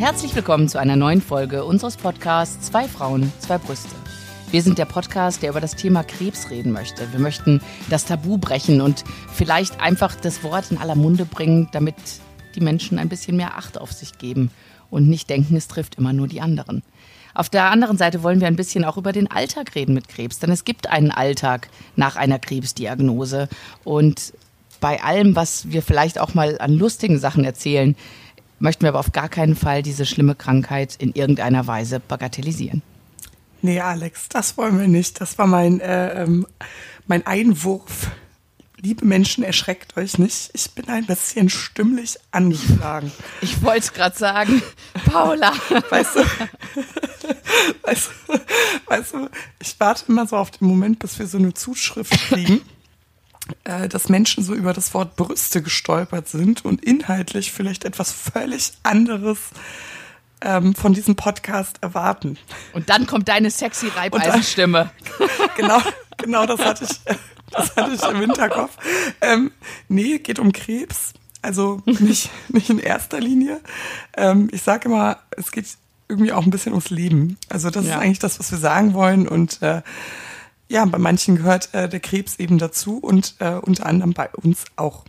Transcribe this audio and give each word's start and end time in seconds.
Herzlich 0.00 0.34
willkommen 0.34 0.66
zu 0.66 0.80
einer 0.80 0.96
neuen 0.96 1.20
Folge 1.20 1.62
unseres 1.62 1.98
Podcasts 1.98 2.68
Zwei 2.68 2.88
Frauen, 2.88 3.30
zwei 3.38 3.58
Brüste. 3.58 3.94
Wir 4.50 4.62
sind 4.62 4.78
der 4.78 4.86
Podcast, 4.86 5.42
der 5.42 5.50
über 5.50 5.60
das 5.60 5.76
Thema 5.76 6.04
Krebs 6.04 6.48
reden 6.48 6.72
möchte. 6.72 7.12
Wir 7.12 7.20
möchten 7.20 7.60
das 7.90 8.06
Tabu 8.06 8.38
brechen 8.38 8.80
und 8.80 9.04
vielleicht 9.30 9.78
einfach 9.78 10.14
das 10.14 10.42
Wort 10.42 10.70
in 10.70 10.78
aller 10.78 10.94
Munde 10.94 11.26
bringen, 11.26 11.68
damit 11.72 11.96
die 12.54 12.62
Menschen 12.62 12.98
ein 12.98 13.10
bisschen 13.10 13.36
mehr 13.36 13.58
Acht 13.58 13.78
auf 13.78 13.92
sich 13.92 14.16
geben 14.16 14.50
und 14.88 15.06
nicht 15.06 15.28
denken, 15.28 15.54
es 15.54 15.68
trifft 15.68 15.96
immer 15.96 16.14
nur 16.14 16.28
die 16.28 16.40
anderen. 16.40 16.82
Auf 17.34 17.50
der 17.50 17.70
anderen 17.70 17.98
Seite 17.98 18.22
wollen 18.22 18.40
wir 18.40 18.46
ein 18.46 18.56
bisschen 18.56 18.86
auch 18.86 18.96
über 18.96 19.12
den 19.12 19.30
Alltag 19.30 19.74
reden 19.74 19.92
mit 19.92 20.08
Krebs, 20.08 20.38
denn 20.38 20.50
es 20.50 20.64
gibt 20.64 20.88
einen 20.88 21.10
Alltag 21.10 21.68
nach 21.96 22.16
einer 22.16 22.38
Krebsdiagnose. 22.38 23.50
Und 23.84 24.32
bei 24.80 25.02
allem, 25.02 25.36
was 25.36 25.70
wir 25.70 25.82
vielleicht 25.82 26.18
auch 26.18 26.32
mal 26.32 26.58
an 26.58 26.72
lustigen 26.72 27.18
Sachen 27.18 27.44
erzählen, 27.44 27.96
möchten 28.60 28.82
wir 28.82 28.90
aber 28.90 29.00
auf 29.00 29.12
gar 29.12 29.28
keinen 29.28 29.56
Fall 29.56 29.82
diese 29.82 30.06
schlimme 30.06 30.34
Krankheit 30.34 30.96
in 30.98 31.12
irgendeiner 31.12 31.66
Weise 31.66 31.98
bagatellisieren. 31.98 32.82
Nee, 33.62 33.80
Alex, 33.80 34.28
das 34.28 34.56
wollen 34.56 34.78
wir 34.78 34.88
nicht. 34.88 35.20
Das 35.20 35.36
war 35.38 35.46
mein, 35.46 35.80
äh, 35.80 36.22
ähm, 36.22 36.46
mein 37.06 37.26
Einwurf. 37.26 38.08
Liebe 38.82 39.04
Menschen, 39.04 39.44
erschreckt 39.44 39.98
euch 39.98 40.16
nicht. 40.16 40.50
Ich 40.54 40.70
bin 40.70 40.88
ein 40.88 41.04
bisschen 41.04 41.50
stimmlich 41.50 42.16
angeschlagen. 42.30 43.12
Ich 43.42 43.62
wollte 43.62 43.80
es 43.80 43.92
gerade 43.92 44.16
sagen. 44.16 44.62
Paula. 45.04 45.52
Weißt 45.90 46.16
du, 46.16 46.20
weißt, 47.82 48.10
du, 48.28 48.40
weißt 48.86 49.14
du, 49.14 49.28
ich 49.60 49.78
warte 49.78 50.04
immer 50.08 50.26
so 50.26 50.36
auf 50.36 50.50
den 50.50 50.66
Moment, 50.66 50.98
bis 50.98 51.18
wir 51.18 51.26
so 51.26 51.36
eine 51.36 51.52
Zuschrift 51.52 52.12
kriegen, 52.12 52.62
dass 53.64 54.08
Menschen 54.08 54.42
so 54.44 54.54
über 54.54 54.72
das 54.72 54.94
Wort 54.94 55.16
Brüste 55.16 55.62
gestolpert 55.62 56.28
sind 56.28 56.64
und 56.64 56.84
inhaltlich 56.84 57.52
vielleicht 57.52 57.84
etwas 57.84 58.12
völlig 58.12 58.72
anderes 58.82 59.38
ähm, 60.40 60.74
von 60.74 60.92
diesem 60.92 61.16
Podcast 61.16 61.78
erwarten. 61.82 62.38
Und 62.72 62.88
dann 62.88 63.06
kommt 63.06 63.28
deine 63.28 63.50
sexy 63.50 63.88
Reibeisenstimme. 63.88 64.90
genau, 65.56 65.80
genau, 66.16 66.46
das 66.46 66.60
hatte 66.60 66.84
ich, 66.84 67.00
das 67.50 67.76
hatte 67.76 67.92
ich 67.94 68.02
im 68.02 68.20
Hinterkopf. 68.20 68.76
Ähm, 69.20 69.52
nee, 69.88 70.18
geht 70.18 70.38
um 70.38 70.52
Krebs. 70.52 71.12
Also 71.42 71.82
nicht, 71.86 72.30
nicht 72.48 72.70
in 72.70 72.78
erster 72.78 73.20
Linie. 73.20 73.60
Ähm, 74.16 74.48
ich 74.52 74.62
sage 74.62 74.88
immer, 74.88 75.18
es 75.36 75.52
geht 75.52 75.66
irgendwie 76.08 76.32
auch 76.32 76.44
ein 76.44 76.50
bisschen 76.50 76.72
ums 76.72 76.90
Leben. 76.90 77.38
Also 77.48 77.70
das 77.70 77.86
ja. 77.86 77.92
ist 77.92 78.00
eigentlich 78.00 78.18
das, 78.18 78.38
was 78.38 78.50
wir 78.50 78.58
sagen 78.58 78.94
wollen. 78.94 79.26
Und 79.26 79.62
äh, 79.62 79.82
ja, 80.70 80.84
bei 80.84 80.98
manchen 80.98 81.36
gehört 81.36 81.74
äh, 81.74 81.88
der 81.88 81.98
Krebs 81.98 82.36
eben 82.38 82.58
dazu 82.58 82.98
und 82.98 83.34
äh, 83.40 83.54
unter 83.54 83.86
anderem 83.86 84.12
bei 84.12 84.28
uns 84.30 84.64
auch. 84.76 85.04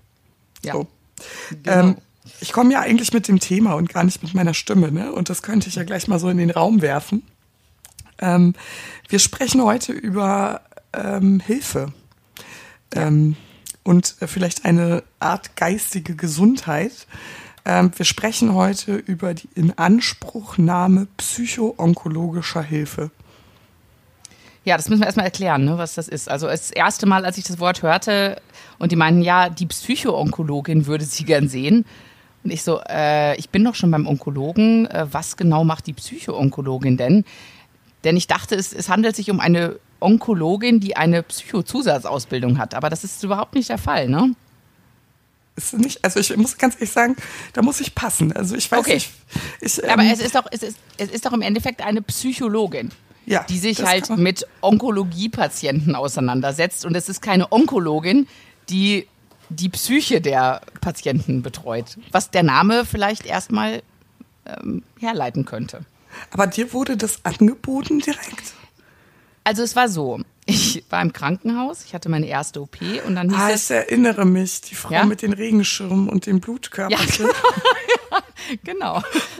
Ja. 0.63 0.73
So. 0.73 0.87
Genau. 1.63 1.79
Ähm, 1.79 1.97
ich 2.39 2.51
komme 2.51 2.73
ja 2.73 2.79
eigentlich 2.79 3.13
mit 3.13 3.27
dem 3.27 3.39
Thema 3.39 3.73
und 3.73 3.89
gar 3.89 4.03
nicht 4.03 4.23
mit 4.23 4.33
meiner 4.33 4.55
Stimme, 4.55 4.91
ne? 4.91 5.11
Und 5.11 5.29
das 5.29 5.43
könnte 5.43 5.69
ich 5.69 5.75
ja 5.75 5.83
gleich 5.83 6.07
mal 6.07 6.19
so 6.19 6.29
in 6.29 6.37
den 6.37 6.49
Raum 6.49 6.81
werfen. 6.81 7.23
Ähm, 8.17 8.55
wir 9.07 9.19
sprechen 9.19 9.61
heute 9.61 9.93
über 9.93 10.61
ähm, 10.93 11.39
Hilfe 11.39 11.93
ähm, 12.95 13.35
und 13.83 14.15
äh, 14.19 14.25
vielleicht 14.25 14.65
eine 14.65 15.03
Art 15.19 15.55
geistige 15.55 16.15
Gesundheit. 16.15 17.05
Ähm, 17.65 17.91
wir 17.95 18.05
sprechen 18.05 18.55
heute 18.55 18.95
über 18.95 19.35
die 19.35 19.49
Inanspruchnahme 19.53 21.07
psychoonkologischer 21.17 22.63
Hilfe. 22.63 23.11
Ja, 24.63 24.77
das 24.77 24.89
müssen 24.89 25.01
wir 25.01 25.07
erstmal 25.07 25.25
erklären, 25.25 25.65
ne, 25.65 25.77
was 25.77 25.95
das 25.95 26.07
ist. 26.07 26.29
Also 26.29 26.47
das 26.47 26.69
erste 26.69 27.07
Mal, 27.07 27.25
als 27.25 27.37
ich 27.37 27.43
das 27.45 27.59
Wort 27.59 27.81
hörte 27.81 28.39
und 28.77 28.91
die 28.91 28.95
meinten, 28.95 29.21
ja, 29.21 29.49
die 29.49 29.65
Psychoonkologin 29.65 30.85
würde 30.85 31.03
sie 31.05 31.25
gern 31.25 31.49
sehen, 31.49 31.85
und 32.43 32.51
ich 32.51 32.63
so, 32.63 32.81
äh, 32.89 33.35
ich 33.37 33.49
bin 33.49 33.63
doch 33.63 33.75
schon 33.75 33.91
beim 33.91 34.07
Onkologen. 34.07 34.87
Äh, 34.87 35.07
was 35.11 35.37
genau 35.37 35.63
macht 35.63 35.87
die 35.87 35.93
Psychoonkologin 35.93 36.97
denn? 36.97 37.23
Denn 38.03 38.17
ich 38.17 38.27
dachte, 38.27 38.55
es, 38.55 38.73
es 38.73 38.89
handelt 38.89 39.15
sich 39.15 39.29
um 39.29 39.39
eine 39.39 39.79
Onkologin, 39.99 40.79
die 40.79 40.95
eine 40.97 41.21
Psychozusatzausbildung 41.21 42.57
hat. 42.57 42.73
Aber 42.73 42.89
das 42.89 43.03
ist 43.03 43.23
überhaupt 43.23 43.53
nicht 43.53 43.69
der 43.69 43.77
Fall, 43.77 44.07
ne? 44.07 44.35
Ist 45.55 45.73
nicht, 45.73 46.03
also 46.03 46.19
ich 46.19 46.35
muss 46.37 46.57
ganz 46.57 46.75
ehrlich 46.75 46.91
sagen, 46.91 47.15
da 47.53 47.61
muss 47.61 47.79
ich 47.79 47.93
passen. 47.93 48.31
Also 48.31 48.55
ich 48.55 48.71
weiß 48.71 48.79
okay. 48.79 48.93
nicht. 48.95 49.11
Ich, 49.59 49.83
ähm, 49.83 49.89
Aber 49.89 50.03
es 50.03 50.19
ist 50.19 50.33
doch, 50.33 50.45
es 50.49 50.63
ist, 50.63 50.77
es 50.97 51.09
ist 51.09 51.25
doch 51.25 51.33
im 51.33 51.41
Endeffekt 51.41 51.81
eine 51.85 52.01
Psychologin. 52.01 52.89
Ja, 53.25 53.43
die 53.43 53.59
sich 53.59 53.83
halt 53.83 54.09
mit 54.17 54.47
Onkologie-Patienten 54.61 55.95
auseinandersetzt. 55.95 56.85
Und 56.85 56.95
es 56.95 57.07
ist 57.07 57.21
keine 57.21 57.51
Onkologin, 57.51 58.27
die 58.69 59.07
die 59.49 59.69
Psyche 59.69 60.21
der 60.21 60.61
Patienten 60.79 61.41
betreut, 61.41 61.97
was 62.11 62.31
der 62.31 62.43
Name 62.43 62.85
vielleicht 62.85 63.25
erstmal 63.25 63.83
ähm, 64.45 64.83
herleiten 64.99 65.45
könnte. 65.45 65.85
Aber 66.31 66.47
dir 66.47 66.73
wurde 66.73 66.97
das 66.97 67.23
angeboten 67.25 67.99
direkt? 67.99 68.53
Also 69.43 69.63
es 69.63 69.75
war 69.75 69.89
so, 69.89 70.21
ich 70.45 70.83
war 70.89 71.01
im 71.01 71.13
Krankenhaus, 71.13 71.83
ich 71.85 71.93
hatte 71.93 72.09
meine 72.09 72.27
erste 72.27 72.61
OP 72.61 72.77
und 73.05 73.15
dann 73.15 73.29
hieß 73.29 73.39
ah, 73.39 73.49
es... 73.49 73.69
ich 73.69 73.75
erinnere 73.75 74.25
mich, 74.25 74.61
die 74.61 74.75
Frau 74.75 74.93
ja? 74.93 75.05
mit 75.05 75.21
den 75.21 75.33
Regenschirmen 75.33 76.09
und 76.09 76.25
den 76.25 76.39
Blutkörperchen. 76.39 77.27
Ja, 77.27 77.31
genau. 77.31 78.21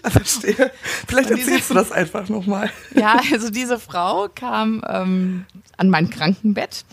Ah, 0.04 0.10
verstehe. 0.10 0.72
Vielleicht 1.08 1.32
und 1.32 1.38
erzählst 1.40 1.70
diese, 1.70 1.74
du 1.74 1.74
das 1.76 1.92
einfach 1.92 2.30
nochmal. 2.30 2.70
Ja, 2.96 3.20
also 3.32 3.50
diese 3.50 3.80
Frau 3.80 4.28
kam 4.34 4.84
ähm, 4.88 5.46
an 5.78 5.90
mein 5.90 6.10
Krankenbett 6.10 6.86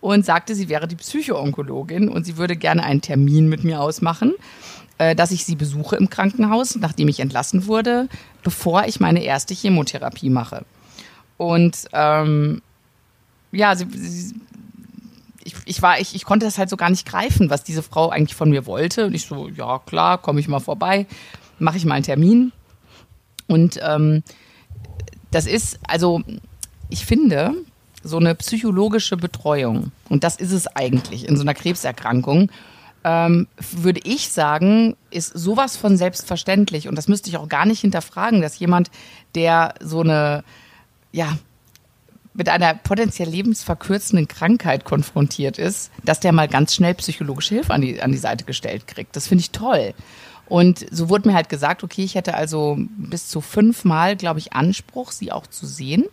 und 0.00 0.24
sagte, 0.24 0.54
sie 0.54 0.68
wäre 0.68 0.88
die 0.88 0.96
Psychoonkologin 0.96 2.08
und 2.08 2.24
sie 2.24 2.36
würde 2.36 2.56
gerne 2.56 2.84
einen 2.84 3.02
Termin 3.02 3.48
mit 3.48 3.64
mir 3.64 3.80
ausmachen, 3.80 4.34
äh, 4.98 5.14
dass 5.14 5.30
ich 5.30 5.44
sie 5.44 5.56
besuche 5.56 5.96
im 5.96 6.10
Krankenhaus, 6.10 6.76
nachdem 6.76 7.08
ich 7.08 7.20
entlassen 7.20 7.66
wurde, 7.66 8.08
bevor 8.42 8.84
ich 8.86 9.00
meine 9.00 9.22
erste 9.22 9.54
Chemotherapie 9.54 10.30
mache. 10.30 10.64
Und 11.36 11.86
ähm, 11.92 12.62
ja, 13.52 13.74
sie, 13.76 13.86
sie, 13.90 14.34
ich, 15.44 15.54
ich, 15.64 15.82
war, 15.82 16.00
ich, 16.00 16.14
ich 16.14 16.24
konnte 16.24 16.46
das 16.46 16.58
halt 16.58 16.68
so 16.68 16.76
gar 16.76 16.90
nicht 16.90 17.06
greifen, 17.06 17.50
was 17.50 17.64
diese 17.64 17.82
Frau 17.82 18.10
eigentlich 18.10 18.34
von 18.34 18.50
mir 18.50 18.66
wollte. 18.66 19.06
Und 19.06 19.14
ich 19.14 19.26
so, 19.26 19.48
ja 19.48 19.78
klar, 19.78 20.18
komme 20.18 20.40
ich 20.40 20.48
mal 20.48 20.60
vorbei, 20.60 21.06
mache 21.58 21.76
ich 21.76 21.84
mal 21.84 21.94
einen 21.94 22.04
Termin. 22.04 22.52
Und 23.46 23.78
ähm, 23.82 24.22
das 25.30 25.46
ist, 25.46 25.78
also 25.86 26.22
ich 26.88 27.06
finde, 27.06 27.54
so 28.02 28.18
eine 28.18 28.34
psychologische 28.34 29.16
Betreuung, 29.16 29.92
und 30.08 30.24
das 30.24 30.36
ist 30.36 30.52
es 30.52 30.66
eigentlich 30.66 31.28
in 31.28 31.36
so 31.36 31.42
einer 31.42 31.54
Krebserkrankung, 31.54 32.50
ähm, 33.02 33.46
würde 33.72 34.00
ich 34.04 34.30
sagen, 34.30 34.96
ist 35.10 35.32
sowas 35.32 35.76
von 35.76 35.96
selbstverständlich. 35.96 36.88
Und 36.88 36.96
das 36.96 37.08
müsste 37.08 37.30
ich 37.30 37.38
auch 37.38 37.48
gar 37.48 37.64
nicht 37.64 37.80
hinterfragen, 37.80 38.42
dass 38.42 38.58
jemand, 38.58 38.90
der 39.34 39.74
so 39.80 40.00
eine, 40.00 40.44
ja, 41.12 41.38
mit 42.32 42.48
einer 42.48 42.74
potenziell 42.74 43.28
lebensverkürzenden 43.28 44.28
Krankheit 44.28 44.84
konfrontiert 44.84 45.58
ist, 45.58 45.90
dass 46.04 46.20
der 46.20 46.32
mal 46.32 46.48
ganz 46.48 46.74
schnell 46.74 46.94
psychologische 46.94 47.56
Hilfe 47.56 47.74
an 47.74 47.80
die, 47.80 48.00
an 48.00 48.12
die 48.12 48.18
Seite 48.18 48.44
gestellt 48.44 48.86
kriegt. 48.86 49.16
Das 49.16 49.26
finde 49.26 49.42
ich 49.42 49.50
toll. 49.50 49.94
Und 50.46 50.84
so 50.90 51.08
wurde 51.08 51.28
mir 51.28 51.34
halt 51.34 51.48
gesagt, 51.48 51.84
okay, 51.84 52.02
ich 52.02 52.16
hätte 52.16 52.34
also 52.34 52.76
bis 52.78 53.28
zu 53.28 53.40
fünfmal, 53.40 54.16
glaube 54.16 54.40
ich, 54.40 54.52
Anspruch, 54.52 55.12
sie 55.12 55.30
auch 55.30 55.46
zu 55.46 55.66
sehen. 55.66 56.06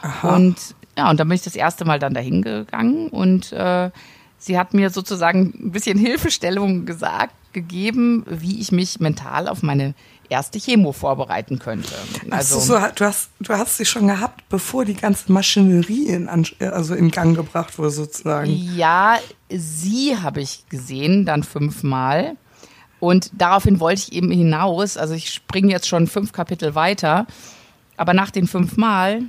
Aha. 0.00 0.34
Und 0.34 0.56
ja, 0.96 1.10
und 1.10 1.20
dann 1.20 1.28
bin 1.28 1.36
ich 1.36 1.42
das 1.42 1.56
erste 1.56 1.84
Mal 1.84 1.98
dann 1.98 2.14
dahin 2.14 2.42
gegangen 2.42 3.08
und 3.08 3.52
äh, 3.52 3.90
sie 4.38 4.58
hat 4.58 4.74
mir 4.74 4.90
sozusagen 4.90 5.54
ein 5.58 5.72
bisschen 5.72 5.98
Hilfestellung 5.98 6.84
gesagt, 6.84 7.34
gegeben, 7.52 8.24
wie 8.28 8.60
ich 8.60 8.72
mich 8.72 9.00
mental 9.00 9.48
auf 9.48 9.62
meine 9.62 9.94
erste 10.28 10.58
Chemo 10.58 10.92
vorbereiten 10.92 11.58
könnte. 11.58 11.92
Also 12.30 12.58
so, 12.58 12.78
du 12.94 13.04
hast 13.04 13.30
du 13.40 13.52
hast 13.52 13.76
sie 13.76 13.84
schon 13.84 14.06
gehabt, 14.06 14.48
bevor 14.48 14.84
die 14.84 14.94
ganze 14.94 15.30
Maschinerie 15.32 16.06
in, 16.06 16.28
also 16.28 16.94
in 16.94 17.10
Gang 17.10 17.36
gebracht 17.36 17.78
wurde 17.78 17.90
sozusagen. 17.90 18.50
Ja, 18.50 19.18
sie 19.50 20.16
habe 20.16 20.40
ich 20.40 20.64
gesehen 20.68 21.26
dann 21.26 21.42
fünfmal 21.42 22.36
und 23.02 23.30
daraufhin 23.32 23.80
wollte 23.80 24.02
ich 24.02 24.12
eben 24.12 24.30
hinaus. 24.30 24.96
Also 24.96 25.14
ich 25.14 25.32
springe 25.32 25.72
jetzt 25.72 25.88
schon 25.88 26.06
fünf 26.06 26.30
Kapitel 26.30 26.76
weiter, 26.76 27.26
aber 27.96 28.14
nach 28.14 28.30
den 28.30 28.46
fünfmal 28.46 29.22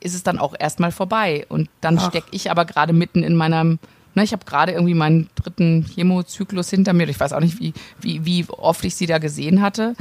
ist 0.00 0.14
es 0.14 0.24
dann 0.24 0.38
auch 0.38 0.54
erstmal 0.58 0.90
vorbei. 0.90 1.46
Und 1.48 1.70
dann 1.80 2.00
stecke 2.00 2.26
ich 2.32 2.50
aber 2.50 2.64
gerade 2.64 2.92
mitten 2.92 3.22
in 3.22 3.36
meinem, 3.36 3.78
ne, 4.14 4.24
ich 4.24 4.32
habe 4.32 4.44
gerade 4.44 4.72
irgendwie 4.72 4.94
meinen 4.94 5.30
dritten 5.36 5.86
Chemozyklus 5.94 6.70
hinter 6.70 6.92
mir. 6.92 7.08
Ich 7.08 7.18
weiß 7.18 7.32
auch 7.32 7.40
nicht, 7.40 7.60
wie, 7.60 7.72
wie, 8.00 8.24
wie 8.24 8.46
oft 8.48 8.84
ich 8.84 8.96
sie 8.96 9.06
da 9.06 9.18
gesehen 9.18 9.62
hatte. 9.62 9.94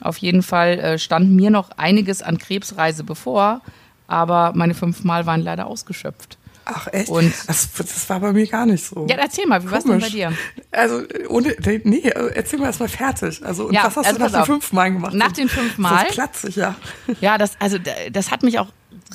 Auf 0.00 0.18
jeden 0.18 0.42
Fall 0.42 0.78
äh, 0.78 0.98
stand 0.98 1.30
mir 1.30 1.50
noch 1.50 1.70
einiges 1.76 2.22
an 2.22 2.38
Krebsreise 2.38 3.04
bevor, 3.04 3.60
aber 4.06 4.52
meine 4.54 4.74
fünf 4.74 5.04
Mal 5.04 5.26
waren 5.26 5.42
leider 5.42 5.66
ausgeschöpft. 5.66 6.38
Ach 6.70 6.86
echt? 6.92 7.08
Und 7.08 7.32
das, 7.46 7.70
das 7.72 8.10
war 8.10 8.20
bei 8.20 8.32
mir 8.32 8.46
gar 8.46 8.66
nicht 8.66 8.84
so. 8.84 9.06
Ja, 9.08 9.16
erzähl 9.16 9.46
mal, 9.46 9.64
wie 9.64 9.70
war 9.70 9.78
es 9.78 9.84
denn 9.84 9.98
bei 9.98 10.10
dir? 10.10 10.32
Also, 10.70 11.02
ohne, 11.28 11.56
nee, 11.84 12.02
erzähl 12.34 12.58
mal 12.58 12.66
erstmal 12.66 12.90
fertig. 12.90 13.42
Also, 13.42 13.68
und 13.68 13.74
ja, 13.74 13.84
was 13.84 13.96
hast 13.96 14.06
also 14.06 14.18
du 14.18 14.24
nach 14.24 14.32
den 14.32 14.44
fünf 14.44 14.72
Mal 14.72 14.92
gemacht? 14.92 15.14
Nach 15.14 15.32
den 15.32 15.48
fünf 15.48 15.78
Mal? 15.78 16.04
Das 16.04 16.14
platzig, 16.14 16.56
ja. 16.56 16.74
Ja, 17.22 17.38
das, 17.38 17.52
also, 17.58 17.78
das 18.12 18.30
hat 18.30 18.42
mich 18.42 18.58
auch 18.58 18.68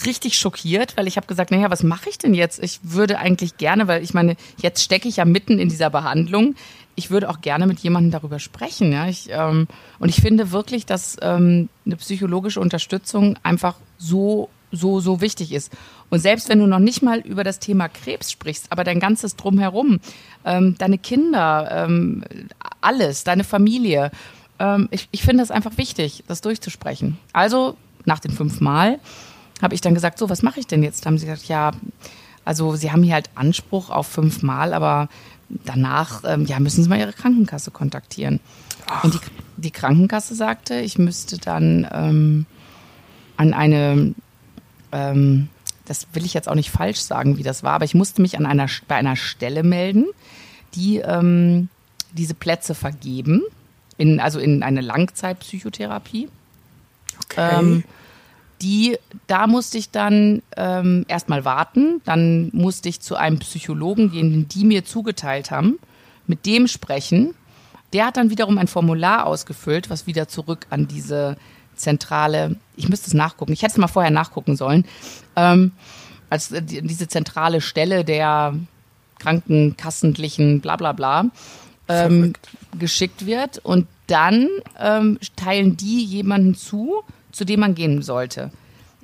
richtig 0.03 0.37
schockiert, 0.37 0.97
weil 0.97 1.07
ich 1.07 1.17
habe 1.17 1.27
gesagt, 1.27 1.51
naja, 1.51 1.69
was 1.69 1.83
mache 1.83 2.09
ich 2.09 2.17
denn 2.17 2.33
jetzt? 2.33 2.61
Ich 2.63 2.79
würde 2.81 3.19
eigentlich 3.19 3.57
gerne, 3.57 3.87
weil 3.87 4.01
ich 4.01 4.15
meine, 4.15 4.35
jetzt 4.57 4.83
stecke 4.83 5.07
ich 5.07 5.17
ja 5.17 5.25
mitten 5.25 5.59
in 5.59 5.69
dieser 5.69 5.91
Behandlung. 5.91 6.55
Ich 6.95 7.09
würde 7.09 7.29
auch 7.29 7.41
gerne 7.41 7.67
mit 7.67 7.79
jemandem 7.79 8.11
darüber 8.11 8.39
sprechen. 8.39 8.91
Ja? 8.91 9.07
Ich, 9.07 9.29
ähm, 9.31 9.67
und 9.99 10.09
ich 10.09 10.21
finde 10.21 10.51
wirklich, 10.51 10.85
dass 10.85 11.17
ähm, 11.21 11.69
eine 11.85 11.95
psychologische 11.95 12.59
Unterstützung 12.59 13.37
einfach 13.43 13.75
so 13.97 14.49
so, 14.73 14.99
so 14.99 15.21
wichtig 15.21 15.53
ist. 15.53 15.71
Und 16.09 16.19
selbst 16.19 16.49
wenn 16.49 16.59
du 16.59 16.65
noch 16.65 16.79
nicht 16.79 17.01
mal 17.01 17.19
über 17.19 17.43
das 17.43 17.59
Thema 17.59 17.87
Krebs 17.87 18.31
sprichst, 18.31 18.71
aber 18.71 18.83
dein 18.83 18.99
ganzes 18.99 19.35
Drumherum, 19.35 19.99
ähm, 20.43 20.75
deine 20.77 20.97
Kinder, 20.97 21.69
ähm, 21.71 22.23
alles, 22.81 23.23
deine 23.23 23.43
Familie, 23.43 24.11
ähm, 24.59 24.89
ich, 24.91 25.07
ich 25.11 25.23
finde 25.23 25.43
es 25.43 25.51
einfach 25.51 25.77
wichtig, 25.77 26.23
das 26.27 26.41
durchzusprechen. 26.41 27.17
Also 27.31 27.77
nach 28.05 28.19
den 28.19 28.31
fünf 28.31 28.59
Mal 28.59 28.99
habe 29.61 29.75
ich 29.75 29.81
dann 29.81 29.93
gesagt, 29.93 30.17
so, 30.17 30.29
was 30.29 30.41
mache 30.41 30.59
ich 30.59 30.67
denn 30.67 30.83
jetzt? 30.83 31.05
Da 31.05 31.07
haben 31.07 31.17
sie 31.17 31.27
gesagt, 31.27 31.47
ja, 31.47 31.71
also 32.43 32.75
sie 32.75 32.91
haben 32.91 33.03
hier 33.03 33.13
halt 33.13 33.29
Anspruch 33.35 33.89
auf 33.89 34.07
fünf 34.07 34.43
Mal, 34.43 34.73
aber 34.73 35.07
danach, 35.65 36.23
ähm, 36.25 36.45
ja, 36.45 36.59
müssen 36.59 36.83
sie 36.83 36.89
mal 36.89 36.99
ihre 36.99 37.13
Krankenkasse 37.13 37.71
kontaktieren. 37.71 38.39
Ach. 38.87 39.03
Und 39.03 39.13
die, 39.13 39.19
die 39.57 39.71
Krankenkasse 39.71 40.35
sagte, 40.35 40.75
ich 40.75 40.97
müsste 40.97 41.37
dann 41.37 41.87
ähm, 41.91 42.45
an 43.37 43.53
eine 43.53 44.15
ähm, 44.91 45.49
das 45.85 46.07
will 46.13 46.25
ich 46.25 46.33
jetzt 46.33 46.47
auch 46.47 46.55
nicht 46.55 46.69
falsch 46.69 46.99
sagen, 46.99 47.37
wie 47.37 47.43
das 47.43 47.63
war, 47.63 47.73
aber 47.73 47.85
ich 47.85 47.95
musste 47.95 48.21
mich 48.21 48.37
an 48.37 48.45
einer, 48.45 48.67
bei 48.87 48.95
einer 48.95 49.15
Stelle 49.15 49.63
melden, 49.63 50.05
die 50.75 50.97
ähm, 50.97 51.69
diese 52.13 52.33
Plätze 52.33 52.75
vergeben, 52.75 53.41
in, 53.97 54.19
also 54.19 54.39
in 54.39 54.63
eine 54.63 54.81
Langzeitpsychotherapie. 54.81 56.29
Okay. 57.25 57.83
Die, 58.63 58.97
da 59.27 59.45
musste 59.45 59.77
ich 59.77 59.91
dann 59.91 60.41
ähm, 60.55 61.05
erstmal 61.09 61.43
warten, 61.43 62.01
dann 62.05 62.49
musste 62.53 62.87
ich 62.87 63.01
zu 63.01 63.15
einem 63.15 63.39
Psychologen 63.39 64.11
gehen, 64.11 64.31
den 64.31 64.47
die 64.47 64.63
mir 64.63 64.85
zugeteilt 64.85 65.51
haben, 65.51 65.79
mit 66.27 66.45
dem 66.45 66.67
sprechen. 66.67 67.35
Der 67.91 68.07
hat 68.07 68.17
dann 68.17 68.29
wiederum 68.29 68.57
ein 68.57 68.67
Formular 68.67 69.25
ausgefüllt, 69.25 69.89
was 69.89 70.07
wieder 70.07 70.29
zurück 70.29 70.65
an 70.69 70.87
diese 70.87 71.35
zentrale, 71.75 72.55
ich 72.77 72.87
müsste 72.87 73.07
es 73.07 73.13
nachgucken, 73.13 73.51
ich 73.51 73.61
hätte 73.63 73.73
es 73.73 73.77
mal 73.77 73.87
vorher 73.87 74.11
nachgucken 74.11 74.55
sollen, 74.55 74.85
ähm, 75.35 75.73
als 76.29 76.51
äh, 76.51 76.61
diese 76.61 77.09
zentrale 77.09 77.59
Stelle 77.59 78.05
der 78.05 78.55
krankenkassentlichen 79.19 80.61
bla 80.61 80.77
bla 80.77 80.93
bla 80.93 81.25
ähm, 81.89 82.33
geschickt 82.79 83.25
wird. 83.25 83.59
Und 83.59 83.87
dann 84.07 84.47
ähm, 84.79 85.19
teilen 85.35 85.77
die 85.77 86.03
jemanden 86.03 86.55
zu, 86.55 87.03
zu 87.33 87.43
dem 87.43 87.59
man 87.59 87.75
gehen 87.75 88.01
sollte. 88.01 88.51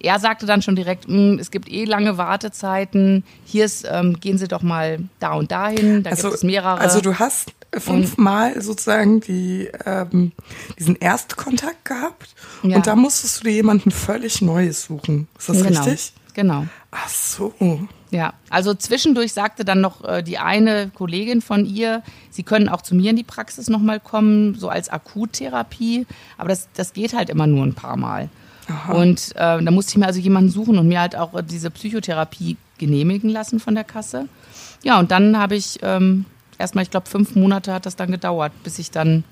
Er 0.02 0.18
sagte 0.20 0.46
dann 0.46 0.62
schon 0.62 0.78
direkt, 0.78 1.08
hm, 1.08 1.40
es 1.40 1.52
gibt 1.52 1.70
eh 1.70 1.84
lange 1.84 2.18
Wartezeiten, 2.18 3.26
hier 3.44 3.66
ist, 3.66 3.86
ähm, 3.90 4.18
gehen 4.20 4.38
Sie 4.38 4.48
doch 4.48 4.62
mal 4.62 5.00
da 5.20 5.34
und 5.34 5.52
dahin, 5.52 6.04
da 6.04 6.12
also, 6.12 6.30
gibt 6.30 6.36
es 6.36 6.44
mehrere. 6.44 6.80
Also 6.80 7.02
du 7.02 7.20
hast 7.20 7.52
fünfmal 7.78 8.62
sozusagen 8.62 9.20
die, 9.20 9.70
ähm, 9.86 10.32
diesen 10.78 10.96
Erstkontakt 10.96 11.84
gehabt 11.84 12.34
ja. 12.64 12.78
und 12.78 12.88
da 12.88 12.96
musstest 12.96 13.40
du 13.40 13.44
dir 13.44 13.54
jemanden 13.54 13.92
völlig 13.92 14.42
Neues 14.42 14.84
suchen. 14.84 15.28
Ist 15.38 15.50
das 15.50 15.64
genau. 15.64 15.84
richtig? 15.84 16.14
Genau. 16.34 16.66
Ach 16.92 17.10
so. 17.10 17.54
Ja, 18.12 18.34
also 18.50 18.74
zwischendurch 18.74 19.34
sagte 19.34 19.64
dann 19.64 19.82
noch 19.82 20.04
äh, 20.04 20.24
die 20.24 20.40
eine 20.40 20.90
Kollegin 20.90 21.42
von 21.42 21.66
ihr, 21.66 22.02
sie 22.32 22.44
können 22.44 22.68
auch 22.68 22.82
zu 22.82 22.96
mir 22.96 23.12
in 23.12 23.16
die 23.16 23.24
Praxis 23.24 23.70
nochmal 23.70 24.00
kommen, 24.00 24.56
so 24.56 24.70
als 24.70 24.90
Akuttherapie, 24.90 26.08
aber 26.38 26.50
das, 26.50 26.70
das 26.74 26.94
geht 26.94 27.14
halt 27.14 27.30
immer 27.30 27.46
nur 27.46 27.64
ein 27.64 27.76
paar 27.76 27.98
Mal. 27.98 28.30
Aha. 28.68 28.94
Und 28.94 29.32
äh, 29.36 29.64
da 29.64 29.72
musste 29.72 29.92
ich 29.92 29.98
mir 29.98 30.08
also 30.08 30.20
jemanden 30.20 30.50
suchen 30.50 30.78
und 30.78 30.88
mir 30.88 31.02
halt 31.02 31.16
auch 31.16 31.40
diese 31.42 31.70
Psychotherapie 31.70 32.58
genehmigen 32.78 33.30
lassen 33.30 33.60
von 33.60 33.76
der 33.76 33.84
Kasse. 33.84 34.28
Ja, 34.84 35.00
und 35.00 35.12
dann 35.12 35.38
habe 35.38 35.56
ich 35.56 35.80
ähm, 35.82 36.26
erstmal, 36.58 36.84
ich 36.84 36.92
glaube, 36.92 37.10
fünf 37.10 37.36
Monate 37.36 37.74
hat 37.74 37.86
das 37.86 37.96
dann 37.96 38.12
gedauert, 38.12 38.52
bis 38.64 38.80
ich 38.80 38.92
dann 38.92 39.24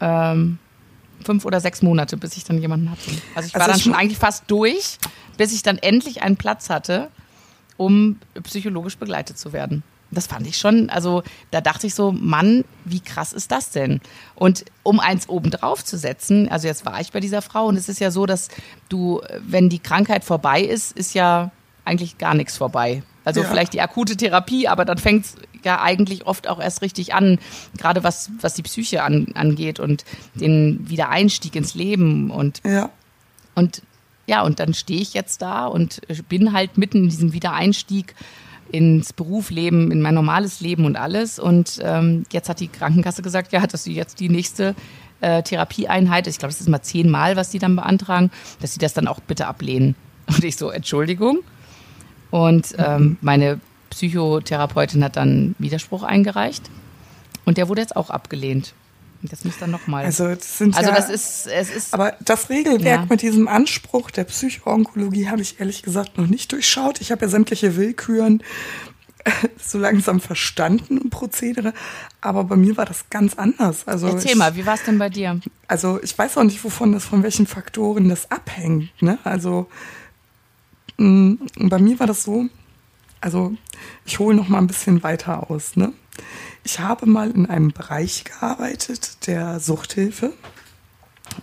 ähm, 0.00 0.58
fünf 1.24 1.44
oder 1.44 1.60
sechs 1.60 1.82
Monate, 1.82 2.16
bis 2.16 2.36
ich 2.36 2.44
dann 2.44 2.60
jemanden 2.60 2.90
hatte. 2.90 3.10
Also 3.34 3.46
ich 3.46 3.54
war 3.54 3.62
also 3.62 3.72
dann 3.72 3.80
schon 3.80 3.94
eigentlich 3.94 4.18
fast 4.18 4.44
durch, 4.48 4.98
bis 5.36 5.52
ich 5.52 5.62
dann 5.62 5.78
endlich 5.78 6.22
einen 6.22 6.36
Platz 6.36 6.70
hatte, 6.70 7.10
um 7.76 8.18
psychologisch 8.42 8.98
begleitet 8.98 9.38
zu 9.38 9.52
werden. 9.52 9.82
Das 10.10 10.26
fand 10.26 10.46
ich 10.46 10.58
schon, 10.58 10.90
also 10.90 11.22
da 11.50 11.60
dachte 11.60 11.86
ich 11.86 11.94
so, 11.94 12.12
Mann, 12.12 12.64
wie 12.84 13.00
krass 13.00 13.32
ist 13.32 13.50
das 13.50 13.70
denn? 13.70 14.00
Und 14.34 14.64
um 14.82 15.00
eins 15.00 15.28
obendrauf 15.28 15.84
zu 15.84 15.98
setzen, 15.98 16.48
also 16.48 16.68
jetzt 16.68 16.86
war 16.86 17.00
ich 17.00 17.10
bei 17.12 17.20
dieser 17.20 17.42
Frau 17.42 17.66
und 17.66 17.76
es 17.76 17.88
ist 17.88 18.00
ja 18.00 18.10
so, 18.10 18.26
dass 18.26 18.48
du, 18.88 19.20
wenn 19.40 19.68
die 19.68 19.80
Krankheit 19.80 20.24
vorbei 20.24 20.62
ist, 20.62 20.92
ist 20.96 21.14
ja 21.14 21.50
eigentlich 21.84 22.18
gar 22.18 22.34
nichts 22.34 22.56
vorbei. 22.56 23.02
Also 23.24 23.42
ja. 23.42 23.48
vielleicht 23.48 23.72
die 23.72 23.80
akute 23.80 24.16
Therapie, 24.16 24.68
aber 24.68 24.84
dann 24.84 24.98
fängt 24.98 25.24
es 25.24 25.36
ja 25.64 25.80
eigentlich 25.80 26.26
oft 26.26 26.46
auch 26.46 26.60
erst 26.60 26.82
richtig 26.82 27.14
an, 27.14 27.38
gerade 27.76 28.04
was, 28.04 28.30
was 28.40 28.54
die 28.54 28.62
Psyche 28.62 29.02
an, 29.02 29.28
angeht 29.34 29.80
und 29.80 30.04
den 30.34 30.88
Wiedereinstieg 30.88 31.56
ins 31.56 31.74
Leben 31.74 32.30
und, 32.30 32.60
ja. 32.64 32.90
und 33.54 33.82
ja, 34.26 34.42
und 34.42 34.60
dann 34.60 34.74
stehe 34.74 35.00
ich 35.00 35.14
jetzt 35.14 35.42
da 35.42 35.66
und 35.66 36.00
bin 36.28 36.52
halt 36.52 36.78
mitten 36.78 36.98
in 36.98 37.08
diesem 37.08 37.32
Wiedereinstieg 37.32 38.14
ins 38.70 39.12
Berufsleben, 39.12 39.90
in 39.92 40.02
mein 40.02 40.14
normales 40.14 40.60
Leben 40.60 40.84
und 40.84 40.96
alles. 40.96 41.38
Und 41.38 41.78
ähm, 41.82 42.24
jetzt 42.32 42.48
hat 42.48 42.60
die 42.60 42.68
Krankenkasse 42.68 43.22
gesagt, 43.22 43.52
ja, 43.52 43.66
dass 43.66 43.84
sie 43.84 43.94
jetzt 43.94 44.20
die 44.20 44.28
nächste 44.28 44.74
äh, 45.20 45.42
Therapieeinheit, 45.42 46.26
ich 46.26 46.38
glaube, 46.38 46.52
es 46.52 46.60
ist 46.60 46.68
mal 46.68 46.82
zehnmal, 46.82 47.36
was 47.36 47.50
sie 47.50 47.58
dann 47.58 47.76
beantragen, 47.76 48.30
dass 48.60 48.72
sie 48.72 48.78
das 48.80 48.94
dann 48.94 49.06
auch 49.06 49.20
bitte 49.20 49.46
ablehnen. 49.46 49.94
Und 50.26 50.42
ich 50.42 50.56
so, 50.56 50.70
Entschuldigung. 50.70 51.40
Und 52.30 52.74
ähm, 52.78 53.16
meine 53.20 53.60
Psychotherapeutin 53.90 55.04
hat 55.04 55.16
dann 55.16 55.54
Widerspruch 55.58 56.02
eingereicht 56.02 56.68
und 57.44 57.58
der 57.58 57.68
wurde 57.68 57.80
jetzt 57.80 57.94
auch 57.94 58.10
abgelehnt. 58.10 58.74
Das 59.30 59.44
muss 59.44 59.58
dann 59.58 59.70
nochmal. 59.70 60.04
Also, 60.04 60.28
das 60.28 60.58
sind 60.58 60.76
also 60.76 60.90
ja, 60.90 60.96
das 60.96 61.10
ist, 61.10 61.46
es 61.46 61.70
ist. 61.70 61.94
Aber 61.94 62.14
das 62.20 62.50
Regelwerk 62.50 63.00
ja. 63.00 63.06
mit 63.08 63.22
diesem 63.22 63.48
Anspruch 63.48 64.10
der 64.10 64.24
Psychoonkologie 64.24 65.28
habe 65.28 65.42
ich 65.42 65.60
ehrlich 65.60 65.82
gesagt 65.82 66.18
noch 66.18 66.26
nicht 66.26 66.52
durchschaut. 66.52 67.00
Ich 67.00 67.10
habe 67.10 67.22
ja 67.24 67.28
sämtliche 67.28 67.76
Willküren 67.76 68.42
so 69.58 69.78
langsam 69.78 70.20
verstanden 70.20 70.98
und 70.98 71.10
Prozedere, 71.10 71.72
aber 72.20 72.44
bei 72.44 72.56
mir 72.56 72.76
war 72.76 72.84
das 72.84 73.08
ganz 73.10 73.34
anders. 73.34 73.88
Also 73.88 74.08
Erzähl 74.08 74.32
ich, 74.32 74.36
mal, 74.36 74.54
wie 74.56 74.66
war 74.66 74.74
es 74.74 74.84
denn 74.84 74.98
bei 74.98 75.08
dir? 75.08 75.40
Also 75.66 75.98
ich 76.02 76.16
weiß 76.16 76.36
auch 76.36 76.44
nicht, 76.44 76.62
wovon 76.62 76.92
das, 76.92 77.04
von 77.04 77.22
welchen 77.22 77.46
Faktoren 77.46 78.08
das 78.10 78.30
abhängt. 78.30 78.90
Ne? 79.00 79.18
Also 79.24 79.68
Mm, 80.96 81.34
bei 81.56 81.78
mir 81.78 81.98
war 81.98 82.06
das 82.06 82.22
so, 82.22 82.46
also 83.20 83.54
ich 84.04 84.18
hole 84.18 84.36
noch 84.36 84.48
mal 84.48 84.58
ein 84.58 84.66
bisschen 84.66 85.02
weiter 85.02 85.50
aus. 85.50 85.76
Ne? 85.76 85.92
Ich 86.64 86.80
habe 86.80 87.06
mal 87.06 87.30
in 87.30 87.46
einem 87.46 87.72
Bereich 87.72 88.24
gearbeitet, 88.24 89.26
der 89.26 89.60
Suchthilfe. 89.60 90.32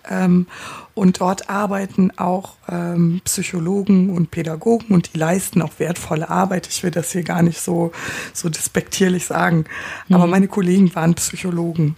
Ähm, 0.09 0.47
und 0.93 1.21
dort 1.21 1.49
arbeiten 1.49 2.11
auch 2.17 2.55
ähm, 2.67 3.21
Psychologen 3.23 4.09
und 4.09 4.31
Pädagogen 4.31 4.93
und 4.93 5.13
die 5.13 5.17
leisten 5.17 5.61
auch 5.61 5.73
wertvolle 5.77 6.29
Arbeit. 6.29 6.67
Ich 6.67 6.83
will 6.83 6.91
das 6.91 7.11
hier 7.11 7.23
gar 7.23 7.41
nicht 7.41 7.59
so, 7.61 7.91
so 8.33 8.49
despektierlich 8.49 9.25
sagen. 9.25 9.65
Mhm. 10.07 10.15
Aber 10.15 10.27
meine 10.27 10.47
Kollegen 10.47 10.93
waren 10.95 11.13
Psychologen. 11.15 11.97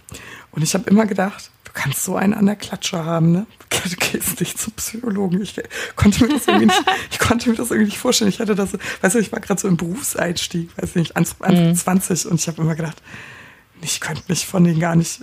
Und 0.50 0.62
ich 0.62 0.74
habe 0.74 0.88
immer 0.90 1.06
gedacht, 1.06 1.50
kannst 1.74 2.04
so 2.04 2.16
einen 2.16 2.32
an 2.34 2.46
der 2.46 2.56
Klatsche 2.56 3.04
haben, 3.04 3.32
ne? 3.32 3.46
Du 3.84 3.96
gehst 3.96 4.40
nicht 4.40 4.58
zum 4.58 4.72
Psychologen. 4.74 5.42
Ich 5.42 5.60
konnte 5.94 6.24
mir 6.24 6.32
das 6.32 6.46
irgendwie 6.46 6.66
nicht, 6.66 6.84
ich 7.10 7.18
konnte 7.18 7.50
mir 7.50 7.56
das 7.56 7.70
irgendwie 7.70 7.90
nicht 7.90 7.98
vorstellen. 7.98 8.30
Ich 8.30 8.40
hatte 8.40 8.54
das, 8.54 8.70
weißt 9.02 9.16
du, 9.16 9.18
ich 9.18 9.30
war 9.30 9.40
gerade 9.40 9.60
so 9.60 9.68
im 9.68 9.76
Berufseinstieg, 9.76 10.70
weiß 10.78 10.94
nicht, 10.94 11.16
Anfang 11.16 11.68
mhm. 11.68 11.74
20 11.74 12.26
und 12.26 12.40
ich 12.40 12.48
habe 12.48 12.62
immer 12.62 12.76
gedacht, 12.76 13.02
ich 13.82 14.00
könnte 14.00 14.22
mich 14.28 14.46
von 14.46 14.64
denen 14.64 14.80
gar 14.80 14.96
nicht 14.96 15.22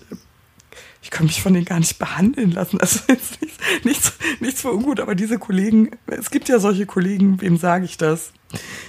ich 1.01 1.09
kann 1.09 1.25
mich 1.25 1.41
von 1.41 1.53
denen 1.53 1.65
gar 1.65 1.79
nicht 1.79 1.97
behandeln 1.97 2.51
lassen. 2.51 2.79
Also 2.79 2.99
jetzt 3.07 3.41
nichts, 3.41 3.57
nichts, 3.83 4.13
nichts 4.39 4.61
für 4.61 4.71
ungut, 4.71 4.99
aber 4.99 5.15
diese 5.15 5.39
Kollegen, 5.39 5.91
es 6.07 6.29
gibt 6.29 6.49
ja 6.49 6.59
solche 6.59 6.85
Kollegen, 6.85 7.41
wem 7.41 7.57
sage 7.57 7.85
ich 7.85 7.97
das? 7.97 8.31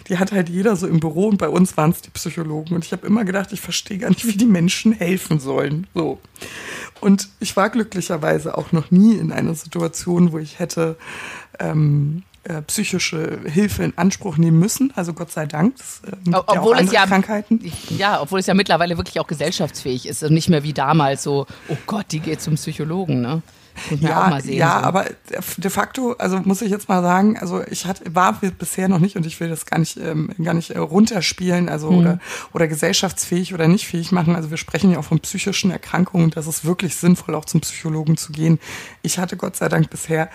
Die 0.09 0.19
hat 0.19 0.33
halt 0.33 0.49
jeder 0.49 0.75
so 0.77 0.89
im 0.89 1.01
Büro 1.01 1.29
und 1.29 1.39
bei 1.39 1.49
uns 1.49 1.77
waren 1.77 1.91
es 1.91 2.03
die 2.03 2.11
Psychologen. 2.11 2.75
Und 2.75 2.85
ich 2.85 2.93
habe 2.93 3.07
immer 3.07 3.25
gedacht, 3.25 3.53
ich 3.53 3.61
verstehe 3.61 3.99
gar 3.99 4.09
nicht, 4.09 4.27
wie 4.27 4.37
die 4.37 4.47
Menschen 4.47 4.93
helfen 4.93 5.39
sollen. 5.39 5.87
So. 5.95 6.21
Und 7.01 7.29
ich 7.39 7.57
war 7.57 7.71
glücklicherweise 7.71 8.59
auch 8.59 8.73
noch 8.73 8.91
nie 8.91 9.15
in 9.15 9.33
einer 9.33 9.55
Situation, 9.55 10.33
wo 10.33 10.39
ich 10.39 10.59
hätte 10.59 10.97
ähm, 11.61 12.25
äh, 12.45 12.63
psychische 12.63 13.41
Hilfe 13.45 13.85
in 13.85 13.97
Anspruch 13.97 14.37
nehmen 14.37 14.59
müssen. 14.59 14.93
Also 14.97 15.13
Gott 15.13 15.31
sei 15.31 15.47
Dank. 15.47 15.77
Das, 15.77 16.03
äh, 16.07 16.35
obwohl 16.47 16.77
ja 16.77 16.83
es 16.83 16.93
ja 16.93 17.07
Krankheiten. 17.07 17.61
Ja, 17.97 18.21
obwohl 18.21 18.41
es 18.41 18.47
ja 18.47 18.55
mittlerweile 18.55 18.97
wirklich 18.97 19.21
auch 19.21 19.27
gesellschaftsfähig 19.27 20.07
ist 20.07 20.23
und 20.23 20.35
nicht 20.35 20.49
mehr 20.49 20.63
wie 20.63 20.73
damals 20.73 21.23
so, 21.23 21.47
oh 21.69 21.77
Gott, 21.87 22.07
die 22.11 22.21
geht 22.21 22.41
zum 22.41 22.55
Psychologen, 22.55 23.21
ne? 23.21 23.43
ja, 24.01 24.41
sehen, 24.41 24.57
ja, 24.57 24.81
so. 24.81 24.87
aber 24.87 25.07
de 25.57 25.71
facto, 25.71 26.13
also 26.19 26.39
muss 26.45 26.63
ich 26.63 26.71
jetzt 26.71 26.89
mal 26.89 27.03
sagen, 27.03 27.39
also 27.39 27.63
ich 27.71 27.87
hatte, 27.87 28.15
war 28.15 28.39
bisher 28.59 28.89
noch 28.89 28.99
nicht 28.99 29.17
und 29.17 29.27
ich 29.27 29.41
will 29.41 29.49
das 29.49 29.67
gar 29.67 29.79
nicht, 29.79 29.97
ähm, 29.97 30.31
gar 30.43 30.55
nicht 30.55 30.71
äh, 30.71 30.79
runterspielen, 30.79 31.69
also 31.69 31.91
mhm. 31.91 31.99
oder, 31.99 32.19
oder 32.53 32.69
gesellschaftsfähig 32.69 33.55
oder 33.55 33.69
nicht 33.69 33.87
fähig 33.87 34.13
machen. 34.13 34.37
Also 34.37 34.51
wir 34.51 34.57
sprechen 34.57 34.91
ja 34.91 34.99
auch 34.99 35.05
von 35.05 35.21
psychischen 35.21 35.71
Erkrankungen 35.71 36.25
und 36.25 36.37
das 36.37 36.47
ist 36.47 36.65
wirklich 36.65 36.97
sinnvoll, 36.97 37.35
auch 37.35 37.45
zum 37.45 37.61
Psychologen 37.61 38.17
zu 38.17 38.33
gehen. 38.33 38.59
Ich 39.03 39.19
hatte 39.19 39.37
Gott 39.37 39.57
sei 39.57 39.69
Dank 39.69 39.91
bisher 39.91 40.29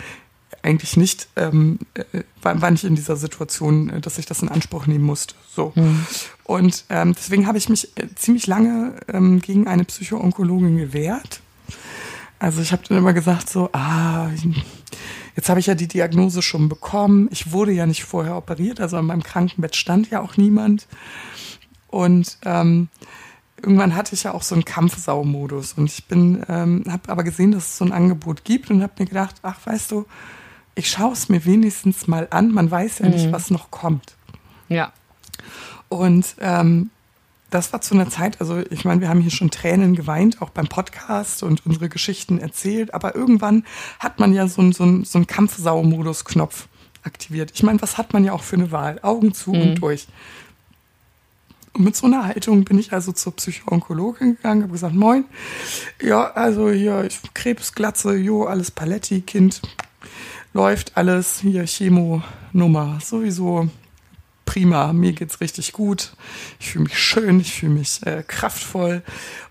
eigentlich 0.68 0.98
nicht, 0.98 1.30
ähm, 1.38 1.80
äh, 1.94 2.24
war, 2.42 2.62
war 2.62 2.72
nicht 2.72 2.84
in 2.84 2.96
dieser 2.96 3.16
Situation, 3.16 3.90
äh, 3.90 4.02
dass 4.02 4.18
ich 4.18 4.26
das 4.26 4.42
in 4.42 4.50
Anspruch 4.50 4.86
nehmen 4.86 5.06
musste. 5.06 5.34
So. 5.56 5.72
Mhm. 5.76 6.06
Und 6.44 6.84
ähm, 6.90 7.16
deswegen 7.16 7.48
habe 7.48 7.58
ich 7.58 7.70
mich 7.70 7.98
äh, 7.98 8.14
ziemlich 8.16 8.48
lange 8.48 8.96
ähm, 9.08 9.40
gegen 9.40 9.68
eine 9.68 9.86
Psychoonkologin 9.86 10.78
gewehrt. 10.78 11.40
Also 12.40 12.62
ich 12.62 12.74
habe 12.74 12.84
dann 12.88 12.98
immer 12.98 13.14
gesagt 13.14 13.50
so, 13.50 13.70
ah, 13.72 14.30
jetzt 15.38 15.50
habe 15.50 15.60
ich 15.62 15.68
ja 15.68 15.74
die 15.74 15.88
Diagnose 15.88 16.42
schon 16.42 16.68
bekommen. 16.68 17.30
Ich 17.32 17.52
wurde 17.52 17.72
ja 17.72 17.86
nicht 17.88 18.04
vorher 18.04 18.36
operiert, 18.36 18.82
also 18.82 18.98
an 18.98 19.06
meinem 19.06 19.24
Krankenbett 19.24 19.76
stand 19.76 20.10
ja 20.10 20.22
auch 20.22 20.36
niemand. 20.36 20.86
Und 21.88 22.38
ähm, 22.44 22.90
irgendwann 23.62 23.96
hatte 23.96 24.14
ich 24.14 24.24
ja 24.24 24.34
auch 24.34 24.44
so 24.44 24.54
einen 24.54 24.66
Kampfsau-Modus 24.66 25.74
und 25.74 25.86
ich 25.86 26.06
bin, 26.06 26.44
ähm, 26.50 26.84
habe 26.90 27.10
aber 27.10 27.24
gesehen, 27.24 27.54
dass 27.54 27.68
es 27.68 27.78
so 27.78 27.86
ein 27.86 27.94
Angebot 27.94 28.44
gibt 28.44 28.70
und 28.70 28.84
habe 28.84 28.94
mir 29.00 29.06
gedacht, 29.06 29.38
ach, 29.42 29.58
weißt 29.66 29.92
du, 29.94 30.06
ich 30.78 30.90
schaue 30.90 31.14
es 31.14 31.28
mir 31.28 31.44
wenigstens 31.46 32.08
mal 32.08 32.28
an. 32.30 32.52
Man 32.52 32.70
weiß 32.70 33.00
ja 33.00 33.10
nicht, 33.10 33.28
mhm. 33.28 33.32
was 33.32 33.50
noch 33.50 33.72
kommt. 33.72 34.16
Ja. 34.70 34.94
Und 35.90 36.36
ähm, 36.40 36.92
das 37.50 37.74
war 37.74 37.82
zu 37.82 37.96
einer 37.96 38.10
Zeit, 38.10 38.40
also 38.42 38.60
ich 38.70 38.86
meine, 38.86 39.02
wir 39.02 39.10
haben 39.10 39.22
hier 39.22 39.32
schon 39.32 39.50
Tränen 39.50 39.96
geweint, 39.96 40.42
auch 40.42 40.50
beim 40.50 40.68
Podcast 40.68 41.44
und 41.44 41.66
unsere 41.66 41.90
Geschichten 41.90 42.40
erzählt, 42.40 42.94
aber 42.94 43.16
irgendwann 43.16 43.66
hat 44.00 44.20
man 44.20 44.34
ja 44.34 44.48
so 44.48 44.62
einen 44.62 44.74
so 44.74 45.04
so 45.04 45.18
ein 45.18 45.28
Kampfsau-Modus-Knopf 45.28 46.68
aktiviert. 47.04 47.52
Ich 47.54 47.64
meine, 47.64 47.82
was 47.82 47.98
hat 47.98 48.14
man 48.14 48.24
ja 48.24 48.34
auch 48.34 48.44
für 48.44 48.58
eine 48.58 48.72
Wahl? 48.72 49.00
Augen 49.02 49.34
zu 49.34 49.54
mhm. 49.54 49.62
und 49.62 49.76
durch. 49.76 50.08
Und 51.74 51.86
mit 51.86 51.96
so 51.96 52.06
einer 52.06 52.26
Haltung 52.26 52.66
bin 52.66 52.78
ich 52.78 52.92
also 52.92 53.14
zur 53.14 53.36
Psychoonkologin 53.36 54.36
gegangen, 54.36 54.64
habe 54.64 54.74
gesagt, 54.74 54.96
moin, 54.96 55.26
ja, 56.02 56.32
also 56.32 56.70
hier, 56.70 57.06
ich, 57.06 57.20
Krebsglatze, 57.34 58.16
jo, 58.16 58.44
alles 58.46 58.72
Paletti, 58.72 59.22
Kind, 59.22 59.62
läuft 60.58 60.98
alles, 60.98 61.40
hier 61.42 61.66
Chemo-Nummer, 61.66 62.98
sowieso 63.00 63.70
prima, 64.44 64.92
mir 64.92 65.14
geht's 65.14 65.40
richtig 65.40 65.72
gut, 65.72 66.14
ich 66.60 66.72
fühle 66.72 66.86
mich 66.86 66.98
schön, 66.98 67.40
ich 67.40 67.54
fühle 67.54 67.74
mich 67.74 68.04
äh, 68.08 68.24
kraftvoll. 68.26 69.04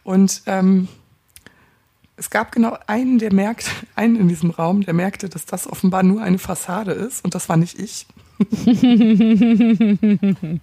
Und 0.03 0.43
ähm, 0.47 0.89
es 2.17 2.29
gab 2.29 2.51
genau 2.51 2.77
einen, 2.89 3.21
der 3.21 3.33
merkt, 3.33 3.71
einen 3.95 4.17
in 4.17 4.27
diesem 4.27 4.51
Raum, 4.51 4.85
der 4.85 4.95
merkte, 4.95 5.29
dass 5.29 5.47
das 5.47 5.69
offenbar 5.69 6.03
nur 6.03 6.23
eine 6.23 6.41
Fassade 6.41 6.91
ist. 6.91 7.25
Und 7.25 7.37
das 7.37 7.49
war 7.49 7.57
nicht 7.57 7.79
ich. 7.79 8.09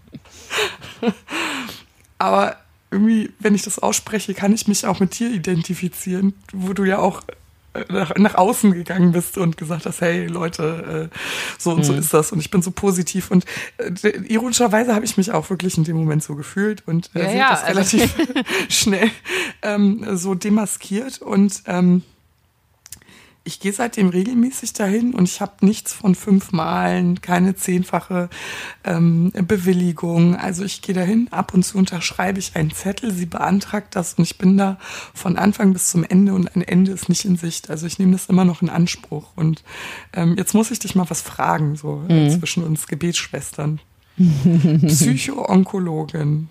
Aber 2.18 2.58
irgendwie, 2.92 3.32
wenn 3.40 3.56
ich 3.56 3.62
das 3.62 3.80
ausspreche, 3.80 4.34
kann 4.34 4.52
ich 4.52 4.68
mich 4.68 4.86
auch 4.86 5.00
mit 5.00 5.18
dir 5.18 5.32
identifizieren, 5.32 6.34
wo 6.52 6.74
du 6.74 6.84
ja 6.84 7.00
auch 7.00 7.22
nach, 7.90 8.16
nach 8.16 8.36
außen 8.36 8.72
gegangen 8.74 9.12
bist 9.12 9.38
und 9.38 9.58
gesagt 9.58 9.86
hast, 9.86 10.02
hey 10.02 10.28
Leute, 10.28 11.10
äh, 11.12 11.18
so 11.58 11.72
und 11.72 11.80
mhm. 11.80 11.84
so 11.84 11.94
ist 11.94 12.14
das 12.14 12.32
und 12.32 12.40
ich 12.40 12.52
bin 12.52 12.62
so 12.62 12.72
positiv 12.72 13.32
und 13.32 13.46
äh, 13.78 14.10
ironischerweise 14.28 14.94
habe 14.94 15.06
ich 15.06 15.18
mich 15.18 15.32
auch 15.32 15.50
wirklich 15.50 15.78
in 15.78 15.84
dem 15.84 15.98
Moment 15.98 16.24
so 16.24 16.36
gefühlt 16.36 16.84
und 16.88 17.10
äh, 17.16 17.24
ja, 17.24 17.32
ja, 17.32 17.50
das 17.50 17.64
also 17.64 17.98
relativ 17.98 18.16
schnell 18.70 19.10
ähm, 19.62 20.18
so 20.18 20.36
demaskiert 20.36 21.22
und 21.22 21.64
ähm, 21.68 22.04
ich 23.46 23.60
gehe 23.60 23.74
seitdem 23.74 24.08
regelmäßig 24.08 24.72
dahin 24.72 25.14
und 25.14 25.28
ich 25.28 25.42
habe 25.42 25.66
nichts 25.66 25.92
von 25.92 26.16
fünf 26.16 26.54
Malen, 26.54 27.20
keine 27.22 27.56
zehnfache 27.56 28.30
ähm, 28.86 29.34
Bewilligung. 29.34 30.38
Also 30.38 30.64
ich 30.64 30.82
gehe 30.82 30.96
dahin, 30.96 31.28
ab 31.30 31.54
und 31.54 31.64
zu 31.64 31.78
unterschreibe 31.78 32.40
ich 32.40 32.56
einen 32.56 32.72
Zettel, 32.72 33.12
sie 33.12 33.26
beantragt 33.26 33.98
das 33.98 34.14
und 34.14 34.24
ich 34.24 34.38
bin 34.38 34.56
da 34.58 34.78
von 35.14 35.38
Anfang 35.38 35.74
bis 35.74 35.90
zum 35.90 36.06
Ende 36.06 36.34
und 36.34 36.56
ein 36.56 36.62
Ende 36.62 36.94
ist 36.94 37.10
nicht 37.10 37.26
in 37.26 37.36
Sicht. 37.36 37.70
Also 37.70 37.86
ich 37.86 38.00
nehme 38.00 38.14
das 38.14 38.28
immer 38.28 38.46
noch 38.46 38.62
in 38.62 38.70
Anspruch. 38.70 39.32
Und 39.36 39.64
ähm, 40.14 40.36
jetzt 40.38 40.54
muss 40.54 40.72
ich 40.72 40.80
dich 40.80 40.96
mal 40.96 41.10
was 41.10 41.22
fragen, 41.22 41.76
so 41.76 42.06
äh, 42.08 42.30
mhm. 42.30 42.40
zwischen 42.40 42.64
uns 42.64 42.88
Gebetsschwestern. 42.88 43.82
Psychoonkologin. 44.88 46.48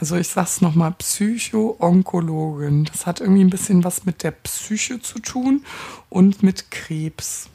Also 0.00 0.16
ich 0.16 0.28
sag's 0.28 0.60
nochmal, 0.60 0.92
Psycho-Onkologin. 0.92 2.84
Das 2.84 3.06
hat 3.06 3.20
irgendwie 3.20 3.42
ein 3.44 3.50
bisschen 3.50 3.82
was 3.84 4.04
mit 4.04 4.22
der 4.22 4.30
Psyche 4.30 5.00
zu 5.00 5.18
tun 5.18 5.64
und 6.08 6.42
mit 6.42 6.70
Krebs. 6.70 7.48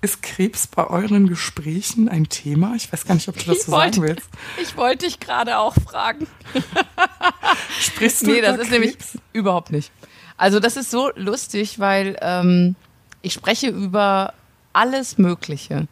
Ist 0.00 0.20
Krebs 0.22 0.66
bei 0.66 0.88
euren 0.88 1.28
Gesprächen 1.28 2.08
ein 2.08 2.28
Thema? 2.28 2.74
Ich 2.74 2.92
weiß 2.92 3.04
gar 3.06 3.14
nicht, 3.14 3.28
ob 3.28 3.38
du 3.38 3.44
das 3.44 3.58
ich 3.58 3.62
so 3.64 3.72
wollte, 3.72 4.00
sagen 4.00 4.08
willst. 4.08 4.28
Ich 4.62 4.76
wollte 4.76 5.06
dich 5.06 5.20
gerade 5.20 5.58
auch 5.58 5.74
fragen. 5.74 6.26
Sprichst 7.80 8.22
du 8.22 8.26
Nee, 8.32 8.40
das 8.40 8.58
ist 8.58 8.68
Krebs? 8.68 8.70
nämlich 8.72 8.96
überhaupt 9.32 9.70
nicht. 9.70 9.92
Also 10.36 10.58
das 10.58 10.76
ist 10.76 10.90
so 10.90 11.12
lustig, 11.14 11.78
weil 11.78 12.16
ähm, 12.20 12.74
ich 13.22 13.32
spreche 13.34 13.68
über 13.68 14.34
alles 14.72 15.18
Mögliche. 15.18 15.86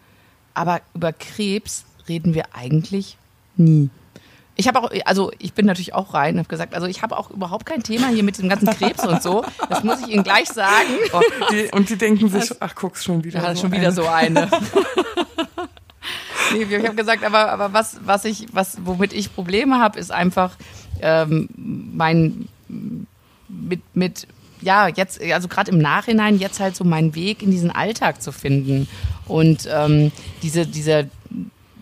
Aber 0.54 0.80
über 0.94 1.12
Krebs 1.12 1.84
reden 2.08 2.34
wir 2.34 2.56
eigentlich 2.56 3.16
nie. 3.56 3.90
Ich 4.56 4.68
habe 4.68 4.82
auch, 4.82 4.90
also 5.04 5.30
ich 5.38 5.54
bin 5.54 5.66
natürlich 5.66 5.94
auch 5.94 6.12
rein 6.12 6.34
und 6.34 6.40
habe 6.40 6.48
gesagt, 6.48 6.74
also 6.74 6.86
ich 6.86 7.02
habe 7.02 7.16
auch 7.16 7.30
überhaupt 7.30 7.64
kein 7.66 7.82
Thema 7.82 8.08
hier 8.08 8.22
mit 8.22 8.38
dem 8.38 8.48
ganzen 8.48 8.68
Krebs 8.68 9.06
und 9.06 9.22
so. 9.22 9.44
Das 9.68 9.84
muss 9.84 10.00
ich 10.02 10.08
Ihnen 10.08 10.22
gleich 10.22 10.48
sagen. 10.48 10.90
Oh, 11.12 11.20
die, 11.50 11.70
und 11.72 11.88
die 11.88 11.96
denken 11.96 12.28
sich, 12.28 12.50
ach 12.60 12.74
guck's 12.74 13.04
schon 13.04 13.24
wieder. 13.24 13.42
Ja, 13.42 13.54
so 13.54 13.62
schon 13.62 13.72
eine. 13.72 13.80
wieder 13.80 13.92
so 13.92 14.06
eine. 14.06 14.50
nee, 16.52 16.62
ich 16.64 16.84
habe 16.84 16.94
gesagt, 16.94 17.24
aber, 17.24 17.50
aber 17.50 17.72
was, 17.72 18.00
was 18.04 18.24
ich, 18.24 18.48
was, 18.52 18.78
womit 18.84 19.12
ich 19.12 19.34
Probleme 19.34 19.78
habe, 19.78 19.98
ist 19.98 20.12
einfach 20.12 20.56
ähm, 21.00 21.48
mein 21.56 22.48
mit, 23.48 23.80
mit 23.94 24.26
ja, 24.60 24.88
jetzt, 24.88 25.20
also 25.22 25.48
gerade 25.48 25.70
im 25.70 25.78
Nachhinein, 25.78 26.38
jetzt 26.38 26.60
halt 26.60 26.76
so 26.76 26.84
meinen 26.84 27.14
Weg 27.14 27.42
in 27.42 27.50
diesen 27.50 27.70
Alltag 27.70 28.22
zu 28.22 28.32
finden. 28.32 28.88
Und 29.26 29.68
ähm, 29.72 30.12
diese, 30.42 30.66
dieser 30.66 31.04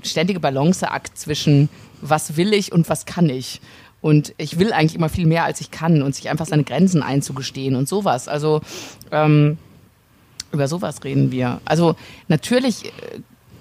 ständige 0.02 0.40
Balanceakt 0.40 1.18
zwischen 1.18 1.68
was 2.00 2.36
will 2.36 2.52
ich 2.52 2.72
und 2.72 2.88
was 2.88 3.06
kann 3.06 3.28
ich. 3.28 3.60
Und 4.00 4.32
ich 4.38 4.58
will 4.58 4.72
eigentlich 4.72 4.94
immer 4.94 5.08
viel 5.08 5.26
mehr, 5.26 5.44
als 5.44 5.60
ich 5.60 5.70
kann 5.70 6.02
und 6.02 6.14
sich 6.14 6.28
einfach 6.28 6.46
seine 6.46 6.64
Grenzen 6.64 7.02
einzugestehen 7.02 7.74
und 7.74 7.88
sowas. 7.88 8.28
Also 8.28 8.60
ähm, 9.10 9.58
über 10.52 10.68
sowas 10.68 11.02
reden 11.04 11.32
wir. 11.32 11.60
Also 11.64 11.96
natürlich 12.28 12.86
äh, 12.86 12.90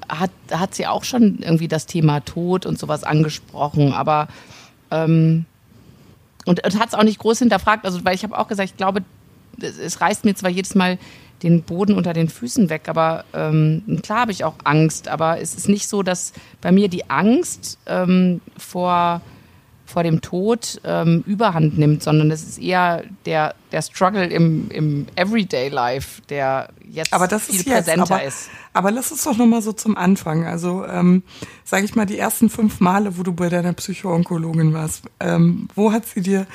hat, 0.10 0.32
hat 0.52 0.76
sie 0.76 0.88
auch 0.88 1.04
schon 1.04 1.40
irgendwie 1.40 1.68
das 1.68 1.86
Thema 1.86 2.20
Tod 2.22 2.66
und 2.66 2.80
sowas 2.80 3.04
angesprochen, 3.04 3.94
aber 3.94 4.28
ähm, 4.92 5.46
und, 6.46 6.64
und 6.64 6.80
hat 6.80 6.90
es 6.90 6.94
auch 6.94 7.04
nicht 7.04 7.20
groß 7.20 7.40
hinterfragt, 7.40 7.86
also 7.86 8.06
weil 8.06 8.16
ich 8.16 8.24
habe 8.24 8.38
auch 8.38 8.48
gesagt, 8.48 8.70
ich 8.70 8.78
glaube, 8.78 9.04
es, 9.60 9.78
es 9.78 10.00
reißt 10.00 10.24
mir 10.24 10.34
zwar 10.36 10.50
jedes 10.50 10.76
Mal 10.76 10.98
den 11.44 11.64
Boden 11.64 11.96
unter 11.96 12.14
den 12.14 12.30
Füßen 12.30 12.70
weg. 12.70 12.84
Aber 12.88 13.26
ähm, 13.34 14.00
klar 14.04 14.22
habe 14.22 14.32
ich 14.32 14.44
auch 14.44 14.56
Angst, 14.64 15.08
aber 15.08 15.40
es 15.40 15.56
ist 15.56 15.70
nicht 15.70 15.88
so, 15.88 16.04
dass 16.04 16.34
bei 16.62 16.72
mir 16.72 16.88
die 16.88 17.10
Angst 17.10 17.78
ähm, 17.86 18.42
vor, 18.58 19.22
vor 19.86 20.04
dem 20.04 20.22
Tod 20.22 20.82
ähm, 20.84 21.24
überhand 21.28 21.78
nimmt, 21.78 22.04
sondern 22.04 22.32
es 22.32 22.44
ist 22.44 22.60
eher 22.60 23.04
der, 23.26 23.56
der 23.72 23.82
Struggle 23.82 24.26
im, 24.26 24.70
im 24.72 25.06
Everyday 25.16 25.70
Life, 25.70 26.22
der 26.30 26.70
jetzt 26.90 27.14
aber 27.14 27.28
das 27.28 27.46
viel 27.46 27.56
ist 27.56 27.68
präsenter 27.68 28.16
aber, 28.16 28.24
ist. 28.24 28.50
Aber 28.74 28.92
lass 28.92 29.12
es 29.12 29.24
doch 29.24 29.38
nochmal 29.38 29.62
so 29.62 29.74
zum 29.74 29.96
Anfang. 29.96 30.46
Also 30.46 30.86
ähm, 30.86 31.24
sage 31.64 31.86
ich 31.86 31.96
mal, 31.96 32.06
die 32.06 32.18
ersten 32.18 32.50
fünf 32.50 32.80
Male, 32.80 33.18
wo 33.18 33.24
du 33.24 33.34
bei 33.34 33.50
deiner 33.50 33.74
Psychoonkologin 33.74 34.74
warst, 34.74 35.04
ähm, 35.20 35.68
wo 35.76 35.92
hat 35.92 36.06
sie 36.06 36.22
dir 36.22 36.48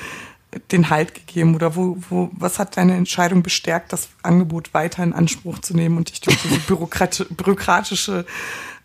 den 0.71 0.89
Halt 0.89 1.13
gegeben 1.13 1.55
oder 1.55 1.75
wo, 1.75 1.97
wo, 2.09 2.29
was 2.33 2.59
hat 2.59 2.77
deine 2.77 2.95
Entscheidung 2.95 3.43
bestärkt, 3.43 3.93
das 3.93 4.09
Angebot 4.21 4.73
weiter 4.73 5.03
in 5.03 5.13
Anspruch 5.13 5.59
zu 5.59 5.75
nehmen 5.75 5.97
und 5.97 6.11
dich 6.11 6.21
durch 6.21 6.37
diese 6.41 6.59
bürokratische 7.37 8.25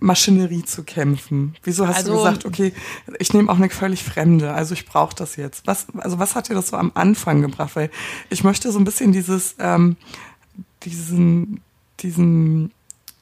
Maschinerie 0.00 0.64
zu 0.64 0.84
kämpfen? 0.84 1.56
Wieso 1.62 1.86
hast 1.86 1.98
also, 1.98 2.12
du 2.12 2.18
gesagt, 2.18 2.44
okay, 2.44 2.72
ich 3.18 3.32
nehme 3.32 3.50
auch 3.50 3.56
eine 3.56 3.70
völlig 3.70 4.02
Fremde, 4.02 4.52
also 4.52 4.74
ich 4.74 4.86
brauche 4.86 5.14
das 5.14 5.36
jetzt? 5.36 5.66
Was, 5.66 5.86
also 5.98 6.18
was 6.18 6.34
hat 6.34 6.48
dir 6.48 6.54
das 6.54 6.68
so 6.68 6.76
am 6.76 6.92
Anfang 6.94 7.42
gebracht? 7.42 7.76
Weil 7.76 7.90
ich 8.30 8.44
möchte 8.44 8.72
so 8.72 8.78
ein 8.78 8.84
bisschen 8.84 9.12
dieses, 9.12 9.56
ähm, 9.58 9.96
diesen, 10.84 11.60
diesen 12.00 12.72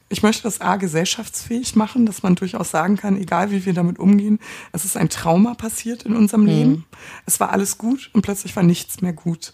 ich 0.09 0.23
möchte 0.23 0.45
das 0.45 0.61
A 0.61 0.77
gesellschaftsfähig 0.77 1.75
machen, 1.75 2.07
dass 2.07 2.23
man 2.23 2.37
durchaus 2.37 2.71
sagen 2.71 2.97
kann, 2.97 3.17
egal 3.17 3.51
wie 3.51 3.67
wir 3.67 3.75
damit 3.75 3.99
umgehen, 3.99 4.39
es 4.73 4.85
ist 4.85 4.97
ein 4.97 5.09
Trauma 5.09 5.55
passiert 5.55 6.05
in 6.05 6.15
unserem 6.15 6.43
mhm. 6.43 6.49
Leben. 6.49 6.85
Es 7.27 7.41
war 7.41 7.51
alles 7.51 7.77
gut 7.77 8.11
und 8.13 8.23
plötzlich 8.23 8.55
war 8.55 8.63
nichts 8.63 9.01
mehr 9.03 9.13
gut. 9.13 9.53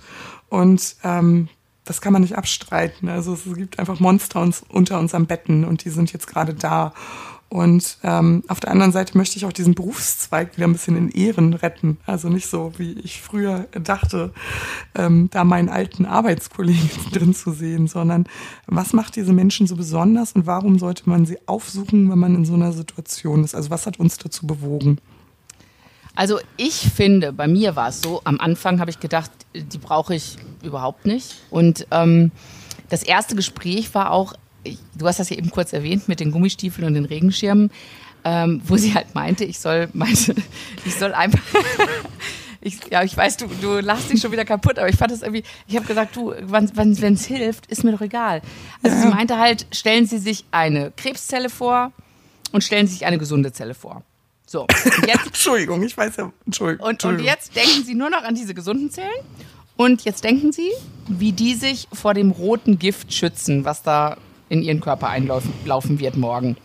Und 0.48 0.96
ähm, 1.04 1.48
das 1.84 2.00
kann 2.00 2.12
man 2.12 2.22
nicht 2.22 2.36
abstreiten. 2.36 3.08
Also 3.08 3.34
es 3.34 3.44
gibt 3.56 3.78
einfach 3.78 3.98
Monster 3.98 4.40
uns, 4.40 4.62
unter 4.68 4.98
unseren 4.98 5.26
Betten 5.26 5.64
und 5.64 5.84
die 5.84 5.90
sind 5.90 6.12
jetzt 6.12 6.26
gerade 6.26 6.54
da. 6.54 6.92
Und 7.52 7.98
ähm, 8.02 8.44
auf 8.48 8.60
der 8.60 8.70
anderen 8.70 8.92
Seite 8.92 9.18
möchte 9.18 9.36
ich 9.36 9.44
auch 9.44 9.52
diesen 9.52 9.74
Berufszweig 9.74 10.56
wieder 10.56 10.66
ein 10.66 10.72
bisschen 10.72 10.96
in 10.96 11.10
Ehren 11.10 11.52
retten. 11.52 11.98
Also 12.06 12.30
nicht 12.30 12.46
so, 12.46 12.72
wie 12.78 12.92
ich 12.92 13.20
früher 13.20 13.66
dachte, 13.72 14.32
ähm, 14.94 15.28
da 15.30 15.44
meinen 15.44 15.68
alten 15.68 16.06
Arbeitskollegen 16.06 16.88
drin 17.12 17.34
zu 17.34 17.50
sehen, 17.52 17.88
sondern 17.88 18.24
was 18.66 18.94
macht 18.94 19.16
diese 19.16 19.34
Menschen 19.34 19.66
so 19.66 19.76
besonders 19.76 20.32
und 20.32 20.46
warum 20.46 20.78
sollte 20.78 21.10
man 21.10 21.26
sie 21.26 21.36
aufsuchen, 21.44 22.10
wenn 22.10 22.18
man 22.18 22.34
in 22.36 22.46
so 22.46 22.54
einer 22.54 22.72
Situation 22.72 23.44
ist? 23.44 23.54
Also 23.54 23.68
was 23.68 23.84
hat 23.84 24.00
uns 24.00 24.16
dazu 24.16 24.46
bewogen? 24.46 24.96
Also 26.14 26.38
ich 26.56 26.90
finde, 26.96 27.34
bei 27.34 27.48
mir 27.48 27.76
war 27.76 27.88
es 27.88 28.00
so, 28.00 28.22
am 28.24 28.40
Anfang 28.40 28.80
habe 28.80 28.90
ich 28.90 28.98
gedacht, 28.98 29.30
die 29.54 29.76
brauche 29.76 30.14
ich 30.14 30.38
überhaupt 30.62 31.04
nicht. 31.04 31.34
Und 31.50 31.86
ähm, 31.90 32.30
das 32.88 33.02
erste 33.02 33.36
Gespräch 33.36 33.94
war 33.94 34.10
auch 34.10 34.32
du 34.94 35.06
hast 35.06 35.18
das 35.18 35.30
ja 35.30 35.36
eben 35.36 35.50
kurz 35.50 35.72
erwähnt 35.72 36.08
mit 36.08 36.20
den 36.20 36.30
Gummistiefeln 36.30 36.86
und 36.86 36.94
den 36.94 37.04
Regenschirmen, 37.04 37.70
ähm, 38.24 38.60
wo 38.64 38.76
sie 38.76 38.94
halt 38.94 39.14
meinte, 39.14 39.44
ich 39.44 39.58
soll, 39.58 39.88
meinte, 39.92 40.34
ich 40.84 40.94
soll 40.94 41.14
einfach. 41.14 41.42
Ich, 42.64 42.78
ja, 42.92 43.02
ich 43.02 43.16
weiß, 43.16 43.38
du, 43.38 43.48
du 43.60 43.80
lachst 43.80 44.12
dich 44.12 44.20
schon 44.20 44.30
wieder 44.30 44.44
kaputt, 44.44 44.78
aber 44.78 44.88
ich 44.88 44.94
fand 44.94 45.10
das 45.10 45.22
irgendwie, 45.22 45.42
ich 45.66 45.74
habe 45.74 45.84
gesagt, 45.84 46.14
du, 46.14 46.32
wenn 46.32 47.12
es 47.14 47.24
hilft, 47.24 47.66
ist 47.66 47.82
mir 47.82 47.90
doch 47.90 48.00
egal. 48.00 48.40
Also 48.84 48.96
ja. 48.96 49.02
sie 49.02 49.08
meinte 49.08 49.36
halt, 49.36 49.66
stellen 49.72 50.06
Sie 50.06 50.18
sich 50.18 50.44
eine 50.52 50.92
Krebszelle 50.92 51.50
vor 51.50 51.90
und 52.52 52.62
stellen 52.62 52.86
Sie 52.86 52.92
sich 52.92 53.04
eine 53.04 53.18
gesunde 53.18 53.52
Zelle 53.52 53.74
vor. 53.74 54.04
So, 54.46 54.68
jetzt, 55.08 55.26
Entschuldigung, 55.26 55.82
ich 55.82 55.96
weiß 55.96 56.14
ja, 56.18 56.32
Entschuldigung. 56.46 56.86
Und, 56.86 57.04
und 57.04 57.18
jetzt 57.18 57.56
denken 57.56 57.82
Sie 57.84 57.96
nur 57.96 58.10
noch 58.10 58.22
an 58.22 58.36
diese 58.36 58.54
gesunden 58.54 58.92
Zellen 58.92 59.10
und 59.76 60.04
jetzt 60.04 60.22
denken 60.22 60.52
Sie, 60.52 60.70
wie 61.08 61.32
die 61.32 61.54
sich 61.54 61.88
vor 61.92 62.14
dem 62.14 62.30
roten 62.30 62.78
Gift 62.78 63.12
schützen, 63.12 63.64
was 63.64 63.82
da 63.82 64.18
in 64.48 64.62
ihren 64.62 64.80
Körper 64.80 65.08
einlaufen 65.08 66.00
wird 66.00 66.16
morgen. 66.16 66.56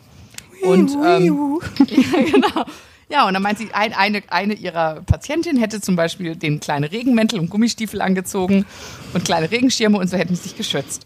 Und 0.63 0.91
ähm, 1.05 1.59
ja, 1.87 2.21
genau. 2.31 2.65
Ja, 3.09 3.25
und 3.25 3.33
dann 3.33 3.41
meint 3.41 3.57
sie, 3.57 3.69
ein, 3.71 3.93
eine, 3.93 4.21
eine 4.27 4.53
ihrer 4.53 5.01
Patientinnen 5.01 5.61
hätte 5.61 5.79
zum 5.79 5.95
Beispiel 5.95 6.35
den 6.35 6.59
kleinen 6.59 6.83
Regenmäntel 6.83 7.39
und 7.39 7.49
Gummistiefel 7.49 8.01
angezogen 8.01 8.65
und 9.13 9.23
kleine 9.23 9.49
Regenschirme 9.49 9.97
und 9.97 10.09
so 10.09 10.17
hätten 10.17 10.35
sie 10.35 10.43
sich 10.43 10.57
geschützt. 10.57 11.05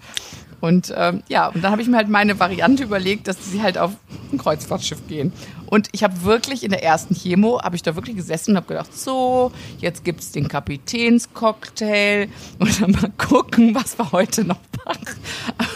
Und 0.61 0.93
ähm, 0.95 1.23
ja, 1.27 1.47
und 1.47 1.63
dann 1.63 1.71
habe 1.71 1.81
ich 1.81 1.87
mir 1.87 1.97
halt 1.97 2.07
meine 2.07 2.39
Variante 2.39 2.83
überlegt, 2.83 3.27
dass 3.27 3.51
sie 3.51 3.61
halt 3.61 3.77
auf 3.77 3.91
ein 4.31 4.37
Kreuzfahrtschiff 4.37 5.07
gehen. 5.07 5.33
Und 5.65 5.89
ich 5.91 6.03
habe 6.03 6.23
wirklich 6.23 6.63
in 6.63 6.69
der 6.69 6.83
ersten 6.83 7.15
Chemo, 7.15 7.61
habe 7.61 7.75
ich 7.75 7.81
da 7.81 7.95
wirklich 7.95 8.15
gesessen 8.15 8.51
und 8.51 8.57
habe 8.57 8.67
gedacht, 8.67 8.97
so, 8.97 9.51
jetzt 9.79 10.03
gibt 10.03 10.21
es 10.21 10.31
den 10.31 10.47
Kapitänscocktail 10.47 12.29
und 12.59 12.81
dann 12.81 12.91
mal 12.91 13.11
gucken, 13.17 13.73
was 13.73 13.97
wir 13.97 14.11
heute 14.11 14.43
noch 14.43 14.59
machen. 14.85 15.15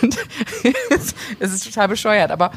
Und 0.02 0.18
es 1.40 1.54
ist 1.54 1.66
total 1.66 1.88
bescheuert, 1.88 2.32
aber 2.32 2.52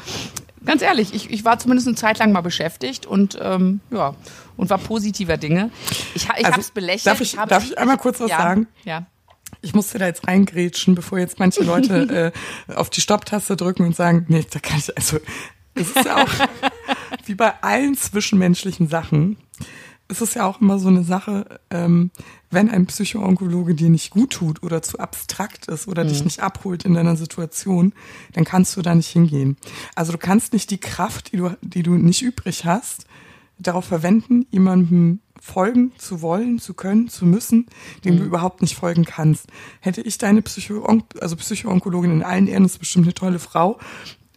ganz 0.65 0.81
ehrlich, 0.81 1.13
ich, 1.13 1.29
ich 1.31 1.45
war 1.45 1.57
zumindest 1.59 1.87
eine 1.87 1.95
Zeit 1.95 2.19
lang 2.19 2.31
mal 2.31 2.41
beschäftigt 2.41 3.05
und 3.05 3.37
ähm, 3.41 3.79
ja, 3.91 4.13
und 4.57 4.69
war 4.69 4.77
positiver 4.77 5.37
Dinge. 5.37 5.71
Ich, 6.13 6.25
ich 6.25 6.29
also, 6.29 6.51
habe 6.51 6.61
es 6.61 6.71
belächelt. 6.71 7.07
Darf 7.07 7.21
ich, 7.21 7.31
darf 7.33 7.63
ich 7.63 7.77
einmal 7.77 7.97
kurz 7.97 8.19
was 8.19 8.29
ja, 8.29 8.37
sagen? 8.37 8.67
Ja. 8.83 9.05
Ich 9.61 9.73
musste 9.73 9.97
da 9.97 10.05
jetzt 10.05 10.27
reingrätschen, 10.27 10.95
bevor 10.95 11.19
jetzt 11.19 11.39
manche 11.39 11.63
Leute 11.63 12.33
äh, 12.69 12.73
auf 12.73 12.89
die 12.89 13.01
Stopptaste 13.01 13.55
drücken 13.55 13.83
und 13.83 13.95
sagen, 13.95 14.25
nee, 14.29 14.45
da 14.49 14.59
kann 14.59 14.79
ich, 14.79 14.95
also, 14.97 15.17
es 15.75 15.89
ist 15.89 16.05
ja 16.05 16.23
auch 16.23 16.29
wie 17.25 17.35
bei 17.35 17.53
allen 17.61 17.95
zwischenmenschlichen 17.95 18.87
Sachen, 18.87 19.37
es 20.09 20.21
ist 20.21 20.33
ja 20.33 20.45
auch 20.45 20.59
immer 20.59 20.79
so 20.79 20.87
eine 20.87 21.03
Sache, 21.03 21.59
ähm, 21.69 22.09
wenn 22.49 22.69
ein 22.69 22.87
Psychoonkologe 22.87 23.75
dir 23.75 23.89
nicht 23.89 24.09
gut 24.09 24.31
tut 24.31 24.63
oder 24.63 24.81
zu 24.81 24.97
abstrakt 24.97 25.67
ist 25.67 25.87
oder 25.87 26.03
mhm. 26.03 26.09
dich 26.09 26.23
nicht 26.23 26.39
abholt 26.39 26.83
in 26.83 26.95
deiner 26.95 27.15
Situation, 27.15 27.93
dann 28.33 28.43
kannst 28.43 28.75
du 28.75 28.81
da 28.81 28.95
nicht 28.95 29.09
hingehen. 29.09 29.55
Also 29.95 30.11
du 30.11 30.17
kannst 30.17 30.51
nicht 30.51 30.71
die 30.71 30.79
Kraft, 30.79 31.31
die 31.31 31.37
du, 31.37 31.55
die 31.61 31.83
du 31.83 31.93
nicht 31.93 32.23
übrig 32.23 32.65
hast, 32.65 33.05
darauf 33.59 33.85
verwenden, 33.85 34.47
jemandem 34.49 35.19
folgen 35.41 35.91
zu 35.97 36.21
wollen, 36.21 36.59
zu 36.59 36.73
können, 36.73 37.09
zu 37.09 37.25
müssen, 37.25 37.67
dem 38.05 38.15
mhm. 38.15 38.19
du 38.19 38.25
überhaupt 38.25 38.61
nicht 38.61 38.75
folgen 38.75 39.05
kannst. 39.05 39.47
Hätte 39.79 40.01
ich 40.01 40.17
deine 40.17 40.41
Psycho 40.41 40.85
also 41.19 41.35
Psychoonkologin 41.35 42.11
in 42.11 42.23
allen 42.23 42.47
Ehren, 42.47 42.65
ist 42.65 42.79
bestimmt 42.79 43.05
eine 43.05 43.13
tolle 43.13 43.39
Frau. 43.39 43.79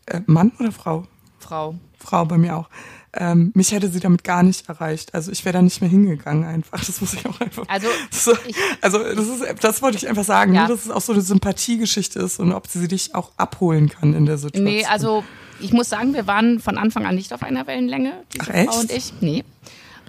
Äh, 0.06 0.20
Mann 0.26 0.52
oder 0.58 0.72
Frau? 0.72 1.06
Frau. 1.38 1.74
Frau 1.98 2.24
bei 2.24 2.38
mir 2.38 2.56
auch. 2.56 2.68
Ähm, 3.14 3.52
mich 3.54 3.72
hätte 3.72 3.88
sie 3.90 4.00
damit 4.00 4.24
gar 4.24 4.42
nicht 4.42 4.68
erreicht. 4.70 5.14
Also 5.14 5.30
ich 5.30 5.44
wäre 5.44 5.52
da 5.52 5.62
nicht 5.62 5.82
mehr 5.82 5.90
hingegangen 5.90 6.44
einfach. 6.44 6.82
Das 6.84 7.00
muss 7.00 7.12
ich 7.12 7.26
auch 7.26 7.38
einfach. 7.40 7.64
Also, 7.68 7.88
so, 8.10 8.32
ich, 8.46 8.56
also 8.80 8.98
das 8.98 9.28
ist, 9.28 9.44
das 9.64 9.82
wollte 9.82 9.98
ich 9.98 10.08
einfach 10.08 10.24
sagen, 10.24 10.54
ja. 10.54 10.62
ne, 10.62 10.68
dass 10.68 10.86
es 10.86 10.90
auch 10.90 11.02
so 11.02 11.12
eine 11.12 11.20
Sympathiegeschichte 11.20 12.18
ist 12.20 12.40
und 12.40 12.52
ob 12.52 12.68
sie 12.68 12.88
dich 12.88 13.14
auch 13.14 13.32
abholen 13.36 13.90
kann 13.90 14.14
in 14.14 14.24
der 14.24 14.38
Situation. 14.38 14.64
Nee, 14.64 14.86
also 14.86 15.24
ich 15.60 15.72
muss 15.72 15.90
sagen, 15.90 16.14
wir 16.14 16.26
waren 16.26 16.58
von 16.58 16.78
Anfang 16.78 17.04
an 17.04 17.14
nicht 17.14 17.34
auf 17.34 17.42
einer 17.42 17.66
Wellenlänge, 17.66 18.14
diese 18.32 18.50
Ach, 18.50 18.72
Frau 18.72 18.80
und 18.80 18.90
ich. 18.90 19.12
Nee. 19.20 19.44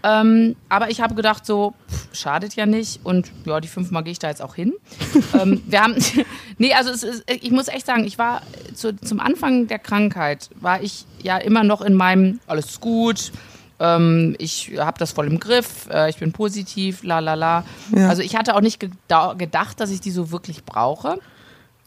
Ähm, 0.03 0.57
aber 0.67 0.89
ich 0.89 0.99
habe 0.99 1.15
gedacht, 1.15 1.45
so, 1.45 1.73
pff, 1.89 2.09
schadet 2.13 2.55
ja 2.55 2.65
nicht. 2.65 2.99
Und 3.05 3.31
ja, 3.45 3.61
die 3.61 3.69
fünfmal 3.69 4.03
gehe 4.03 4.11
ich 4.11 4.19
da 4.19 4.27
jetzt 4.27 4.41
auch 4.41 4.55
hin. 4.55 4.73
ähm, 5.39 5.63
wir 5.65 5.81
haben, 5.81 5.95
nee, 6.57 6.73
also 6.73 6.91
ist, 6.91 7.23
ich 7.27 7.51
muss 7.51 7.69
echt 7.69 7.85
sagen, 7.85 8.03
ich 8.03 8.17
war 8.17 8.41
zu, 8.73 8.95
zum 8.97 9.19
Anfang 9.19 9.67
der 9.67 9.79
Krankheit, 9.79 10.49
war 10.59 10.81
ich 10.81 11.05
ja 11.21 11.37
immer 11.37 11.63
noch 11.63 11.81
in 11.81 11.93
meinem, 11.93 12.39
alles 12.47 12.65
ist 12.65 12.81
gut, 12.81 13.31
ähm, 13.79 14.35
ich 14.39 14.73
habe 14.77 14.99
das 14.99 15.13
voll 15.13 15.27
im 15.27 15.39
Griff, 15.39 15.87
äh, 15.89 16.09
ich 16.09 16.17
bin 16.17 16.33
positiv, 16.33 17.03
la 17.03 17.19
la 17.19 17.33
la. 17.33 17.63
Also 17.95 18.21
ich 18.21 18.35
hatte 18.35 18.55
auch 18.55 18.61
nicht 18.61 18.79
gedacht, 18.79 19.79
dass 19.79 19.89
ich 19.89 20.01
die 20.01 20.11
so 20.11 20.31
wirklich 20.31 20.63
brauche. 20.63 21.19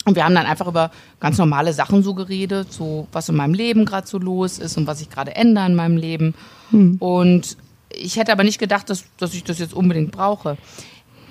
Und 0.05 0.15
wir 0.15 0.25
haben 0.25 0.37
dann 0.37 0.47
einfach 0.47 0.69
über 0.69 0.93
ganz 1.19 1.37
normale 1.37 1.73
Sachen 1.73 2.05
so 2.05 2.15
geredet, 2.15 2.73
so 2.73 3.09
was 3.11 3.29
in 3.29 3.35
meinem 3.35 3.55
Leben 3.55 3.85
gerade 3.85 4.07
so 4.07 4.19
los 4.19 4.59
ist 4.59 4.77
und 4.77 4.87
was 4.87 5.01
ich 5.01 5.11
gerade 5.11 5.35
ändere 5.35 5.67
in 5.67 5.75
meinem 5.75 5.97
Leben. 5.97 6.35
Hm. 6.71 6.97
Und 7.01 7.57
ich 7.91 8.17
hätte 8.17 8.33
aber 8.33 8.45
nicht 8.45 8.59
gedacht, 8.59 8.91
dass, 8.91 9.05
dass 9.19 9.35
ich 9.35 9.45
das 9.45 9.59
jetzt 9.59 9.75
unbedingt 9.75 10.13
brauche. 10.13 10.57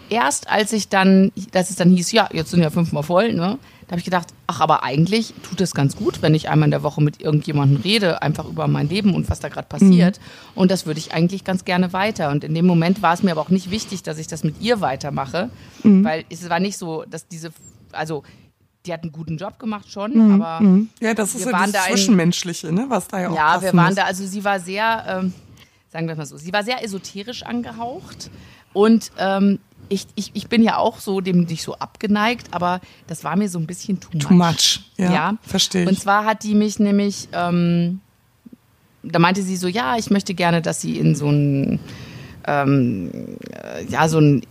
Erst 0.10 0.50
als 0.50 0.72
ich 0.72 0.90
dann, 0.90 1.32
dass 1.52 1.70
es 1.70 1.78
dann 1.78 1.90
hieß, 1.90 2.12
ja, 2.12 2.30
jetzt 2.32 2.52
sind 2.52 2.62
ja 2.62 2.70
fünfmal 2.70 3.04
voll, 3.04 3.34
ne? 3.34 3.58
Da 3.88 3.92
habe 3.92 4.00
ich 4.00 4.06
gedacht, 4.06 4.30
ach, 4.48 4.62
aber 4.62 4.84
eigentlich 4.84 5.36
tut 5.44 5.62
es 5.62 5.76
ganz 5.76 5.96
gut, 5.96 6.24
wenn 6.24 6.34
ich 6.34 6.50
einmal 6.50 6.66
in 6.66 6.72
der 6.72 6.82
Woche 6.82 7.04
mit 7.04 7.22
irgendjemandem 7.22 7.82
rede, 7.84 8.24
einfach 8.24 8.46
über 8.46 8.68
mein 8.68 8.90
Leben 8.90 9.14
und 9.14 9.30
was 9.30 9.40
da 9.40 9.50
gerade 9.50 9.68
passiert. 9.68 10.20
Mhm. 10.20 10.62
Und 10.62 10.72
das 10.72 10.88
würde 10.88 11.00
ich 11.00 11.14
eigentlich 11.14 11.44
ganz 11.44 11.66
gerne 11.66 11.94
weiter. 11.94 12.32
Und 12.32 12.44
in 12.44 12.56
dem 12.56 12.66
Moment 12.66 13.04
war 13.04 13.14
es 13.14 13.22
mir 13.22 13.32
aber 13.32 13.42
auch 13.42 13.50
nicht 13.50 13.70
wichtig, 13.70 14.02
dass 14.02 14.18
ich 14.18 14.26
das 14.26 14.44
mit 14.44 14.60
ihr 14.60 14.82
weitermache, 14.82 15.52
mhm. 15.84 16.04
weil 16.04 16.26
es 16.30 16.50
war 16.50 16.60
nicht 16.60 16.78
so, 16.80 17.04
dass 17.08 17.28
diese, 17.28 17.52
also 17.92 18.24
die 18.88 18.94
hat 18.94 19.04
einen 19.04 19.12
guten 19.12 19.38
Job 19.38 19.60
gemacht 19.60 19.90
schon, 19.92 20.14
mhm. 20.14 20.42
aber 20.42 20.62
mhm. 20.62 20.90
ja, 21.00 21.14
das 21.14 21.36
ist 21.36 21.44
so 21.44 21.52
das 21.52 21.72
Zwischenmenschliche, 21.72 22.72
ne, 22.72 22.86
was 22.88 23.08
da 23.08 23.22
ja 23.22 23.30
auch 23.30 23.36
Ja, 23.36 23.62
wir 23.62 23.74
waren 23.74 23.90
ist. 23.90 23.98
da, 23.98 24.04
also 24.06 24.26
sie 24.26 24.44
war 24.44 24.60
sehr 24.60 25.06
ähm, 25.08 25.34
sagen 25.96 26.10
wir 26.10 26.16
mal 26.18 26.26
so. 26.26 26.36
Sie 26.36 26.52
war 26.52 26.64
sehr 26.64 26.84
esoterisch 26.84 27.44
angehaucht 27.44 28.30
und 28.74 29.14
ähm, 29.18 29.60
ich, 29.88 30.08
ich, 30.16 30.32
ich 30.34 30.50
bin 30.50 30.62
ja 30.62 30.78
auch 30.78 31.00
so 31.00 31.22
dem 31.22 31.46
nicht 31.46 31.64
so 31.64 31.76
abgeneigt, 31.76 32.48
aber 32.52 32.82
das 33.08 33.24
war 33.24 33.38
mir 33.38 33.48
so 33.48 33.60
ein 33.60 33.66
bisschen 33.66 34.02
too 34.02 34.10
much. 34.12 34.28
Too 34.28 34.34
much, 34.34 34.80
ja, 34.98 35.14
ja. 35.14 35.38
verstehe 35.42 35.84
ich. 35.84 35.88
Und 35.88 35.98
zwar 35.98 36.26
hat 36.26 36.44
die 36.44 36.54
mich 36.54 36.80
nämlich, 36.80 37.30
ähm, 37.32 38.02
da 39.04 39.20
meinte 39.20 39.42
sie 39.42 39.56
so, 39.56 39.70
ja, 39.70 39.96
ich 39.98 40.10
möchte 40.10 40.34
gerne, 40.34 40.62
dass 40.62 40.82
sie 40.82 40.98
in 40.98 41.16
so 41.16 41.30
ein, 41.30 41.80
ähm, 42.46 43.38
äh, 43.54 43.86
ja, 43.86 44.10
so 44.10 44.20
ein 44.20 44.42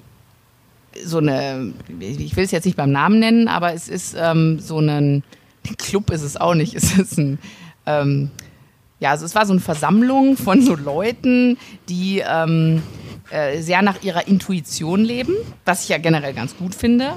so 1.05 1.19
eine, 1.19 1.75
ich 2.01 2.37
will 2.37 2.45
es 2.45 2.53
jetzt 2.53 2.65
nicht 2.65 2.77
beim 2.77 2.93
Namen 2.93 3.19
nennen, 3.19 3.49
aber 3.49 3.75
es 3.75 3.89
ist 3.89 4.17
ähm, 4.19 4.61
so 4.61 4.79
ein 4.79 5.25
Club 5.77 6.11
ist 6.11 6.23
es 6.23 6.39
auch 6.39 6.55
nicht. 6.55 6.75
Es 6.81 6.97
ist 6.97 7.19
ein, 7.19 7.39
ähm, 7.85 8.31
ja, 9.01 9.11
also 9.11 9.25
es 9.25 9.35
war 9.35 9.47
so 9.47 9.53
eine 9.53 9.61
Versammlung 9.61 10.37
von 10.37 10.63
so 10.63 10.75
Leuten, 10.75 11.59
die 11.89 12.23
ähm, 12.27 12.83
äh, 13.31 13.61
sehr 13.61 13.83
nach 13.83 14.03
ihrer 14.03 14.27
Intuition 14.29 15.05
leben, 15.05 15.35
was 15.65 15.85
ich 15.85 15.89
ja 15.89 15.99
generell 15.99 16.35
ganz 16.35 16.57
gut 16.57 16.75
finde. 16.75 17.15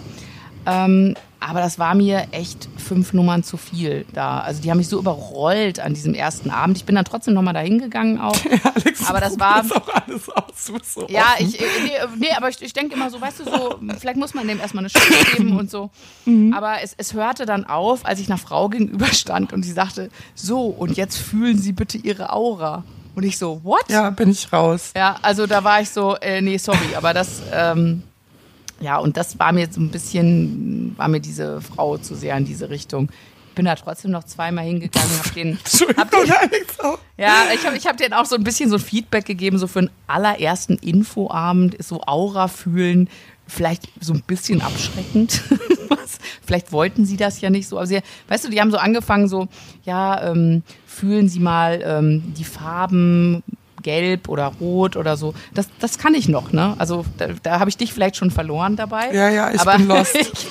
Ähm, 0.66 1.16
aber 1.40 1.60
das 1.60 1.78
war 1.78 1.94
mir 1.96 2.28
echt 2.32 2.68
fünf 2.78 3.14
Nummern 3.14 3.44
zu 3.44 3.58
viel 3.58 4.06
da. 4.14 4.40
Also 4.40 4.62
die 4.62 4.72
haben 4.72 4.78
mich 4.78 4.88
so 4.88 5.00
überrollt 5.00 5.80
an 5.80 5.94
diesem 5.94 6.14
ersten 6.14 6.50
Abend. 6.50 6.78
Ich 6.78 6.86
bin 6.86 6.96
dann 6.96 7.06
trotzdem 7.06 7.34
nochmal 7.34 7.54
dahin 7.54 7.80
gegangen 7.80 8.20
auch. 8.20 8.36
Ja, 8.58 8.72
Alex, 8.74 9.08
aber 9.08 9.20
das 9.20 9.40
war. 9.40 9.62
Das 9.62 9.72
auch 9.72 9.90
alles 9.90 10.30
aus, 10.30 10.94
so 10.94 11.08
ja, 11.10 11.36
ich, 11.38 11.60
nee, 11.60 11.92
nee, 12.18 12.32
aber 12.36 12.50
ich, 12.50 12.62
ich 12.62 12.74
denke 12.74 12.96
immer 12.96 13.10
so, 13.10 13.20
weißt 13.20 13.40
du, 13.40 13.44
so, 13.44 13.80
vielleicht 14.00 14.18
muss 14.18 14.34
man 14.34 14.48
dem 14.48 14.60
erstmal 14.60 14.84
eine 14.84 14.90
Chance 14.90 15.36
geben 15.36 15.58
und 15.58 15.70
so. 15.70 15.92
Mhm. 16.26 16.54
Aber 16.54 16.82
es, 16.82 16.96
es 16.98 17.14
hörte 17.14 17.46
dann 17.46 17.66
auf, 17.66 18.06
als 18.06 18.20
ich 18.20 18.28
einer 18.28 18.38
Frau 18.38 18.70
gegenüberstand 18.70 19.54
und 19.54 19.64
sie 19.64 19.74
sagte, 19.74 20.10
so, 20.34 20.66
und 20.66 20.98
jetzt 20.98 21.18
fühlen 21.18 21.58
Sie 21.58 21.74
bitte 21.74 21.98
Ihre 21.98 22.32
Aura. 22.32 22.84
Und 23.16 23.24
ich 23.24 23.38
so, 23.38 23.62
what? 23.64 23.84
Ja, 23.90 24.10
bin 24.10 24.30
ich 24.30 24.52
raus. 24.54 24.92
Ja, 24.96 25.18
also 25.22 25.48
da 25.48 25.64
war 25.64 25.82
ich 25.82 25.90
so, 25.90 26.16
äh, 26.18 26.42
nee, 26.42 26.58
sorry, 26.58 26.96
aber 26.96 27.14
das, 27.14 27.42
ähm, 27.52 28.04
ja, 28.80 28.98
und 28.98 29.18
das 29.18 29.40
war 29.40 29.52
mir 29.52 29.68
so 29.72 29.82
ein 29.82 29.90
bisschen, 29.90 30.94
war 30.98 31.08
mir 31.08 31.20
diese 31.20 31.62
Frau 31.62 31.98
zu 31.98 32.16
sehr 32.16 32.38
in 32.38 32.46
diese 32.46 32.70
Richtung. 32.70 33.10
Ich 33.50 33.56
bin 33.56 33.66
da 33.66 33.76
trotzdem 33.76 34.12
noch 34.12 34.24
zweimal 34.24 34.66
hingegangen, 34.66 35.10
hab 35.18 35.34
den, 35.34 35.58
hab 35.98 36.12
den 36.12 36.28
ja, 37.18 37.34
ich 37.54 37.66
habe 37.66 37.76
ich 37.76 37.88
hab 37.88 37.98
denen 37.98 38.14
auch 38.14 38.26
so 38.26 38.36
ein 38.36 38.44
bisschen 38.44 38.70
so 38.70 38.78
Feedback 38.78 39.26
gegeben, 39.26 39.58
so 39.58 39.66
für 39.66 39.80
einen 39.80 39.90
allerersten 40.06 40.78
Infoabend 40.78 41.74
ist 41.74 41.88
so 41.88 42.02
Aura 42.06 42.48
fühlen, 42.48 43.10
vielleicht 43.48 43.90
so 44.00 44.14
ein 44.14 44.22
bisschen 44.22 44.62
abschreckend. 44.62 45.42
vielleicht 46.46 46.72
wollten 46.72 47.06
sie 47.06 47.18
das 47.18 47.42
ja 47.42 47.50
nicht 47.50 47.68
so. 47.68 47.78
Aber 47.78 47.88
sie, 47.88 48.02
weißt 48.28 48.46
du, 48.46 48.50
die 48.50 48.62
haben 48.62 48.72
so 48.72 48.78
angefangen, 48.78 49.28
so, 49.28 49.48
ja, 49.84 50.30
ähm, 50.32 50.62
fühlen 50.86 51.30
Sie 51.30 51.40
mal 51.40 51.82
ähm, 51.84 52.34
die 52.38 52.44
Farben 52.44 53.44
gelb 53.88 54.28
oder 54.28 54.52
rot 54.60 54.98
oder 54.98 55.16
so. 55.16 55.34
Das, 55.54 55.70
das 55.80 55.98
kann 55.98 56.14
ich 56.14 56.28
noch, 56.28 56.52
ne? 56.52 56.76
Also 56.78 57.06
da, 57.18 57.28
da 57.42 57.60
habe 57.62 57.70
ich 57.70 57.78
dich 57.78 57.94
vielleicht 57.94 58.18
schon 58.18 58.32
verloren 58.32 58.76
dabei. 58.76 59.14
Ja, 59.14 59.30
ja, 59.30 59.50
ich 59.54 59.62
aber, 59.62 59.78
bin 59.78 59.88
lost. 59.88 60.14
ich, 60.16 60.48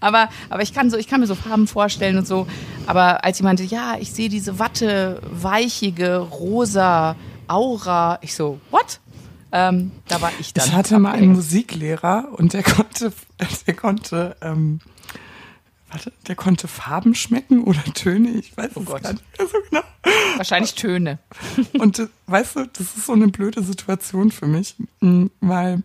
aber, 0.00 0.30
aber 0.48 0.62
ich 0.62 0.72
kann 0.72 0.90
so, 0.90 0.96
ich 0.96 1.06
kann 1.06 1.20
mir 1.20 1.26
so 1.26 1.34
Farben 1.34 1.66
vorstellen 1.66 2.16
und 2.16 2.26
so. 2.26 2.46
Aber 2.86 3.22
als 3.22 3.38
jemand, 3.38 3.60
ja, 3.70 3.96
ich 4.00 4.12
sehe 4.12 4.30
diese 4.30 4.58
Watte, 4.58 5.20
weichige, 5.30 6.16
rosa 6.16 7.16
Aura, 7.48 8.18
ich 8.22 8.34
so, 8.34 8.58
what? 8.70 8.98
Ähm, 9.52 9.92
da 10.08 10.22
war 10.22 10.32
ich 10.40 10.54
dann. 10.54 10.66
Ich 10.66 10.72
hatte 10.72 10.98
mal 10.98 11.12
einen 11.12 11.32
Musiklehrer 11.32 12.28
und 12.32 12.54
der 12.54 12.62
konnte, 12.62 13.12
der 13.66 13.74
konnte 13.74 14.36
ähm, 14.40 14.80
warte, 15.90 16.12
der 16.26 16.34
konnte 16.36 16.68
Farben 16.68 17.14
schmecken 17.14 17.64
oder 17.64 17.82
Töne, 17.94 18.30
ich 18.30 18.56
weiß 18.56 18.70
Oh 18.74 18.80
es 18.80 18.86
Gott. 18.86 19.02
gar 19.02 19.12
nicht 19.12 19.24
mehr 19.38 19.46
so 19.48 19.56
genau. 19.68 19.82
Wahrscheinlich 20.36 20.74
Töne. 20.74 21.18
Und 21.78 21.98
äh, 21.98 22.08
weißt 22.26 22.56
du, 22.56 22.66
das 22.66 22.96
ist 22.96 23.06
so 23.06 23.12
eine 23.12 23.28
blöde 23.28 23.62
Situation 23.62 24.30
für 24.30 24.46
mich, 24.46 24.76
mh, 25.00 25.28
weil 25.40 25.82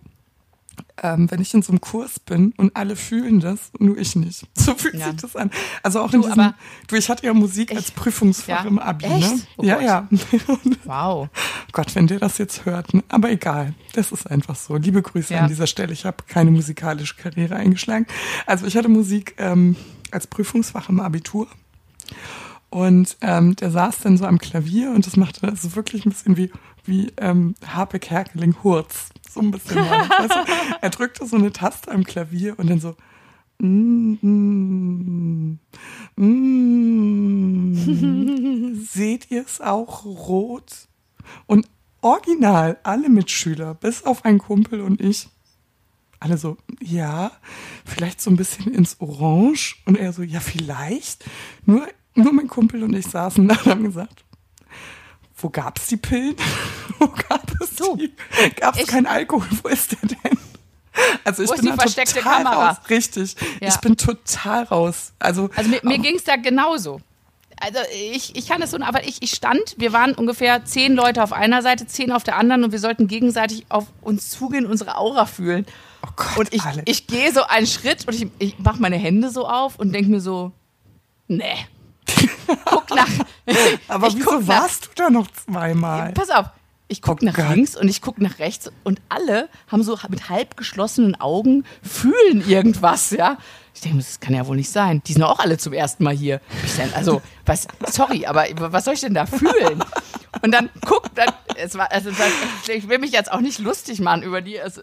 ähm, 1.03 1.29
wenn 1.31 1.41
ich 1.41 1.53
in 1.53 1.61
so 1.61 1.71
einem 1.71 1.79
Kurs 1.81 2.19
bin 2.19 2.53
und 2.57 2.75
alle 2.75 2.95
fühlen 2.97 3.39
das, 3.39 3.71
nur 3.79 3.97
ich 3.97 4.15
nicht. 4.15 4.45
So 4.57 4.73
fühlt 4.75 4.95
Ja. 4.95 5.11
sich 5.11 5.21
das 5.21 5.35
an. 5.35 5.51
Also 5.83 5.99
auch 6.01 6.11
in 6.13 6.21
Du, 6.21 6.27
diesem, 6.27 6.39
aber- 6.39 6.55
du, 6.87 6.95
ich 6.95 7.09
hatte 7.09 7.25
ja 7.25 7.33
Musik 7.33 7.73
als 7.75 7.91
Prüfungsfach 7.91 8.63
Ja. 8.63 8.67
im 8.69 8.79
Abi, 8.79 9.05
Echt? 9.05 9.31
ne? 9.35 9.41
Oh 9.57 9.63
ja, 9.63 9.75
Gott. 9.75 9.83
ja. 9.83 10.07
Wow. 10.85 11.29
Gott, 11.71 11.93
wenn 11.95 12.07
der 12.07 12.19
das 12.19 12.37
jetzt 12.37 12.65
hört, 12.65 12.93
ne? 12.93 13.03
aber 13.09 13.29
egal, 13.31 13.73
das 13.93 14.11
ist 14.11 14.29
einfach 14.29 14.55
so. 14.55 14.75
Liebe 14.77 15.01
Grüße 15.01 15.33
Ja. 15.33 15.41
an 15.41 15.47
dieser 15.49 15.67
Stelle. 15.67 15.93
Ich 15.93 16.05
habe 16.05 16.17
keine 16.27 16.51
musikalische 16.51 17.15
Karriere 17.15 17.55
eingeschlagen. 17.55 18.05
Also 18.45 18.65
ich 18.65 18.75
hatte 18.77 18.89
Musik 18.89 19.35
ähm, 19.37 19.75
als 20.15 20.27
Prüfungsfach 20.27 20.89
im 20.89 20.99
Abitur 20.99 21.47
und 22.69 23.17
ähm, 23.21 23.55
der 23.55 23.71
saß 23.71 23.99
dann 23.99 24.17
so 24.17 24.25
am 24.25 24.39
Klavier 24.39 24.91
und 24.91 25.05
das 25.05 25.15
machte 25.15 25.47
also 25.47 25.75
wirklich 25.75 26.05
ein 26.05 26.09
bisschen 26.09 26.37
wie 26.37 26.51
wie 26.85 27.11
ähm, 27.17 27.55
Harpe 27.65 27.99
Kerkeling 27.99 28.55
Hurz, 28.63 29.09
so 29.29 29.39
ein 29.41 29.51
bisschen. 29.51 29.77
Du? 29.77 29.83
Er 30.81 30.89
drückte 30.89 31.25
so 31.25 31.35
eine 31.35 31.51
Taste 31.51 31.91
am 31.91 32.03
Klavier 32.03 32.57
und 32.59 32.69
dann 32.69 32.79
so 32.79 32.95
mm, 33.59 34.17
mm, 34.21 35.59
mm, 36.15 37.73
seht 38.87 39.31
ihr 39.31 39.43
es 39.43 39.61
auch 39.61 40.05
rot? 40.05 40.87
Und 41.47 41.67
original 42.01 42.77
alle 42.83 43.09
Mitschüler, 43.09 43.73
bis 43.73 44.03
auf 44.03 44.25
einen 44.25 44.37
Kumpel 44.37 44.81
und 44.81 45.01
ich, 45.01 45.27
alle 46.19 46.37
so, 46.37 46.57
ja, 46.81 47.31
vielleicht 47.85 48.21
so 48.21 48.29
ein 48.29 48.35
bisschen 48.37 48.73
ins 48.73 48.99
Orange. 48.99 49.75
Und 49.85 49.97
er 49.97 50.13
so, 50.13 50.21
ja, 50.23 50.39
vielleicht. 50.39 51.25
Nur, 51.65 51.87
nur 52.15 52.33
mein 52.33 52.47
Kumpel 52.47 52.83
und 52.83 52.93
ich 52.95 53.05
saßen 53.07 53.47
da 53.47 53.55
und 53.55 53.65
haben 53.65 53.83
gesagt, 53.83 54.23
wo 55.37 55.49
gab's 55.49 55.87
die 55.87 55.97
Pillen? 55.97 56.35
wo 56.99 57.07
gab 57.07 57.43
es 57.61 57.75
Du, 57.75 57.95
die? 57.97 58.13
Gab 58.59 58.75
es 58.75 58.81
ich- 58.81 58.87
keinen 58.87 59.05
Alkohol? 59.07 59.47
Wo 59.63 59.67
ist 59.69 59.91
der 59.91 59.99
denn? 60.09 60.37
Also 61.25 61.43
ich 61.43 61.49
Wo 61.49 61.53
ist 61.53 61.61
bin 61.61 61.71
die 61.71 61.75
da 61.77 61.81
versteckte 61.83 62.19
total 62.19 62.43
Kamera? 62.43 62.69
raus. 62.69 62.77
Richtig. 62.89 63.35
Ja. 63.59 63.67
Ich 63.67 63.75
bin 63.77 63.97
total 63.97 64.63
raus. 64.63 65.11
Also, 65.19 65.49
Also 65.55 65.69
mir, 65.69 65.81
mir 65.83 65.99
ging 65.99 66.15
es 66.15 66.23
da 66.23 66.37
genauso. 66.37 67.01
Also 67.57 67.79
ich, 68.13 68.35
ich 68.35 68.47
kann 68.47 68.61
es 68.61 68.71
so, 68.71 68.79
aber 68.81 69.05
ich, 69.07 69.21
ich 69.21 69.31
stand, 69.31 69.75
wir 69.77 69.91
waren 69.93 70.13
ungefähr 70.13 70.63
zehn 70.65 70.93
Leute 70.95 71.21
auf 71.23 71.31
einer 71.33 71.61
Seite, 71.61 71.85
zehn 71.87 72.11
auf 72.11 72.23
der 72.23 72.37
anderen 72.37 72.63
und 72.63 72.71
wir 72.71 72.79
sollten 72.79 73.07
gegenseitig 73.07 73.65
auf 73.69 73.85
uns 74.01 74.29
zugehen, 74.29 74.65
unsere 74.65 74.97
Aura 74.97 75.25
fühlen. 75.25 75.65
Gott, 76.15 76.37
Und 76.37 76.53
ich, 76.53 76.61
Alex. 76.63 76.83
ich 76.85 77.07
gehe 77.07 77.31
so 77.33 77.43
einen 77.43 77.67
Schritt 77.67 78.07
und 78.07 78.13
ich, 78.15 78.27
ich 78.39 78.59
mache 78.59 78.81
meine 78.81 78.97
Hände 78.97 79.29
so 79.29 79.47
auf 79.47 79.77
und 79.77 79.93
denke 79.93 80.09
mir 80.09 80.21
so, 80.21 80.51
nee. 81.27 81.43
Guck 82.65 82.89
nach. 82.95 83.07
Aber 83.87 84.07
ich 84.07 84.15
wieso 84.17 84.29
guck 84.29 84.41
nach, 84.41 84.47
warst 84.47 84.85
du 84.85 84.89
da 84.95 85.09
noch 85.09 85.27
zweimal? 85.31 86.11
Pass 86.13 86.29
auf. 86.29 86.47
Ich 86.87 87.01
gucke 87.01 87.23
Oh 87.23 87.25
nach 87.25 87.33
Gott. 87.35 87.49
links 87.55 87.75
und 87.75 87.87
ich 87.87 88.01
gucke 88.01 88.21
nach 88.21 88.37
rechts 88.37 88.71
und 88.83 89.01
alle 89.09 89.49
haben 89.71 89.81
so 89.81 89.97
mit 90.09 90.29
halb 90.29 90.55
geschlossenen 90.55 91.19
Augen 91.19 91.63
fühlen 91.81 92.47
irgendwas, 92.47 93.09
ja. 93.09 93.37
Ich 93.75 93.81
denke, 93.81 93.97
das 93.97 94.19
kann 94.19 94.33
ja 94.33 94.47
wohl 94.47 94.55
nicht 94.55 94.69
sein. 94.69 95.03
Die 95.05 95.13
sind 95.13 95.23
auch 95.23 95.39
alle 95.39 95.57
zum 95.57 95.73
ersten 95.73 96.03
Mal 96.03 96.15
hier. 96.15 96.39
Also, 96.95 97.21
was, 97.45 97.67
sorry, 97.87 98.25
aber 98.25 98.45
was 98.57 98.85
soll 98.85 98.93
ich 98.93 99.01
denn 99.01 99.13
da 99.13 99.25
fühlen? 99.25 99.83
Und 100.41 100.51
dann 100.51 100.69
guckt, 100.85 101.11
dann, 101.15 101.29
es 101.57 101.77
war, 101.77 101.91
also, 101.91 102.09
ich 102.67 102.87
will 102.87 102.99
mich 102.99 103.11
jetzt 103.11 103.31
auch 103.31 103.41
nicht 103.41 103.59
lustig 103.59 103.99
machen 103.99 104.23
über 104.23 104.41
die. 104.41 104.59
Also, 104.59 104.81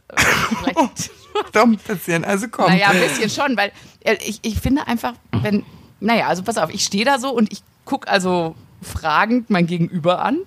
Doch 1.53 1.65
ein 1.65 1.77
bisschen. 1.77 2.25
Also 2.25 2.49
komm. 2.49 2.67
naja, 2.67 2.89
ein 2.89 3.01
bisschen 3.01 3.31
schon, 3.31 3.57
weil 3.57 3.73
äh, 4.01 4.17
ich, 4.25 4.41
ich 4.43 4.61
finde 4.61 4.87
einfach, 4.87 5.15
wenn, 5.43 5.65
naja, 6.01 6.27
also 6.27 6.43
pass 6.43 6.59
auf, 6.59 6.73
ich 6.73 6.85
stehe 6.85 7.05
da 7.05 7.19
so 7.19 7.31
und 7.31 7.53
ich 7.53 7.63
gucke 7.85 8.09
also 8.09 8.55
fragend 8.83 9.51
mein 9.51 9.67
Gegenüber 9.67 10.23
an 10.25 10.39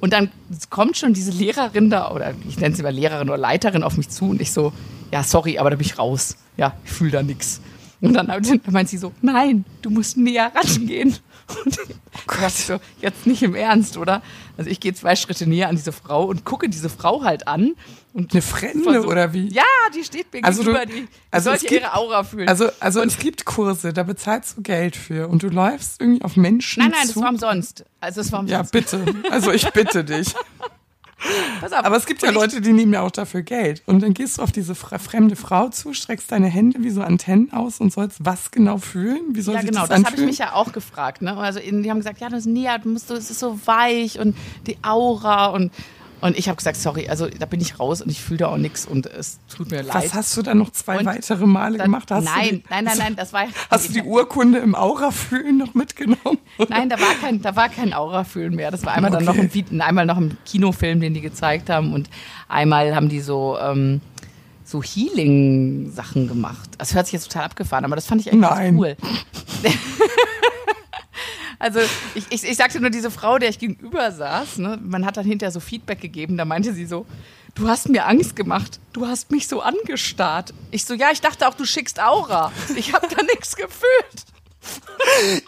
und 0.00 0.12
dann 0.12 0.30
kommt 0.70 0.96
schon 0.96 1.12
diese 1.12 1.30
Lehrerin 1.30 1.90
da, 1.90 2.10
oder 2.10 2.34
ich 2.48 2.58
nenne 2.58 2.74
sie 2.74 2.82
mal 2.82 2.92
Lehrerin 2.92 3.28
oder 3.28 3.38
Leiterin 3.38 3.82
auf 3.82 3.96
mich 3.96 4.08
zu 4.08 4.30
und 4.30 4.40
ich 4.40 4.52
so, 4.52 4.72
ja, 5.12 5.22
sorry, 5.22 5.58
aber 5.58 5.70
da 5.70 5.76
bin 5.76 5.86
ich 5.86 5.98
raus. 5.98 6.36
Ja, 6.56 6.74
ich 6.84 6.90
fühle 6.92 7.10
da 7.10 7.22
nichts. 7.22 7.60
Und 8.00 8.14
dann, 8.14 8.26
meint 8.70 8.88
sie 8.88 8.96
so, 8.98 9.12
nein, 9.20 9.64
du 9.82 9.90
musst 9.90 10.16
näher 10.16 10.50
rangehen. 10.54 11.16
Und 11.64 11.78
ich 11.78 12.26
dachte 12.26 12.62
so, 12.62 12.80
jetzt 13.02 13.26
nicht 13.26 13.42
im 13.42 13.54
Ernst, 13.54 13.96
oder? 13.96 14.22
Also 14.56 14.70
ich 14.70 14.78
gehe 14.80 14.94
zwei 14.94 15.16
Schritte 15.16 15.46
näher 15.48 15.68
an 15.68 15.76
diese 15.76 15.90
Frau 15.92 16.24
und 16.24 16.44
gucke 16.44 16.68
diese 16.68 16.88
Frau 16.88 17.24
halt 17.24 17.48
an. 17.48 17.72
Und 18.12 18.32
Eine 18.32 18.42
Fremde 18.42 18.84
versuch- 18.90 19.06
oder 19.10 19.32
wie? 19.32 19.48
Ja, 19.48 19.62
die 19.94 20.02
steht 20.04 20.32
mir 20.32 20.42
Also 20.44 20.62
du- 20.62 20.72
gegenüber, 20.72 20.86
die, 20.86 21.02
die 21.02 21.08
also 21.30 21.50
sollte 21.50 21.66
gibt- 21.66 21.80
ihre 21.80 21.94
Aura 21.94 22.22
fühlen. 22.24 22.48
Also, 22.48 22.68
also 22.80 23.02
es 23.02 23.18
gibt 23.18 23.44
Kurse, 23.44 23.92
da 23.92 24.02
bezahlst 24.04 24.56
du 24.56 24.62
Geld 24.62 24.96
für 24.96 25.28
und 25.28 25.42
du 25.42 25.48
läufst 25.48 26.00
irgendwie 26.00 26.22
auf 26.22 26.36
Menschen 26.36 26.82
nein, 26.82 26.92
nein, 26.92 27.00
das 27.04 27.12
zu. 27.14 27.20
war 27.20 27.28
umsonst. 27.30 27.84
Also 28.00 28.20
es 28.20 28.32
war 28.32 28.44
ja, 28.46 28.60
umsonst. 28.60 28.72
bitte. 28.72 29.04
Also 29.30 29.50
ich 29.52 29.68
bitte 29.72 30.04
dich. 30.04 30.34
Pass 31.60 31.72
auf. 31.72 31.84
Aber 31.84 31.96
es 31.96 32.06
gibt 32.06 32.22
ja 32.22 32.30
Leute, 32.30 32.60
die 32.60 32.72
nehmen 32.72 32.92
ja 32.92 33.02
auch 33.02 33.10
dafür 33.10 33.42
Geld. 33.42 33.82
Und 33.86 34.02
dann 34.02 34.14
gehst 34.14 34.38
du 34.38 34.42
auf 34.42 34.52
diese 34.52 34.72
fre- 34.72 34.98
fremde 34.98 35.36
Frau 35.36 35.68
zu, 35.68 35.92
streckst 35.92 36.32
deine 36.32 36.46
Hände 36.48 36.82
wie 36.82 36.90
so 36.90 37.02
Antennen 37.02 37.52
aus 37.52 37.80
und 37.80 37.92
sollst 37.92 38.24
was 38.24 38.50
genau 38.50 38.78
fühlen? 38.78 39.20
Wie 39.32 39.40
soll 39.42 39.54
Ja, 39.54 39.60
genau, 39.62 39.80
das 39.86 39.90
das 40.00 40.04
habe 40.04 40.16
ich 40.16 40.26
mich 40.26 40.38
ja 40.38 40.54
auch 40.54 40.72
gefragt. 40.72 41.22
Ne? 41.22 41.36
Also 41.36 41.60
die 41.60 41.90
haben 41.90 41.98
gesagt, 41.98 42.20
ja, 42.20 42.28
das 42.28 42.40
ist 42.40 42.46
näher, 42.46 42.78
du 42.78 42.88
musst, 42.88 43.10
es 43.10 43.30
ist 43.30 43.38
so 43.40 43.58
weich 43.66 44.18
und 44.18 44.36
die 44.66 44.78
Aura 44.82 45.46
und 45.46 45.70
und 46.20 46.36
ich 46.38 46.48
habe 46.48 46.56
gesagt, 46.56 46.76
sorry, 46.76 47.08
also 47.08 47.28
da 47.28 47.46
bin 47.46 47.60
ich 47.60 47.78
raus 47.80 48.02
und 48.02 48.10
ich 48.10 48.20
fühle 48.20 48.38
da 48.38 48.48
auch 48.48 48.56
nichts 48.56 48.84
und 48.86 49.06
es 49.06 49.38
tut 49.54 49.70
mir 49.70 49.82
leid. 49.82 49.94
was 49.94 50.14
hast 50.14 50.36
du 50.36 50.42
dann 50.42 50.58
noch 50.58 50.70
zwei 50.70 50.98
Und 50.98 51.06
weitere 51.06 51.46
Male 51.46 51.78
Dann- 51.78 51.86
gemacht? 51.86 52.10
Hast 52.10 52.24
nein, 52.24 52.48
die, 52.48 52.64
nein, 52.68 52.84
nein, 52.84 52.98
nein, 52.98 53.16
das 53.16 53.32
war 53.32 53.44
Hast 53.70 53.88
du 53.88 53.92
die 53.92 54.02
Urkunde 54.04 54.58
im 54.58 54.74
Aura-Fühlen 54.74 55.56
noch 55.58 55.74
mitgenommen? 55.74 56.38
Nein, 56.68 56.88
da 56.88 57.00
war 57.00 57.14
kein, 57.20 57.40
da 57.42 57.56
war 57.56 57.68
kein 57.68 57.92
Aura-Fühlen 57.94 58.54
mehr. 58.54 58.70
Das 58.70 58.84
war 58.84 58.92
einmal 58.94 59.10
dann 59.10 59.24
noch 59.24 59.36
Okay. 59.38 59.64
im, 59.70 59.80
einmal 59.80 60.06
noch 60.06 60.18
im 60.18 60.36
Kinofilm, 60.44 61.00
den 61.00 61.14
die 61.14 61.20
gezeigt 61.20 61.70
haben 61.70 61.92
und 61.94 62.10
einmal 62.48 62.94
haben 62.94 63.08
die 63.08 63.20
so 63.20 63.56
ähm, 63.60 64.00
so 64.64 64.82
Healing-Sachen 64.82 66.28
gemacht. 66.28 66.70
Das 66.78 66.94
hört 66.94 67.06
sich 67.06 67.14
jetzt 67.14 67.24
total 67.32 67.46
abgefahren, 67.46 67.84
aber 67.84 67.96
das 67.96 68.06
fand 68.06 68.20
ich 68.20 68.28
echt 68.28 68.40
ganz 68.40 68.54
Nein. 68.56 68.76
cool. 68.76 68.96
Also 71.60 71.78
ich, 72.14 72.24
ich, 72.30 72.42
ich 72.42 72.56
sagte 72.56 72.80
nur, 72.80 72.88
diese 72.88 73.10
Frau, 73.10 73.38
der 73.38 73.50
ich 73.50 73.58
gegenüber 73.58 74.10
saß, 74.10 74.58
ne, 74.58 74.78
man 74.82 75.04
hat 75.04 75.18
dann 75.18 75.26
hinterher 75.26 75.52
so 75.52 75.60
Feedback 75.60 76.00
gegeben, 76.00 76.38
da 76.38 76.46
meinte 76.46 76.72
sie 76.72 76.86
so, 76.86 77.04
du 77.54 77.68
hast 77.68 77.90
mir 77.90 78.06
Angst 78.06 78.34
gemacht, 78.34 78.80
du 78.94 79.06
hast 79.06 79.30
mich 79.30 79.46
so 79.46 79.60
angestarrt. 79.60 80.54
Ich 80.70 80.86
so, 80.86 80.94
ja, 80.94 81.10
ich 81.12 81.20
dachte 81.20 81.46
auch, 81.46 81.54
du 81.54 81.66
schickst 81.66 82.00
Aura. 82.00 82.50
Ich 82.76 82.94
habe 82.94 83.06
da 83.14 83.22
nichts 83.34 83.56
gefühlt. 83.56 84.24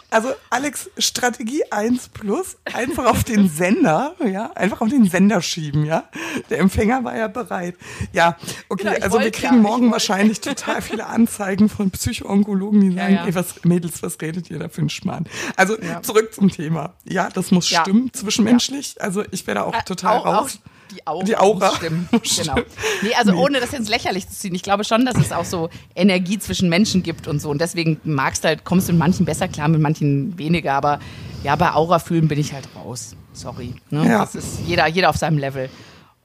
Also 0.09 0.29
Alex, 0.49 0.89
Strategie 0.97 1.63
1 1.71 2.09
plus, 2.09 2.57
einfach 2.73 3.05
auf 3.05 3.23
den 3.23 3.49
Sender, 3.49 4.13
ja, 4.23 4.51
einfach 4.53 4.81
auf 4.81 4.89
den 4.89 5.05
Sender 5.09 5.41
schieben, 5.41 5.85
ja. 5.85 6.03
Der 6.49 6.59
Empfänger 6.59 7.03
war 7.03 7.15
ja 7.17 7.27
bereit. 7.27 7.75
Ja, 8.11 8.37
okay, 8.69 8.83
Genau, 8.83 9.03
also 9.05 9.19
wir 9.19 9.31
kriegen 9.31 9.55
ja, 9.55 9.61
morgen 9.61 9.91
wahrscheinlich 9.91 10.41
total 10.41 10.81
viele 10.81 11.07
Anzeigen 11.07 11.69
von 11.69 11.89
Psychoonkologen, 11.91 12.81
die 12.81 12.95
sagen, 12.95 13.15
ja. 13.15 13.25
ey, 13.25 13.35
was, 13.35 13.63
Mädels, 13.63 14.03
was 14.03 14.19
redet 14.21 14.49
ihr 14.51 14.59
da 14.59 14.69
für 14.69 14.81
einen 14.81 14.89
Schmarrn? 14.89 15.25
Also 15.55 15.79
Ja. 15.81 16.01
zurück 16.01 16.33
zum 16.33 16.49
Thema. 16.49 16.93
Ja, 17.03 17.29
das 17.29 17.51
muss 17.51 17.69
Ja. 17.69 17.81
stimmen, 17.81 18.11
zwischenmenschlich. 18.13 19.01
Also 19.01 19.23
ich 19.31 19.47
werde 19.47 19.63
auch 19.63 19.81
total 19.83 20.17
Äh, 20.17 20.19
auch, 20.19 20.25
raus. 20.25 20.59
Auch 20.63 20.69
die 20.91 21.05
Aura. 21.07 21.23
Die 21.23 21.37
Aura. 21.37 21.75
Stimmen. 21.75 22.07
Genau. 22.37 22.55
Nee, 23.01 23.13
also 23.15 23.31
Nee. 23.31 23.37
ohne 23.37 23.59
das 23.59 23.73
ins 23.73 23.89
Lächerlich 23.89 24.27
zu 24.27 24.35
ziehen. 24.35 24.55
Ich 24.55 24.63
glaube 24.63 24.83
schon, 24.83 25.05
dass 25.05 25.17
es 25.17 25.31
auch 25.31 25.45
so 25.45 25.69
Energie 25.95 26.39
zwischen 26.39 26.69
Menschen 26.69 27.03
gibt 27.03 27.27
und 27.27 27.39
so. 27.39 27.49
Und 27.49 27.59
deswegen 27.61 27.99
magst 28.03 28.43
du 28.43 28.49
halt, 28.49 28.63
kommst 28.65 28.87
du 28.87 28.93
mit 28.93 28.99
manchen 28.99 29.25
besser 29.25 29.47
klar, 29.47 29.67
mit 29.67 29.81
manchen 29.81 30.37
weniger. 30.37 30.73
Aber 30.73 30.99
ja, 31.43 31.55
bei 31.55 31.73
Aura 31.73 31.99
fühlen 31.99 32.27
bin 32.27 32.39
ich 32.39 32.53
halt 32.53 32.67
raus. 32.75 33.15
Sorry. 33.33 33.73
Ne? 33.89 34.07
Ja. 34.07 34.19
Das 34.19 34.35
ist 34.35 34.59
jeder, 34.67 34.87
jeder 34.87 35.09
auf 35.09 35.17
seinem 35.17 35.37
Level. 35.37 35.69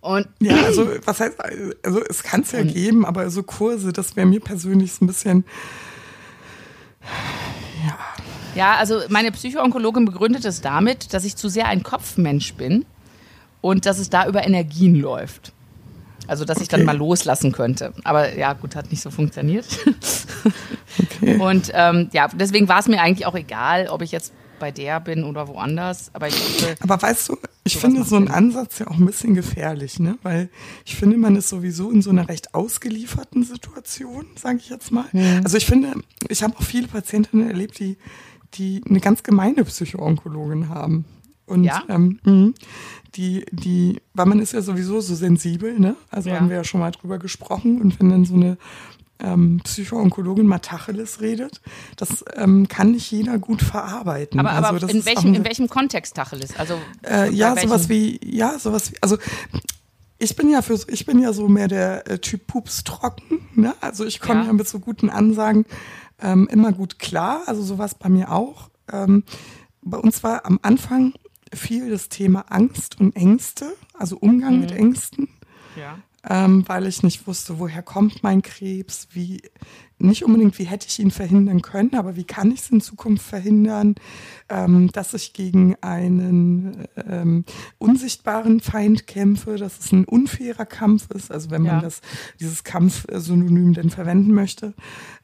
Und 0.00 0.28
Ja, 0.40 0.56
also 0.64 0.86
was 1.04 1.18
heißt, 1.20 1.36
also 1.84 2.00
es 2.08 2.22
kann 2.22 2.42
es 2.42 2.52
ja 2.52 2.62
geben, 2.62 3.04
aber 3.04 3.30
so 3.30 3.42
Kurse, 3.42 3.92
das 3.92 4.14
wäre 4.14 4.26
mir 4.26 4.40
persönlich 4.40 4.92
so 4.92 5.04
ein 5.04 5.08
bisschen, 5.08 5.44
Ja, 8.54 8.74
also 8.76 9.00
meine 9.08 9.30
Psychoonkologin 9.32 10.04
begründet 10.04 10.44
es 10.44 10.60
damit, 10.60 11.12
dass 11.14 11.24
ich 11.24 11.36
zu 11.36 11.48
sehr 11.48 11.66
ein 11.66 11.82
Kopfmensch 11.82 12.54
bin 12.54 12.84
und 13.60 13.86
dass 13.86 13.98
es 13.98 14.10
da 14.10 14.26
über 14.26 14.44
Energien 14.46 14.94
läuft. 14.94 15.52
Also, 16.26 16.44
dass 16.44 16.60
ich 16.60 16.68
dann 16.68 16.80
Okay. 16.80 16.86
mal 16.86 16.96
loslassen 16.96 17.52
könnte. 17.52 17.94
Aber 18.04 18.36
ja, 18.36 18.52
gut, 18.52 18.76
hat 18.76 18.90
nicht 18.90 19.00
so 19.00 19.10
funktioniert. 19.10 19.64
okay. 20.98 21.38
Und 21.38 21.70
ähm, 21.74 22.10
ja, 22.12 22.28
deswegen 22.28 22.68
war 22.68 22.80
es 22.80 22.86
mir 22.88 23.00
eigentlich 23.00 23.26
auch 23.26 23.34
egal, 23.34 23.88
ob 23.88 24.02
ich 24.02 24.12
jetzt 24.12 24.32
bei 24.58 24.70
der 24.70 25.00
bin 25.00 25.24
oder 25.24 25.48
woanders. 25.48 26.10
Aber 26.12 26.28
ich 26.28 26.34
dachte, 26.60 26.76
Aber 26.82 27.00
weißt 27.00 27.30
du, 27.30 27.38
ich 27.64 27.78
finde 27.78 28.04
so 28.04 28.16
einen 28.16 28.26
Sinn. 28.26 28.34
Ansatz 28.34 28.78
ja 28.80 28.88
auch 28.88 28.98
ein 28.98 29.06
bisschen 29.06 29.34
gefährlich, 29.34 30.00
ne? 30.00 30.18
Weil 30.22 30.50
ich 30.84 30.96
finde, 30.96 31.16
man 31.16 31.36
ist 31.36 31.48
sowieso 31.48 31.90
in 31.90 32.02
so 32.02 32.10
einer 32.10 32.28
recht 32.28 32.54
ausgelieferten 32.54 33.42
Situation, 33.44 34.26
sage 34.36 34.58
ich 34.58 34.68
jetzt 34.68 34.90
mal. 34.90 35.06
Also 35.44 35.56
ich 35.56 35.64
finde, 35.66 35.92
ich 36.28 36.42
habe 36.42 36.54
auch 36.58 36.62
viele 36.62 36.88
Patientinnen 36.88 37.48
erlebt, 37.48 37.78
die, 37.78 37.96
die 38.54 38.82
eine 38.88 39.00
ganz 39.00 39.22
gemeine 39.22 39.64
Psychoonkologin 39.64 40.68
haben. 40.68 41.04
Und 41.48 41.64
Ja? 41.64 41.82
ähm, 41.88 42.20
mh, 42.24 42.52
die, 43.14 43.44
die, 43.50 44.00
weil 44.14 44.26
man 44.26 44.38
ist 44.40 44.52
ja 44.52 44.60
sowieso 44.62 45.00
so 45.00 45.14
sensibel, 45.14 45.78
ne? 45.78 45.96
Also 46.10 46.30
Ja. 46.30 46.36
haben 46.36 46.50
wir 46.50 46.56
ja 46.56 46.64
schon 46.64 46.80
mal 46.80 46.90
drüber 46.90 47.18
gesprochen. 47.18 47.80
Und 47.80 47.98
wenn 47.98 48.10
dann 48.10 48.24
so 48.24 48.34
eine 48.34 48.58
ähm, 49.20 49.60
Psychoonkologin 49.64 50.46
mal 50.46 50.58
Tacheles 50.58 51.20
redet, 51.20 51.60
das 51.96 52.24
ähm, 52.36 52.68
kann 52.68 52.92
nicht 52.92 53.10
jeder 53.10 53.38
gut 53.38 53.62
verarbeiten. 53.62 54.38
Aber, 54.38 54.50
aber 54.52 54.68
also 54.68 54.86
in, 54.86 55.04
welchem, 55.06 55.34
in 55.34 55.44
welchem 55.44 55.68
Kontext 55.68 56.14
Tacheles? 56.14 56.56
Also 56.56 56.78
äh, 57.02 57.32
ja, 57.32 57.56
sowas 57.56 57.88
wie, 57.88 58.20
ja, 58.24 58.58
sowas 58.58 58.92
wie, 58.92 58.96
also 59.00 59.16
ich 60.18 60.36
bin 60.36 60.50
ja 60.50 60.62
für 60.62 60.78
ich 60.88 61.06
bin 61.06 61.18
ja 61.18 61.32
so 61.32 61.48
mehr 61.48 61.68
der 61.68 62.08
äh, 62.08 62.18
Typ 62.18 62.46
Pups 62.46 62.84
trocken, 62.84 63.40
ne? 63.54 63.74
Also 63.80 64.04
ich 64.04 64.20
komme 64.20 64.40
ja. 64.40 64.46
ja. 64.46 64.52
mit 64.52 64.68
so 64.68 64.78
guten 64.80 65.10
Ansagen 65.10 65.64
ähm, 66.20 66.48
immer 66.50 66.72
gut 66.72 66.98
klar. 66.98 67.42
Also 67.46 67.62
sowas 67.62 67.94
bei 67.94 68.08
mir 68.08 68.32
auch. 68.32 68.70
Ähm, 68.92 69.24
bei 69.82 69.98
uns 69.98 70.22
war 70.22 70.44
am 70.44 70.58
Anfang 70.62 71.14
viel 71.52 71.90
das 71.90 72.08
Thema 72.08 72.46
Angst 72.48 73.00
und 73.00 73.16
Ängste, 73.16 73.74
also 73.94 74.16
Umgang 74.16 74.54
mhm. 74.54 74.60
mit 74.60 74.72
Ängsten. 74.72 75.28
Ja 75.76 75.98
ähm, 76.28 76.64
weil 76.66 76.86
ich 76.86 77.02
nicht 77.02 77.26
wusste, 77.26 77.58
woher 77.58 77.82
kommt 77.82 78.22
mein 78.22 78.42
Krebs, 78.42 79.08
wie 79.12 79.42
nicht 79.98 80.24
unbedingt, 80.24 80.58
wie 80.58 80.64
hätte 80.64 80.86
ich 80.88 80.98
ihn 80.98 81.10
verhindern 81.10 81.62
können, 81.62 81.94
aber 81.94 82.16
wie 82.16 82.24
kann 82.24 82.50
ich 82.50 82.60
es 82.60 82.70
in 82.70 82.80
Zukunft 82.80 83.26
verhindern, 83.26 83.96
ähm, 84.48 84.90
dass 84.92 85.14
ich 85.14 85.32
gegen 85.32 85.76
einen 85.80 86.86
ähm, 86.96 87.44
unsichtbaren 87.78 88.60
Feind 88.60 89.06
kämpfe, 89.06 89.56
dass 89.56 89.78
es 89.78 89.92
ein 89.92 90.04
unfairer 90.04 90.66
Kampf 90.66 91.10
ist, 91.10 91.32
also 91.32 91.50
wenn 91.50 91.62
man 91.62 91.76
ja. 91.76 91.80
das, 91.80 92.00
dieses 92.38 92.64
Kampfsynonym 92.64 93.74
denn 93.74 93.90
verwenden 93.90 94.32
möchte. 94.32 94.74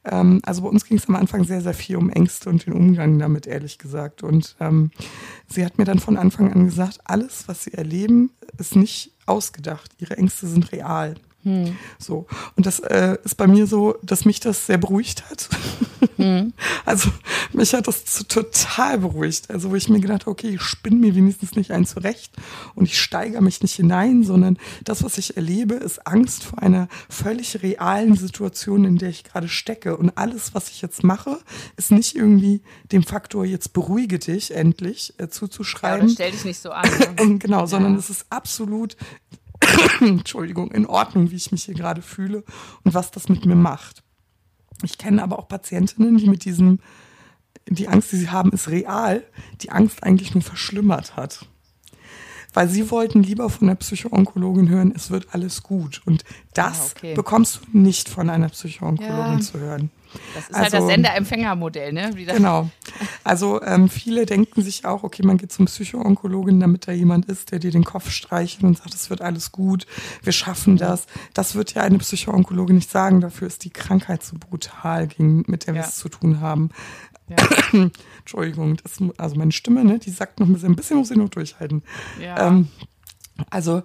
Ähm, 0.03 0.41
also 0.43 0.63
bei 0.63 0.69
uns 0.69 0.85
ging 0.85 0.97
es 0.97 1.07
am 1.07 1.15
Anfang 1.15 1.45
sehr, 1.45 1.61
sehr 1.61 1.73
viel 1.73 1.95
um 1.95 2.09
Ängste 2.09 2.49
und 2.49 2.65
den 2.65 2.73
Umgang 2.73 3.17
damit, 3.17 3.47
ehrlich 3.47 3.77
gesagt. 3.77 4.23
Und 4.23 4.55
ähm, 4.59 4.91
sie 5.47 5.65
hat 5.65 5.77
mir 5.77 5.85
dann 5.85 5.99
von 5.99 6.17
Anfang 6.17 6.51
an 6.51 6.65
gesagt, 6.65 6.99
alles, 7.05 7.47
was 7.47 7.63
sie 7.63 7.73
erleben, 7.73 8.31
ist 8.57 8.75
nicht 8.75 9.13
ausgedacht. 9.25 9.91
Ihre 9.99 10.17
Ängste 10.17 10.47
sind 10.47 10.71
real. 10.71 11.15
Hm. 11.45 11.77
So. 11.99 12.25
Und 12.55 12.65
das 12.65 12.79
äh, 12.79 13.17
ist 13.23 13.35
bei 13.35 13.45
mir 13.45 13.67
so, 13.67 13.95
dass 14.01 14.25
mich 14.25 14.39
das 14.39 14.65
sehr 14.65 14.79
beruhigt 14.79 15.29
hat. 15.29 15.47
Hm. 16.17 16.53
Also 16.85 17.09
mich 17.51 17.73
hat 17.73 17.87
das 17.87 18.03
total 18.27 18.99
beruhigt. 18.99 19.49
Also 19.49 19.71
wo 19.71 19.75
ich 19.75 19.89
mir 19.89 19.99
gedacht 19.99 20.21
habe, 20.21 20.31
okay, 20.31 20.49
ich 20.49 20.61
spinne 20.61 20.97
mir 20.97 21.15
wenigstens 21.15 21.55
nicht 21.55 21.71
ein 21.71 21.85
zurecht 21.85 22.31
und 22.75 22.85
ich 22.85 23.01
steigere 23.01 23.41
mich 23.41 23.61
nicht 23.61 23.75
hinein, 23.75 24.23
sondern 24.23 24.57
das, 24.83 25.03
was 25.03 25.17
ich 25.17 25.35
erlebe, 25.35 25.75
ist 25.75 26.05
Angst 26.05 26.43
vor 26.43 26.61
einer 26.61 26.87
völlig 27.09 27.61
realen 27.63 28.15
Situation, 28.15 28.85
in 28.85 28.97
der 28.97 29.09
ich 29.09 29.23
gerade 29.23 29.47
stecke. 29.47 29.97
Und 29.97 30.17
alles, 30.17 30.53
was 30.53 30.69
ich 30.69 30.81
jetzt 30.81 31.03
mache, 31.03 31.39
ist 31.75 31.91
nicht 31.91 32.15
irgendwie 32.15 32.61
dem 32.91 33.03
Faktor, 33.03 33.45
jetzt 33.45 33.73
beruhige 33.73 34.19
dich 34.19 34.53
endlich 34.53 35.13
äh, 35.17 35.29
zuzuschreiben. 35.29 36.07
Ja, 36.07 36.13
stell 36.13 36.31
dich 36.31 36.45
nicht 36.45 36.61
so 36.61 36.71
an. 36.71 36.87
Ne? 37.17 37.37
genau, 37.39 37.61
ja. 37.61 37.67
sondern 37.67 37.95
es 37.95 38.09
ist 38.09 38.27
absolut 38.29 38.95
Entschuldigung, 40.01 40.71
in 40.71 40.85
Ordnung, 40.85 41.31
wie 41.31 41.35
ich 41.35 41.51
mich 41.51 41.65
hier 41.65 41.75
gerade 41.75 42.01
fühle 42.01 42.43
und 42.83 42.93
was 42.93 43.11
das 43.11 43.29
mit 43.29 43.45
mir 43.45 43.55
macht. 43.55 44.03
Ich 44.83 44.97
kenne 44.97 45.23
aber 45.23 45.39
auch 45.39 45.47
Patientinnen, 45.47 46.17
die 46.17 46.29
mit 46.29 46.45
diesem, 46.45 46.79
die 47.67 47.87
Angst, 47.87 48.11
die 48.11 48.17
sie 48.17 48.29
haben, 48.29 48.51
ist 48.51 48.69
real, 48.69 49.23
die 49.61 49.71
Angst 49.71 50.03
eigentlich 50.03 50.33
nur 50.33 50.43
verschlimmert 50.43 51.15
hat. 51.15 51.47
Weil 52.53 52.69
sie 52.69 52.89
wollten 52.89 53.21
lieber 53.21 53.49
von 53.49 53.67
der 53.67 53.75
Psychoonkologin 53.75 54.69
hören, 54.69 54.93
es 54.95 55.09
wird 55.09 55.33
alles 55.33 55.61
gut. 55.61 56.01
Und 56.05 56.23
das 56.53 56.79
ah, 56.79 56.93
okay. 56.97 57.13
bekommst 57.13 57.61
du 57.73 57.77
nicht 57.77 58.07
von 58.07 58.29
einer 58.29 58.49
Psychoonkologin 58.49 59.39
ja. 59.39 59.41
zu 59.41 59.59
hören. 59.59 59.91
Das 60.33 60.43
ist 60.43 60.49
also, 60.49 60.59
halt 60.59 60.65
das 60.65 60.73
also, 60.73 60.87
Sender-Empfänger-Modell, 60.87 61.93
ne? 61.93 62.11
genau. 62.15 62.69
Also 63.23 63.61
ähm, 63.61 63.89
viele 63.89 64.25
denken 64.25 64.61
sich 64.61 64.85
auch, 64.85 65.03
okay, 65.03 65.23
man 65.23 65.37
geht 65.37 65.51
zum 65.51 65.65
Psychoonkologen, 65.65 66.59
damit 66.59 66.87
da 66.87 66.91
jemand 66.91 67.25
ist, 67.25 67.51
der 67.51 67.59
dir 67.59 67.71
den 67.71 67.83
Kopf 67.83 68.09
streichelt 68.09 68.63
und 68.63 68.77
sagt, 68.77 68.93
es 68.93 69.09
wird 69.09 69.21
alles 69.21 69.51
gut, 69.51 69.85
wir 70.23 70.33
schaffen 70.33 70.77
das. 70.77 71.07
Das 71.33 71.55
wird 71.55 71.73
ja 71.73 71.83
eine 71.83 71.97
Psychoonkologin 71.97 72.75
nicht 72.75 72.91
sagen, 72.91 73.21
dafür 73.21 73.47
ist 73.47 73.63
die 73.63 73.69
Krankheit 73.69 74.23
so 74.23 74.35
brutal, 74.39 75.09
mit 75.17 75.67
der 75.67 75.73
ja. 75.73 75.81
wir 75.81 75.87
es 75.87 75.95
zu 75.95 76.09
tun 76.09 76.41
haben. 76.41 76.69
Ja. 77.27 77.37
Entschuldigung, 78.19 78.77
das, 78.77 78.97
also 79.17 79.35
meine 79.35 79.51
Stimme, 79.51 79.83
ne, 79.83 79.99
die 79.99 80.11
sagt 80.11 80.39
noch 80.39 80.47
ein 80.47 80.53
bisschen, 80.53 80.73
ein 80.73 80.75
bisschen 80.75 80.97
muss 80.97 81.11
ich 81.11 81.17
noch 81.17 81.29
durchhalten. 81.29 81.83
Ja. 82.21 82.47
Ähm, 82.47 82.67
also 83.49 83.83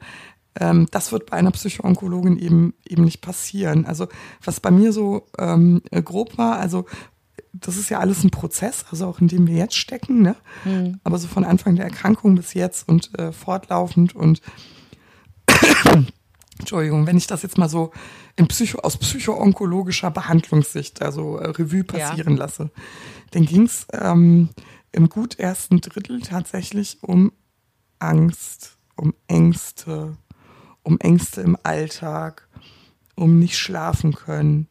ähm, 0.58 0.86
das 0.90 1.12
wird 1.12 1.26
bei 1.30 1.36
einer 1.36 1.50
Psychoonkologin 1.52 2.38
eben, 2.38 2.74
eben 2.86 3.04
nicht 3.04 3.20
passieren. 3.20 3.86
Also 3.86 4.08
was 4.44 4.60
bei 4.60 4.70
mir 4.70 4.92
so 4.92 5.26
ähm, 5.38 5.82
grob 6.04 6.38
war, 6.38 6.58
also 6.58 6.86
das 7.52 7.76
ist 7.76 7.90
ja 7.90 7.98
alles 7.98 8.24
ein 8.24 8.30
Prozess, 8.30 8.84
also 8.90 9.06
auch 9.06 9.20
in 9.20 9.28
dem 9.28 9.46
wir 9.46 9.56
jetzt 9.56 9.76
stecken, 9.76 10.22
ne? 10.22 10.36
Mhm. 10.64 11.00
aber 11.04 11.18
so 11.18 11.28
von 11.28 11.44
Anfang 11.44 11.76
der 11.76 11.84
Erkrankung 11.84 12.36
bis 12.36 12.54
jetzt 12.54 12.88
und 12.88 13.18
äh, 13.18 13.32
fortlaufend 13.32 14.14
und 14.14 14.40
Entschuldigung, 16.58 17.06
wenn 17.06 17.16
ich 17.16 17.26
das 17.26 17.42
jetzt 17.42 17.58
mal 17.58 17.68
so 17.68 17.90
in 18.36 18.46
Psycho, 18.46 18.78
aus 18.80 18.98
psychoonkologischer 18.98 20.10
Behandlungssicht, 20.10 21.02
also 21.02 21.38
äh, 21.38 21.48
Revue 21.48 21.84
passieren 21.84 22.34
ja. 22.34 22.40
lasse, 22.40 22.70
dann 23.32 23.46
ging 23.46 23.64
es 23.64 23.86
ähm, 23.92 24.50
im 24.92 25.08
gut 25.08 25.38
ersten 25.38 25.80
Drittel 25.80 26.20
tatsächlich 26.20 26.98
um 27.02 27.32
Angst, 27.98 28.76
um 28.96 29.14
Ängste, 29.26 30.16
um 30.82 30.98
Ängste 30.98 31.40
im 31.40 31.56
Alltag, 31.62 32.48
um 33.14 33.38
nicht 33.38 33.58
schlafen 33.58 34.14
können, 34.14 34.68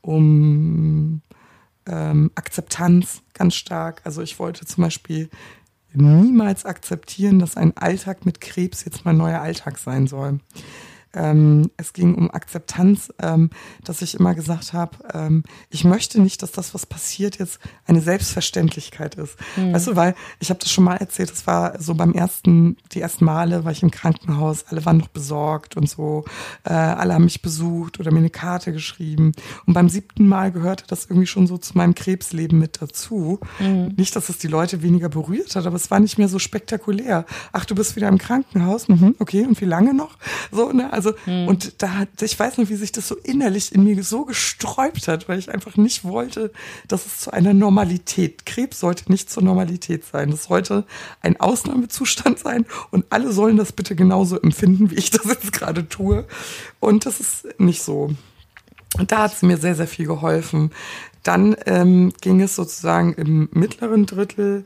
um 0.00 1.22
ähm, 1.86 2.30
Akzeptanz 2.34 3.22
ganz 3.34 3.54
stark. 3.54 4.02
Also 4.04 4.22
ich 4.22 4.38
wollte 4.38 4.66
zum 4.66 4.84
Beispiel 4.84 5.30
niemals 5.92 6.64
akzeptieren, 6.64 7.38
dass 7.38 7.56
ein 7.56 7.76
Alltag 7.76 8.26
mit 8.26 8.40
Krebs 8.40 8.84
jetzt 8.84 9.04
mein 9.04 9.16
neuer 9.16 9.40
Alltag 9.40 9.78
sein 9.78 10.06
soll. 10.06 10.40
Ähm, 11.14 11.70
es 11.76 11.92
ging 11.92 12.14
um 12.14 12.30
Akzeptanz, 12.30 13.12
ähm, 13.20 13.50
dass 13.84 14.02
ich 14.02 14.14
immer 14.14 14.34
gesagt 14.34 14.72
habe, 14.72 14.96
ähm, 15.14 15.42
ich 15.70 15.84
möchte 15.84 16.20
nicht, 16.20 16.42
dass 16.42 16.52
das, 16.52 16.74
was 16.74 16.86
passiert, 16.86 17.38
jetzt 17.38 17.58
eine 17.86 18.00
Selbstverständlichkeit 18.00 19.14
ist. 19.14 19.36
Mhm. 19.56 19.72
Weißt 19.72 19.86
du, 19.86 19.96
weil 19.96 20.14
ich 20.38 20.50
habe 20.50 20.60
das 20.60 20.70
schon 20.70 20.84
mal 20.84 20.96
erzählt, 20.96 21.30
es 21.30 21.46
war 21.46 21.80
so 21.80 21.94
beim 21.94 22.12
ersten, 22.12 22.76
die 22.92 23.00
ersten 23.00 23.24
Male 23.24 23.64
war 23.64 23.72
ich 23.72 23.82
im 23.82 23.90
Krankenhaus, 23.90 24.64
alle 24.68 24.84
waren 24.84 24.98
noch 24.98 25.08
besorgt 25.08 25.76
und 25.76 25.88
so, 25.88 26.24
äh, 26.64 26.72
alle 26.72 27.14
haben 27.14 27.24
mich 27.24 27.42
besucht 27.42 28.00
oder 28.00 28.10
mir 28.10 28.18
eine 28.18 28.30
Karte 28.30 28.72
geschrieben. 28.72 29.32
Und 29.66 29.74
beim 29.74 29.88
siebten 29.88 30.28
Mal 30.28 30.52
gehörte 30.52 30.84
das 30.86 31.06
irgendwie 31.06 31.26
schon 31.26 31.46
so 31.46 31.58
zu 31.58 31.76
meinem 31.76 31.94
Krebsleben 31.94 32.58
mit 32.58 32.82
dazu. 32.82 33.40
Mhm. 33.58 33.94
Nicht, 33.96 34.14
dass 34.14 34.28
es 34.28 34.38
die 34.38 34.48
Leute 34.48 34.82
weniger 34.82 35.08
berührt 35.08 35.56
hat, 35.56 35.66
aber 35.66 35.76
es 35.76 35.90
war 35.90 36.00
nicht 36.00 36.18
mehr 36.18 36.28
so 36.28 36.38
spektakulär. 36.38 37.24
Ach, 37.52 37.64
du 37.64 37.74
bist 37.74 37.96
wieder 37.96 38.08
im 38.08 38.18
Krankenhaus, 38.18 38.88
mhm, 38.88 39.14
okay, 39.18 39.46
und 39.46 39.60
wie 39.60 39.64
lange 39.64 39.94
noch? 39.94 40.18
So, 40.50 40.72
ne? 40.72 40.92
Also, 40.98 41.12
hm. 41.26 41.46
und 41.46 41.80
da 41.80 41.94
hat, 41.94 42.08
ich 42.22 42.36
weiß 42.36 42.58
noch, 42.58 42.68
wie 42.68 42.74
sich 42.74 42.90
das 42.90 43.06
so 43.06 43.14
innerlich 43.14 43.72
in 43.72 43.84
mir 43.84 44.02
so 44.02 44.24
gesträubt 44.24 45.06
hat, 45.06 45.28
weil 45.28 45.38
ich 45.38 45.48
einfach 45.48 45.76
nicht 45.76 46.02
wollte, 46.02 46.50
dass 46.88 47.06
es 47.06 47.20
zu 47.20 47.30
einer 47.32 47.54
Normalität, 47.54 48.44
Krebs 48.46 48.80
sollte 48.80 49.12
nicht 49.12 49.30
zur 49.30 49.44
Normalität 49.44 50.04
sein. 50.04 50.32
Das 50.32 50.44
sollte 50.44 50.84
ein 51.20 51.38
Ausnahmezustand 51.38 52.40
sein 52.40 52.66
und 52.90 53.06
alle 53.10 53.30
sollen 53.30 53.56
das 53.56 53.70
bitte 53.70 53.94
genauso 53.94 54.40
empfinden, 54.40 54.90
wie 54.90 54.96
ich 54.96 55.10
das 55.10 55.24
jetzt 55.26 55.52
gerade 55.52 55.88
tue. 55.88 56.26
Und 56.80 57.06
das 57.06 57.20
ist 57.20 57.46
nicht 57.60 57.84
so. 57.84 58.10
Und 58.98 59.12
da 59.12 59.18
hat 59.18 59.34
es 59.34 59.42
mir 59.42 59.56
sehr, 59.56 59.76
sehr 59.76 59.86
viel 59.86 60.06
geholfen. 60.06 60.72
Dann 61.22 61.54
ähm, 61.66 62.12
ging 62.20 62.40
es 62.40 62.56
sozusagen 62.56 63.12
im 63.12 63.48
mittleren 63.52 64.04
Drittel 64.04 64.64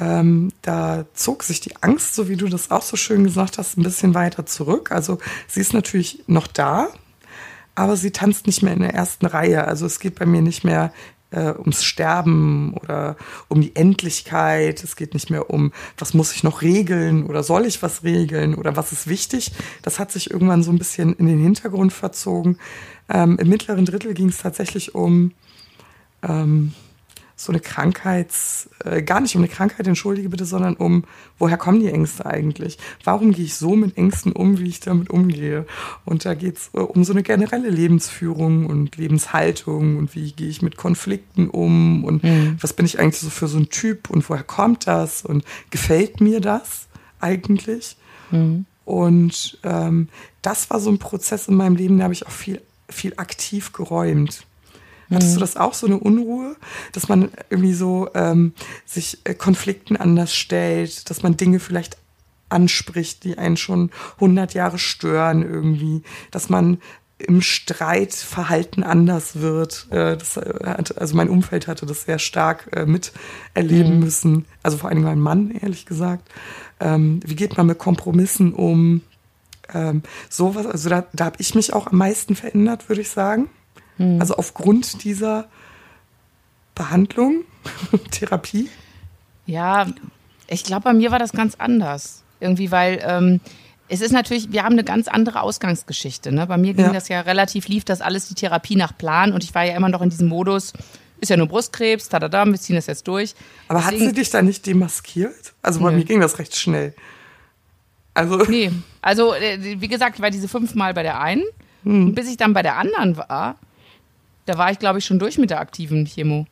ähm, 0.00 0.52
da 0.62 1.06
zog 1.14 1.42
sich 1.42 1.60
die 1.60 1.74
Angst, 1.80 2.14
so 2.14 2.28
wie 2.28 2.36
du 2.36 2.48
das 2.48 2.70
auch 2.70 2.82
so 2.82 2.96
schön 2.96 3.24
gesagt 3.24 3.58
hast, 3.58 3.76
ein 3.76 3.82
bisschen 3.82 4.14
weiter 4.14 4.46
zurück. 4.46 4.92
Also 4.92 5.18
sie 5.48 5.60
ist 5.60 5.74
natürlich 5.74 6.22
noch 6.26 6.46
da, 6.46 6.88
aber 7.74 7.96
sie 7.96 8.12
tanzt 8.12 8.46
nicht 8.46 8.62
mehr 8.62 8.74
in 8.74 8.80
der 8.80 8.94
ersten 8.94 9.26
Reihe. 9.26 9.66
Also 9.66 9.86
es 9.86 9.98
geht 9.98 10.18
bei 10.18 10.26
mir 10.26 10.42
nicht 10.42 10.62
mehr 10.62 10.92
äh, 11.30 11.50
ums 11.50 11.84
Sterben 11.84 12.74
oder 12.74 13.16
um 13.48 13.60
die 13.60 13.74
Endlichkeit. 13.74 14.84
Es 14.84 14.94
geht 14.94 15.14
nicht 15.14 15.30
mehr 15.30 15.50
um, 15.50 15.72
was 15.96 16.14
muss 16.14 16.32
ich 16.32 16.44
noch 16.44 16.62
regeln 16.62 17.26
oder 17.26 17.42
soll 17.42 17.66
ich 17.66 17.82
was 17.82 18.04
regeln 18.04 18.54
oder 18.54 18.76
was 18.76 18.92
ist 18.92 19.08
wichtig. 19.08 19.52
Das 19.82 19.98
hat 19.98 20.12
sich 20.12 20.30
irgendwann 20.30 20.62
so 20.62 20.70
ein 20.70 20.78
bisschen 20.78 21.14
in 21.14 21.26
den 21.26 21.40
Hintergrund 21.40 21.92
verzogen. 21.92 22.58
Ähm, 23.08 23.36
Im 23.38 23.48
mittleren 23.48 23.84
Drittel 23.84 24.14
ging 24.14 24.28
es 24.28 24.38
tatsächlich 24.38 24.94
um 24.94 25.32
ähm, 26.22 26.72
so 27.40 27.52
eine 27.52 27.60
Krankheits, 27.60 28.68
äh, 28.84 29.00
gar 29.00 29.20
nicht 29.20 29.36
um 29.36 29.42
eine 29.42 29.48
Krankheit, 29.48 29.86
entschuldige 29.86 30.28
bitte, 30.28 30.44
sondern 30.44 30.74
um, 30.74 31.04
woher 31.38 31.56
kommen 31.56 31.78
die 31.78 31.88
Ängste 31.88 32.26
eigentlich? 32.26 32.78
Warum 33.04 33.30
gehe 33.30 33.44
ich 33.44 33.54
so 33.54 33.76
mit 33.76 33.96
Ängsten 33.96 34.32
um, 34.32 34.58
wie 34.58 34.68
ich 34.68 34.80
damit 34.80 35.08
umgehe? 35.08 35.64
Und 36.04 36.24
da 36.24 36.34
geht's 36.34 36.70
äh, 36.74 36.80
um 36.80 37.04
so 37.04 37.12
eine 37.12 37.22
generelle 37.22 37.70
Lebensführung 37.70 38.66
und 38.66 38.96
Lebenshaltung 38.96 39.98
und 39.98 40.16
wie 40.16 40.32
gehe 40.32 40.48
ich 40.48 40.62
mit 40.62 40.76
Konflikten 40.76 41.48
um 41.48 42.04
und 42.04 42.24
mhm. 42.24 42.56
was 42.60 42.72
bin 42.72 42.84
ich 42.84 42.98
eigentlich 42.98 43.20
so 43.20 43.30
für 43.30 43.46
so 43.46 43.58
ein 43.58 43.68
Typ 43.68 44.10
und 44.10 44.28
woher 44.28 44.42
kommt 44.42 44.88
das 44.88 45.24
und 45.24 45.44
gefällt 45.70 46.20
mir 46.20 46.40
das 46.40 46.88
eigentlich? 47.20 47.96
Mhm. 48.32 48.66
Und 48.84 49.58
ähm, 49.62 50.08
das 50.42 50.70
war 50.70 50.80
so 50.80 50.90
ein 50.90 50.98
Prozess 50.98 51.46
in 51.46 51.54
meinem 51.54 51.76
Leben, 51.76 51.98
da 51.98 52.04
habe 52.04 52.14
ich 52.14 52.26
auch 52.26 52.32
viel, 52.32 52.60
viel 52.88 53.12
aktiv 53.16 53.72
geräumt. 53.72 54.44
Hattest 55.10 55.32
du 55.32 55.36
mhm. 55.36 55.40
das 55.40 55.56
auch, 55.56 55.74
so 55.74 55.86
eine 55.86 55.98
Unruhe, 55.98 56.56
dass 56.92 57.08
man 57.08 57.30
irgendwie 57.50 57.74
so 57.74 58.08
ähm, 58.14 58.52
sich 58.84 59.18
äh, 59.24 59.34
Konflikten 59.34 59.96
anders 59.96 60.34
stellt, 60.34 61.08
dass 61.10 61.22
man 61.22 61.36
Dinge 61.36 61.60
vielleicht 61.60 61.96
anspricht, 62.50 63.24
die 63.24 63.38
einen 63.38 63.56
schon 63.56 63.90
100 64.16 64.54
Jahre 64.54 64.78
stören 64.78 65.42
irgendwie, 65.42 66.02
dass 66.30 66.48
man 66.48 66.78
im 67.18 67.42
Streitverhalten 67.42 68.84
anders 68.84 69.40
wird. 69.40 69.88
Äh, 69.90 70.16
das 70.16 70.36
hat, 70.36 70.98
also 70.98 71.16
mein 71.16 71.28
Umfeld 71.28 71.66
hatte 71.66 71.84
das 71.84 72.02
sehr 72.02 72.18
stark 72.18 72.68
äh, 72.74 72.86
miterleben 72.86 73.94
mhm. 73.94 74.00
müssen. 74.00 74.44
Also 74.62 74.78
vor 74.78 74.90
allem 74.90 75.02
mein 75.02 75.20
Mann, 75.20 75.50
ehrlich 75.50 75.84
gesagt. 75.84 76.28
Ähm, 76.80 77.20
wie 77.24 77.34
geht 77.34 77.56
man 77.56 77.66
mit 77.66 77.78
Kompromissen 77.78 78.52
um? 78.52 79.02
Ähm, 79.74 80.02
sowas, 80.30 80.66
also 80.66 80.88
da, 80.88 81.04
da 81.12 81.26
habe 81.26 81.36
ich 81.40 81.54
mich 81.54 81.72
auch 81.72 81.88
am 81.88 81.98
meisten 81.98 82.36
verändert, 82.36 82.88
würde 82.88 83.02
ich 83.02 83.10
sagen. 83.10 83.50
Mhm. 83.98 84.20
Also 84.20 84.36
aufgrund 84.36 85.04
dieser 85.04 85.48
Behandlung, 86.74 87.44
Therapie. 88.10 88.68
Ja, 89.46 89.86
ich 90.46 90.64
glaube, 90.64 90.84
bei 90.84 90.92
mir 90.94 91.10
war 91.10 91.18
das 91.18 91.32
ganz 91.32 91.56
anders. 91.56 92.22
Irgendwie, 92.40 92.70
weil 92.70 93.00
ähm, 93.02 93.40
es 93.88 94.00
ist 94.00 94.12
natürlich, 94.12 94.52
wir 94.52 94.64
haben 94.64 94.72
eine 94.72 94.84
ganz 94.84 95.08
andere 95.08 95.42
Ausgangsgeschichte. 95.42 96.32
Ne? 96.32 96.46
Bei 96.46 96.56
mir 96.56 96.74
ging 96.74 96.86
ja. 96.86 96.92
das 96.92 97.08
ja 97.08 97.20
relativ, 97.22 97.68
lief 97.68 97.84
das 97.84 98.00
alles 98.00 98.28
die 98.28 98.34
Therapie 98.34 98.76
nach 98.76 98.96
Plan 98.96 99.32
und 99.32 99.42
ich 99.42 99.54
war 99.54 99.64
ja 99.64 99.74
immer 99.74 99.88
noch 99.88 100.02
in 100.02 100.10
diesem 100.10 100.28
Modus, 100.28 100.72
ist 101.20 101.30
ja 101.30 101.36
nur 101.36 101.48
Brustkrebs, 101.48 102.08
da, 102.08 102.18
da, 102.18 102.28
da, 102.28 102.46
wir 102.46 102.54
ziehen 102.60 102.76
das 102.76 102.86
jetzt 102.86 103.08
durch. 103.08 103.34
Aber 103.66 103.80
Deswegen, 103.80 104.06
hat 104.06 104.08
sie 104.08 104.20
dich 104.20 104.30
da 104.30 104.42
nicht 104.42 104.66
demaskiert? 104.66 105.54
Also 105.62 105.80
bei 105.80 105.90
nö. 105.90 105.98
mir 105.98 106.04
ging 106.04 106.20
das 106.20 106.38
recht 106.38 106.56
schnell. 106.56 106.94
Also. 108.14 108.44
Nee, 108.48 108.70
also 109.02 109.34
äh, 109.34 109.80
wie 109.80 109.88
gesagt, 109.88 110.16
ich 110.16 110.22
war 110.22 110.30
diese 110.30 110.48
fünfmal 110.48 110.94
bei 110.94 111.02
der 111.02 111.20
einen. 111.20 111.44
Hm. 111.84 112.06
Und 112.06 112.14
bis 112.14 112.28
ich 112.28 112.36
dann 112.36 112.52
bei 112.52 112.62
der 112.62 112.76
anderen 112.76 113.16
war, 113.16 113.56
da 114.48 114.58
war 114.58 114.70
ich, 114.70 114.78
glaube 114.78 114.98
ich, 114.98 115.04
schon 115.04 115.18
durch 115.18 115.38
mit 115.38 115.50
der 115.50 115.60
aktiven 115.60 116.04
Chemo. 116.06 116.46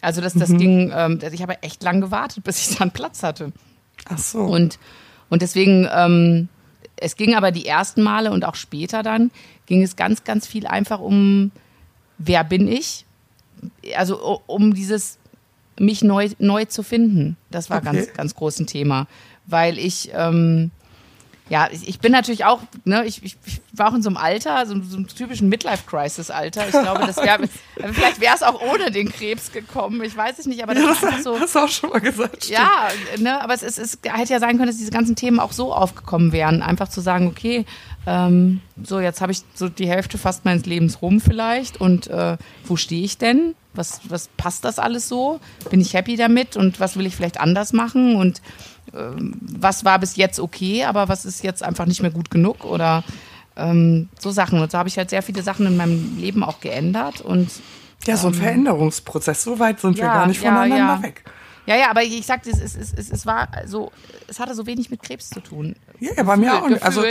Also 0.00 0.20
das, 0.20 0.34
das 0.34 0.48
mhm. 0.48 0.58
ging, 0.58 0.92
ähm, 0.94 1.18
ich 1.32 1.42
habe 1.42 1.62
echt 1.62 1.82
lang 1.82 2.00
gewartet, 2.00 2.44
bis 2.44 2.70
ich 2.70 2.76
dann 2.78 2.90
Platz 2.90 3.22
hatte. 3.22 3.52
Ach 4.08 4.18
so. 4.18 4.40
Und 4.40 4.78
und 5.30 5.42
deswegen, 5.42 5.88
ähm, 5.90 6.48
es 6.96 7.16
ging 7.16 7.34
aber 7.34 7.52
die 7.52 7.64
ersten 7.64 8.02
Male 8.02 8.30
und 8.30 8.44
auch 8.44 8.56
später 8.56 9.02
dann, 9.02 9.30
ging 9.64 9.82
es 9.82 9.96
ganz, 9.96 10.24
ganz 10.24 10.46
viel 10.46 10.66
einfach 10.66 11.00
um, 11.00 11.52
wer 12.18 12.44
bin 12.44 12.68
ich? 12.68 13.06
Also 13.96 14.42
um 14.46 14.74
dieses, 14.74 15.18
mich 15.78 16.02
neu, 16.02 16.28
neu 16.38 16.66
zu 16.66 16.82
finden. 16.82 17.36
Das 17.50 17.70
war 17.70 17.78
okay. 17.78 17.92
ganz, 17.92 18.12
ganz 18.12 18.34
groß 18.34 18.60
ein 18.60 18.66
Thema. 18.66 19.06
Weil 19.46 19.78
ich, 19.78 20.10
ähm, 20.12 20.72
ja, 21.50 21.68
ich, 21.72 21.88
ich 21.88 21.98
bin 21.98 22.12
natürlich 22.12 22.44
auch, 22.44 22.60
ne, 22.84 23.04
ich, 23.04 23.24
ich, 23.24 23.36
war 23.72 23.90
auch 23.90 23.94
in 23.94 24.02
so 24.02 24.08
einem 24.08 24.16
Alter, 24.16 24.64
so, 24.66 24.80
so 24.82 24.96
einem 24.96 25.08
typischen 25.08 25.48
Midlife-Crisis-Alter. 25.48 26.66
Ich 26.66 26.70
glaube, 26.70 27.04
das 27.04 27.16
wäre, 27.16 27.40
vielleicht 27.92 28.20
wäre 28.20 28.36
es 28.36 28.44
auch 28.44 28.62
ohne 28.62 28.92
den 28.92 29.10
Krebs 29.10 29.50
gekommen. 29.50 30.00
Ich 30.04 30.16
weiß 30.16 30.38
es 30.38 30.46
nicht, 30.46 30.62
aber 30.62 30.74
das, 30.74 31.00
ja, 31.00 31.08
ist 31.08 31.24
so. 31.24 31.38
Hast 31.40 31.56
du 31.56 31.58
auch 31.58 31.68
schon 31.68 31.90
mal 31.90 32.00
gesagt. 32.00 32.48
Ja, 32.48 32.88
ne, 33.18 33.42
aber 33.42 33.52
es, 33.52 33.64
es, 33.64 33.78
es 33.78 33.98
hätte 34.04 34.32
ja 34.32 34.38
sein 34.38 34.58
können, 34.58 34.68
dass 34.68 34.76
diese 34.76 34.92
ganzen 34.92 35.16
Themen 35.16 35.40
auch 35.40 35.50
so 35.50 35.74
aufgekommen 35.74 36.30
wären. 36.30 36.62
Einfach 36.62 36.86
zu 36.86 37.00
sagen, 37.00 37.26
okay, 37.26 37.66
ähm, 38.06 38.60
so 38.80 39.00
jetzt 39.00 39.20
habe 39.20 39.32
ich 39.32 39.42
so 39.54 39.68
die 39.68 39.88
Hälfte 39.88 40.18
fast 40.18 40.44
meines 40.44 40.66
Lebens 40.66 41.02
rum 41.02 41.20
vielleicht 41.20 41.80
und 41.80 42.06
äh, 42.06 42.36
wo 42.64 42.76
stehe 42.76 43.04
ich 43.04 43.18
denn? 43.18 43.56
Was, 43.74 44.00
was 44.08 44.28
passt 44.36 44.64
das 44.64 44.78
alles 44.78 45.08
so? 45.08 45.40
Bin 45.68 45.80
ich 45.80 45.94
happy 45.94 46.16
damit 46.16 46.56
und 46.56 46.78
was 46.78 46.96
will 46.96 47.06
ich 47.06 47.16
vielleicht 47.16 47.40
anders 47.40 47.72
machen? 47.72 48.14
Und 48.16 48.40
was 48.92 49.84
war 49.84 49.98
bis 49.98 50.16
jetzt 50.16 50.40
okay, 50.40 50.84
aber 50.84 51.08
was 51.08 51.24
ist 51.24 51.42
jetzt 51.42 51.62
einfach 51.62 51.86
nicht 51.86 52.02
mehr 52.02 52.10
gut 52.10 52.30
genug 52.30 52.64
oder 52.64 53.04
ähm, 53.56 54.08
so 54.18 54.30
Sachen. 54.30 54.60
Und 54.60 54.70
so 54.70 54.78
habe 54.78 54.88
ich 54.88 54.98
halt 54.98 55.10
sehr 55.10 55.22
viele 55.22 55.42
Sachen 55.42 55.66
in 55.66 55.76
meinem 55.76 56.18
Leben 56.18 56.42
auch 56.42 56.60
geändert 56.60 57.20
und 57.20 57.50
ja, 58.06 58.16
so 58.16 58.28
ein 58.28 58.34
ähm, 58.34 58.40
Veränderungsprozess. 58.40 59.42
So 59.42 59.58
weit 59.58 59.80
sind 59.80 59.98
ja, 59.98 60.04
wir 60.04 60.12
gar 60.12 60.26
nicht 60.26 60.40
voneinander 60.40 60.76
ja, 60.76 60.96
ja. 60.96 61.02
weg. 61.02 61.24
Ja, 61.66 61.76
ja, 61.76 61.90
aber 61.90 62.02
ich 62.02 62.26
sagte, 62.26 62.50
es, 62.50 62.60
es, 62.60 62.74
es, 62.74 63.10
es 63.10 63.26
war 63.26 63.48
so, 63.66 63.92
es 64.26 64.40
hatte 64.40 64.54
so 64.54 64.66
wenig 64.66 64.90
mit 64.90 65.02
Krebs 65.02 65.30
zu 65.30 65.40
tun. 65.40 65.76
Ja, 66.00 66.10
ja 66.16 66.22
bei 66.22 66.36
mir 66.36 66.54
auch 66.54 66.68
nicht. 66.68 66.82
Also 66.82 67.04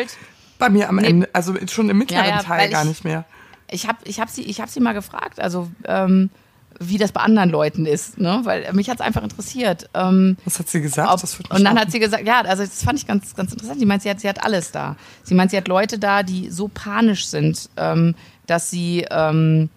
bei 0.57 0.69
mir 0.69 0.89
am 0.89 0.97
nee. 0.97 1.07
Ende, 1.07 1.29
also 1.33 1.55
schon 1.67 1.89
im 1.89 1.97
mittleren 1.97 2.39
Teil 2.39 2.69
gar 2.69 2.83
ich, 2.83 2.89
nicht 2.89 3.03
mehr. 3.03 3.25
Ich 3.69 3.87
habe 3.87 3.99
ich 4.03 4.19
hab 4.19 4.29
sie, 4.29 4.43
ich 4.43 4.59
hab 4.59 4.69
sie 4.69 4.79
mal 4.79 4.93
gefragt, 4.93 5.39
also 5.39 5.69
ähm, 5.85 6.31
wie 6.79 6.97
das 6.97 7.11
bei 7.11 7.21
anderen 7.21 7.49
Leuten 7.49 7.85
ist, 7.85 8.19
ne? 8.19 8.41
Weil 8.43 8.71
mich 8.73 8.89
hat 8.89 8.99
es 8.99 9.05
einfach 9.05 9.21
interessiert. 9.21 9.89
Ähm, 9.93 10.37
Was 10.45 10.59
hat 10.59 10.69
sie 10.69 10.81
gesagt? 10.81 11.11
Ob, 11.11 11.51
und 11.51 11.63
dann 11.63 11.77
hat 11.77 11.91
sie 11.91 11.99
gesagt, 11.99 12.25
ja, 12.25 12.41
also 12.41 12.63
das 12.63 12.83
fand 12.83 12.97
ich 12.97 13.05
ganz, 13.05 13.35
ganz 13.35 13.51
interessant. 13.51 13.79
Sie 13.79 13.85
meint, 13.85 14.01
sie 14.01 14.09
hat, 14.09 14.21
sie 14.21 14.29
hat 14.29 14.43
alles 14.43 14.71
da. 14.71 14.95
Sie 15.23 15.35
meint, 15.35 15.51
sie 15.51 15.57
hat 15.57 15.67
Leute 15.67 15.99
da, 15.99 16.23
die 16.23 16.49
so 16.49 16.69
panisch 16.69 17.27
sind, 17.27 17.69
ähm, 17.75 18.15
dass 18.47 18.71
sie, 18.71 19.05
ähm, 19.11 19.69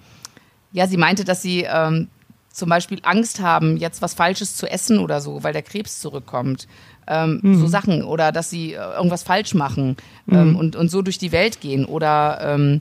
ja, 0.72 0.86
sie 0.86 0.96
meinte, 0.96 1.24
dass 1.24 1.42
sie 1.42 1.66
ähm, 1.68 2.08
zum 2.52 2.68
Beispiel 2.68 3.00
Angst 3.02 3.40
haben, 3.40 3.76
jetzt 3.76 4.00
was 4.00 4.14
Falsches 4.14 4.56
zu 4.56 4.70
essen 4.70 4.98
oder 4.98 5.20
so, 5.20 5.42
weil 5.42 5.52
der 5.52 5.62
Krebs 5.62 6.00
zurückkommt. 6.00 6.68
Ähm, 7.08 7.40
mhm. 7.42 7.58
So 7.58 7.66
Sachen 7.66 8.04
oder 8.04 8.30
dass 8.30 8.48
sie 8.48 8.74
äh, 8.74 8.94
irgendwas 8.94 9.24
falsch 9.24 9.54
machen 9.54 9.96
ähm, 10.30 10.50
mhm. 10.50 10.56
und, 10.56 10.76
und 10.76 10.88
so 10.88 11.02
durch 11.02 11.18
die 11.18 11.32
Welt 11.32 11.60
gehen 11.60 11.84
oder 11.84 12.38
ähm, 12.42 12.80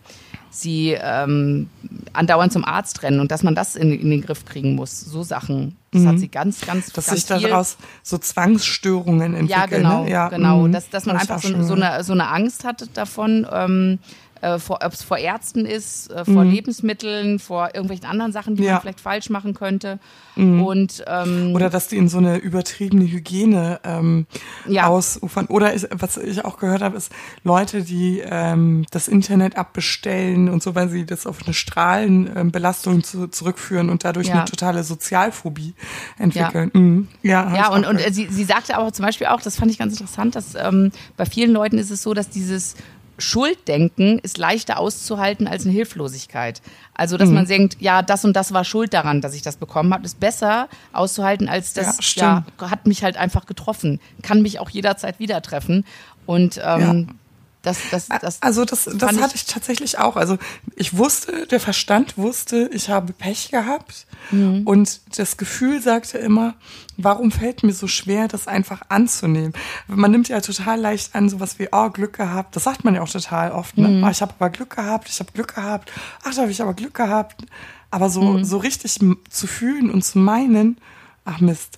sie 0.52 0.98
ähm, 1.02 1.70
andauernd 2.14 2.52
zum 2.52 2.66
Arzt 2.66 3.02
rennen 3.04 3.20
und 3.20 3.32
dass 3.32 3.42
man 3.42 3.56
das 3.56 3.76
in, 3.76 3.92
in 3.92 4.12
den 4.12 4.22
Griff 4.22 4.46
kriegen 4.46 4.76
muss. 4.76 5.00
So 5.00 5.24
Sachen. 5.24 5.78
Das 5.92 6.04
mhm. 6.04 6.08
hat 6.08 6.20
sie 6.20 6.28
ganz, 6.28 6.62
ganz, 6.62 6.92
dass 6.92 7.08
ganz 7.08 7.28
sich 7.28 7.42
daraus 7.42 7.78
so 8.04 8.18
Zwangsstörungen 8.18 9.34
entwickeln. 9.34 9.48
Ja, 9.48 9.66
genau, 9.66 10.04
ne? 10.04 10.12
ja. 10.12 10.30
genau. 10.30 10.68
Dass, 10.68 10.90
dass 10.90 11.06
man 11.06 11.18
das 11.18 11.30
einfach 11.30 11.42
so, 11.42 11.64
so, 11.64 11.74
eine, 11.74 12.04
so 12.04 12.14
eine 12.14 12.28
Angst 12.28 12.66
hatte 12.66 12.88
davon, 12.88 13.48
ähm, 13.52 14.00
äh, 14.42 14.58
ob 14.68 14.94
es 14.94 15.04
vor 15.04 15.18
Ärzten 15.18 15.66
ist, 15.66 16.12
äh, 16.12 16.26
vor 16.26 16.44
mhm. 16.44 16.52
Lebensmitteln, 16.52 17.40
vor 17.40 17.70
irgendwelchen 17.74 18.06
anderen 18.06 18.32
Sachen, 18.32 18.56
die 18.56 18.64
ja. 18.64 18.74
man 18.74 18.82
vielleicht 18.82 19.02
falsch 19.02 19.30
machen 19.30 19.54
könnte. 19.54 20.00
Mhm. 20.36 20.64
Und, 20.64 21.04
ähm, 21.08 21.54
Oder 21.54 21.70
dass 21.70 21.88
die 21.88 21.98
in 21.98 22.10
so 22.10 22.18
eine 22.18 22.38
übertriebene 22.38 23.04
Hygiene 23.04 23.80
ähm, 23.84 24.26
ja. 24.68 24.88
ausufern. 24.88 25.46
Oder 25.48 25.74
ist, 25.74 25.88
was 25.92 26.18
ich 26.18 26.44
auch 26.44 26.58
gehört 26.58 26.82
habe, 26.82 26.98
ist 26.98 27.12
Leute, 27.44 27.84
die 27.84 28.22
ähm, 28.24 28.86
das 28.92 29.08
Internet 29.08 29.58
abbestellen 29.58 30.50
und 30.50 30.64
so, 30.64 30.74
weil 30.76 30.90
sie 30.90 31.06
das 31.06 31.28
auf 31.28 31.44
eine 31.44 31.54
Strahlenbelastung 31.54 33.04
zu, 33.04 33.28
zurückführen 33.28 33.90
und 33.90 34.04
dadurch 34.04 34.28
ja. 34.28 34.36
eine 34.36 34.46
totale 34.46 34.84
Sozialphobie 34.84 35.76
entwickeln. 36.18 36.72
Ja, 36.74 36.80
mhm. 36.80 37.08
ja, 37.22 37.56
ja 37.56 37.70
und, 37.70 37.86
und 37.86 38.00
sie, 38.12 38.28
sie 38.28 38.44
sagte 38.44 38.76
aber 38.76 38.92
zum 38.92 39.06
Beispiel 39.06 39.28
auch, 39.28 39.42
das 39.42 39.58
fand 39.58 39.72
ich 39.72 39.78
ganz 39.78 39.94
interessant, 39.94 40.36
dass 40.36 40.56
ähm, 40.56 40.92
bei 41.18 41.26
vielen 41.26 41.52
Leuten 41.52 41.78
ist 41.78 41.92
es 41.92 42.02
so, 42.02 42.14
dass 42.14 42.30
dieses 42.30 42.76
Schulddenken 43.22 44.20
ist 44.20 44.38
leichter 44.38 44.80
auszuhalten 44.80 45.48
als 45.48 45.64
eine 45.64 45.74
Hilflosigkeit. 45.74 46.62
Also, 46.94 47.18
dass 47.18 47.30
mhm. 47.30 47.36
man 47.36 47.46
denkt, 47.46 47.78
ja, 47.80 48.02
das 48.02 48.26
und 48.26 48.36
das 48.36 48.54
war 48.54 48.64
schuld 48.64 48.94
daran, 48.94 49.22
dass 49.22 49.34
ich 49.34 49.42
das 49.42 49.58
bekommen 49.58 49.94
habe, 49.94 50.06
ist 50.06 50.20
besser 50.20 50.68
auszuhalten, 50.94 51.48
als 51.48 51.74
das, 51.74 51.98
ja, 52.16 52.44
ja, 52.60 52.70
hat 52.70 52.88
mich 52.88 53.04
halt 53.04 53.18
einfach 53.18 53.46
getroffen, 53.46 54.00
kann 54.22 54.42
mich 54.42 54.60
auch 54.60 54.70
jederzeit 54.70 55.20
wieder 55.20 55.42
treffen. 55.42 55.86
Und 56.26 56.60
ähm, 56.64 57.08
ja. 57.08 57.16
Das, 57.62 57.78
das, 57.92 58.08
das, 58.08 58.42
also 58.42 58.66
das, 58.66 58.90
das, 58.92 59.20
hatte 59.20 59.36
ich, 59.36 59.46
tatsächlich 59.46 60.00
auch. 60.00 60.16
Also 60.16 60.38
ich 60.76 60.98
wusste, 60.98 61.46
der 61.46 61.60
Verstand 61.60 62.18
wusste, 62.18 62.68
ich 62.74 62.90
habe 62.90 63.14
Pech 63.14 63.52
gehabt 63.52 64.08
mhm. 64.32 64.64
und 64.66 65.02
das 65.16 65.38
Gefühl 65.38 65.80
sagte 65.80 66.18
immer, 66.18 66.56
warum 66.98 67.32
fällt 67.32 67.62
mir 67.62 67.74
so 67.74 67.88
schwer, 67.88 68.28
das 68.28 68.48
einfach 68.48 68.82
anzunehmen? 68.90 69.54
Man 69.88 70.10
nimmt 70.10 70.28
ja 70.28 70.42
total 70.42 70.80
leicht 70.80 71.14
an, 71.14 71.30
sowas 71.30 71.60
wie, 71.60 71.68
oh, 71.72 71.90
Glück 71.92 72.14
gehabt. 72.14 72.56
Das 72.56 72.64
sagt 72.64 72.84
man 72.84 72.96
ja 72.96 73.04
auch 73.04 73.10
total 73.10 73.52
oft. 73.52 73.78
Ne? 73.78 73.90
Mhm. 73.90 74.04
Oh, 74.04 74.10
ich 74.10 74.24
habe 74.24 74.34
aber 74.40 74.50
Glück 74.50 74.76
gehabt, 74.76 75.08
ich 75.08 75.20
habe 75.20 75.32
Glück 75.32 75.54
gehabt. 75.54 75.92
Ach, 76.24 76.34
da 76.34 76.42
habe 76.42 76.52
ich 76.52 76.62
aber 76.64 76.74
Glück 76.74 76.96
gehabt. 76.96 77.46
Aber 77.92 78.10
so, 78.10 78.22
mhm. 78.22 78.44
so 78.44 78.58
richtig 78.58 79.00
zu 79.30 79.48
fühlen 79.48 79.92
und 79.92 80.04
zu 80.04 80.18
meinen, 80.18 80.78
ach 81.26 81.42
Mist, 81.42 81.78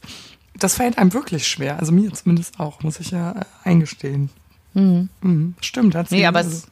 das 0.56 0.76
fällt 0.76 0.98
einem 0.98 1.13
wirklich 1.13 1.48
schwer. 1.48 1.80
Also 1.80 1.91
mir 1.91 2.13
zumindest 2.13 2.60
auch, 2.60 2.84
muss 2.84 3.00
ich 3.00 3.12
ja 3.12 3.32
äh, 3.32 3.46
eingestehen. 3.63 4.30
Mhm. 4.74 5.10
Mhm. 5.22 5.56
Stimmt, 5.62 5.96
hat 5.96 6.10
sie. 6.10 6.18
Nee, 6.18 6.26
aber 6.26 6.42
es, 6.42 6.68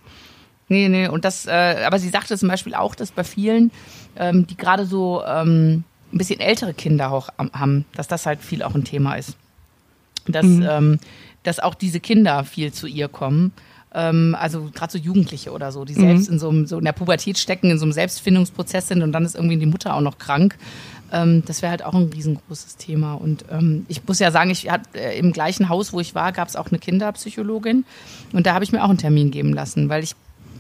nee, 0.67 0.87
nee, 0.89 1.07
und 1.07 1.25
das, 1.25 1.45
äh, 1.45 1.83
aber 1.85 1.99
sie 1.99 2.09
sagte 2.09 2.37
zum 2.37 2.49
Beispiel 2.49 2.73
auch, 2.73 2.95
dass 2.95 3.11
bei 3.11 3.23
vielen, 3.23 3.71
ähm, 4.15 4.47
die 4.47 4.57
gerade 4.57 4.85
so 4.85 5.23
ähm, 5.25 5.83
ein 6.13 6.17
bisschen 6.17 6.39
ältere 6.39 6.73
Kinder 6.73 7.11
auch 7.11 7.29
haben, 7.53 7.85
dass 7.95 8.07
das 8.07 8.25
halt 8.25 8.41
viel 8.41 8.63
auch 8.63 8.75
ein 8.75 8.83
Thema 8.83 9.15
ist. 9.15 9.37
Dass, 10.27 10.45
mhm. 10.45 10.67
ähm, 10.69 10.99
dass 11.43 11.59
auch 11.59 11.73
diese 11.73 11.99
Kinder 11.99 12.43
viel 12.43 12.71
zu 12.71 12.87
ihr 12.87 13.07
kommen. 13.07 13.53
Ähm, 13.93 14.35
also 14.39 14.69
gerade 14.73 14.91
so 14.91 14.97
Jugendliche 14.97 15.51
oder 15.51 15.71
so, 15.71 15.83
die 15.83 15.93
selbst 15.93 16.27
mhm. 16.27 16.33
in 16.33 16.39
so, 16.39 16.49
einem, 16.49 16.65
so 16.67 16.77
in 16.77 16.85
der 16.85 16.91
Pubertät 16.93 17.37
stecken, 17.37 17.69
in 17.69 17.77
so 17.77 17.85
einem 17.85 17.93
Selbstfindungsprozess 17.93 18.87
sind 18.87 19.01
und 19.01 19.11
dann 19.11 19.25
ist 19.25 19.35
irgendwie 19.35 19.57
die 19.57 19.65
Mutter 19.65 19.95
auch 19.95 20.01
noch 20.01 20.17
krank. 20.17 20.57
Ähm, 21.11 21.43
das 21.45 21.61
wäre 21.61 21.71
halt 21.71 21.83
auch 21.83 21.93
ein 21.93 22.09
riesengroßes 22.13 22.77
Thema. 22.77 23.13
Und 23.13 23.45
ähm, 23.51 23.85
ich 23.87 24.05
muss 24.07 24.19
ja 24.19 24.31
sagen, 24.31 24.49
ich 24.49 24.69
hat, 24.69 24.81
äh, 24.95 25.17
im 25.17 25.31
gleichen 25.31 25.69
Haus, 25.69 25.93
wo 25.93 25.99
ich 25.99 26.15
war, 26.15 26.31
gab 26.31 26.47
es 26.47 26.55
auch 26.55 26.67
eine 26.67 26.79
Kinderpsychologin. 26.79 27.85
Und 28.33 28.45
da 28.45 28.53
habe 28.53 28.63
ich 28.63 28.71
mir 28.71 28.83
auch 28.83 28.89
einen 28.89 28.97
Termin 28.97 29.31
geben 29.31 29.53
lassen, 29.53 29.89
weil 29.89 30.03
ich 30.03 30.15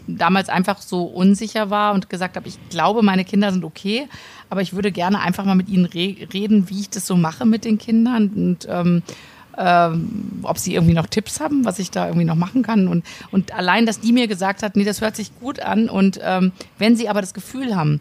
damals 0.07 0.49
einfach 0.49 0.81
so 0.81 1.03
unsicher 1.03 1.69
war 1.69 1.93
und 1.93 2.09
gesagt 2.09 2.35
habe, 2.35 2.47
ich 2.47 2.57
glaube, 2.69 3.01
meine 3.01 3.23
Kinder 3.23 3.51
sind 3.51 3.63
okay, 3.63 4.07
aber 4.49 4.61
ich 4.61 4.73
würde 4.73 4.91
gerne 4.91 5.21
einfach 5.21 5.45
mal 5.45 5.55
mit 5.55 5.69
ihnen 5.69 5.85
re 5.85 6.15
reden, 6.33 6.69
wie 6.69 6.81
ich 6.81 6.89
das 6.89 7.07
so 7.07 7.15
mache 7.15 7.45
mit 7.45 7.65
den 7.65 7.77
Kindern 7.77 8.29
und 8.29 8.67
ähm, 8.69 9.03
ähm, 9.57 10.39
ob 10.43 10.57
sie 10.57 10.73
irgendwie 10.73 10.93
noch 10.93 11.07
Tipps 11.07 11.39
haben, 11.39 11.65
was 11.65 11.79
ich 11.79 11.91
da 11.91 12.07
irgendwie 12.07 12.25
noch 12.25 12.35
machen 12.35 12.63
kann. 12.63 12.87
Und, 12.87 13.05
und 13.31 13.53
allein, 13.53 13.85
dass 13.85 13.99
die 13.99 14.13
mir 14.13 14.27
gesagt 14.27 14.63
hat, 14.63 14.75
nee, 14.75 14.85
das 14.85 15.01
hört 15.01 15.15
sich 15.15 15.37
gut 15.39 15.59
an. 15.59 15.89
Und 15.89 16.19
ähm, 16.23 16.51
wenn 16.77 16.95
sie 16.95 17.09
aber 17.09 17.21
das 17.21 17.33
Gefühl 17.33 17.75
haben, 17.75 17.99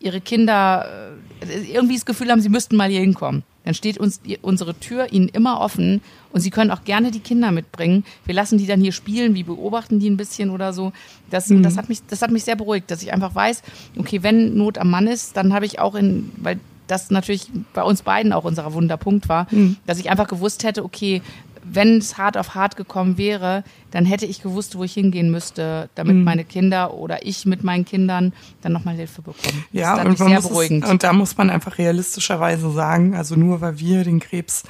ihre 0.00 0.20
Kinder 0.20 0.86
äh, 0.86 1.25
irgendwie 1.40 1.94
das 1.94 2.06
Gefühl 2.06 2.30
haben, 2.30 2.40
sie 2.40 2.48
müssten 2.48 2.76
mal 2.76 2.88
hier 2.88 3.00
hinkommen, 3.00 3.42
dann 3.64 3.74
steht 3.74 3.98
uns 3.98 4.20
unsere 4.42 4.74
Tür 4.78 5.12
ihnen 5.12 5.28
immer 5.28 5.60
offen 5.60 6.00
und 6.32 6.40
sie 6.40 6.50
können 6.50 6.70
auch 6.70 6.84
gerne 6.84 7.10
die 7.10 7.20
Kinder 7.20 7.50
mitbringen. 7.50 8.04
Wir 8.24 8.34
lassen 8.34 8.58
die 8.58 8.66
dann 8.66 8.80
hier 8.80 8.92
spielen, 8.92 9.34
wir 9.34 9.44
beobachten 9.44 9.98
die 9.98 10.08
ein 10.08 10.16
bisschen 10.16 10.50
oder 10.50 10.72
so. 10.72 10.92
Das, 11.30 11.48
mhm. 11.48 11.62
das, 11.62 11.76
hat, 11.76 11.88
mich, 11.88 12.00
das 12.06 12.22
hat 12.22 12.30
mich 12.30 12.44
sehr 12.44 12.56
beruhigt, 12.56 12.90
dass 12.90 13.02
ich 13.02 13.12
einfach 13.12 13.34
weiß, 13.34 13.62
okay, 13.98 14.22
wenn 14.22 14.56
Not 14.56 14.78
am 14.78 14.90
Mann 14.90 15.08
ist, 15.08 15.36
dann 15.36 15.52
habe 15.52 15.66
ich 15.66 15.78
auch 15.78 15.94
in, 15.94 16.30
weil 16.36 16.60
das 16.86 17.10
natürlich 17.10 17.50
bei 17.74 17.82
uns 17.82 18.02
beiden 18.02 18.32
auch 18.32 18.44
unser 18.44 18.72
Wunderpunkt 18.72 19.28
war, 19.28 19.46
mhm. 19.50 19.76
dass 19.86 19.98
ich 19.98 20.10
einfach 20.10 20.28
gewusst 20.28 20.62
hätte, 20.64 20.84
okay, 20.84 21.22
wenn 21.70 21.98
es 21.98 22.16
hart 22.18 22.36
auf 22.36 22.54
hart 22.54 22.76
gekommen 22.76 23.18
wäre, 23.18 23.64
dann 23.90 24.04
hätte 24.04 24.26
ich 24.26 24.42
gewusst, 24.42 24.76
wo 24.76 24.84
ich 24.84 24.94
hingehen 24.94 25.30
müsste, 25.30 25.88
damit 25.94 26.16
mhm. 26.16 26.24
meine 26.24 26.44
Kinder 26.44 26.94
oder 26.94 27.26
ich 27.26 27.46
mit 27.46 27.64
meinen 27.64 27.84
Kindern 27.84 28.32
dann 28.60 28.72
nochmal 28.72 28.94
Hilfe 28.94 29.22
bekommen. 29.22 29.64
Ja, 29.72 30.00
und, 30.02 30.18
sehr 30.18 30.40
beruhigend. 30.40 30.84
Es, 30.84 30.90
und 30.90 31.02
da 31.02 31.12
muss 31.12 31.36
man 31.36 31.50
einfach 31.50 31.78
realistischerweise 31.78 32.70
sagen, 32.70 33.14
also 33.14 33.36
nur 33.36 33.60
weil 33.60 33.78
wir 33.78 34.04
den 34.04 34.20
Krebs 34.20 34.64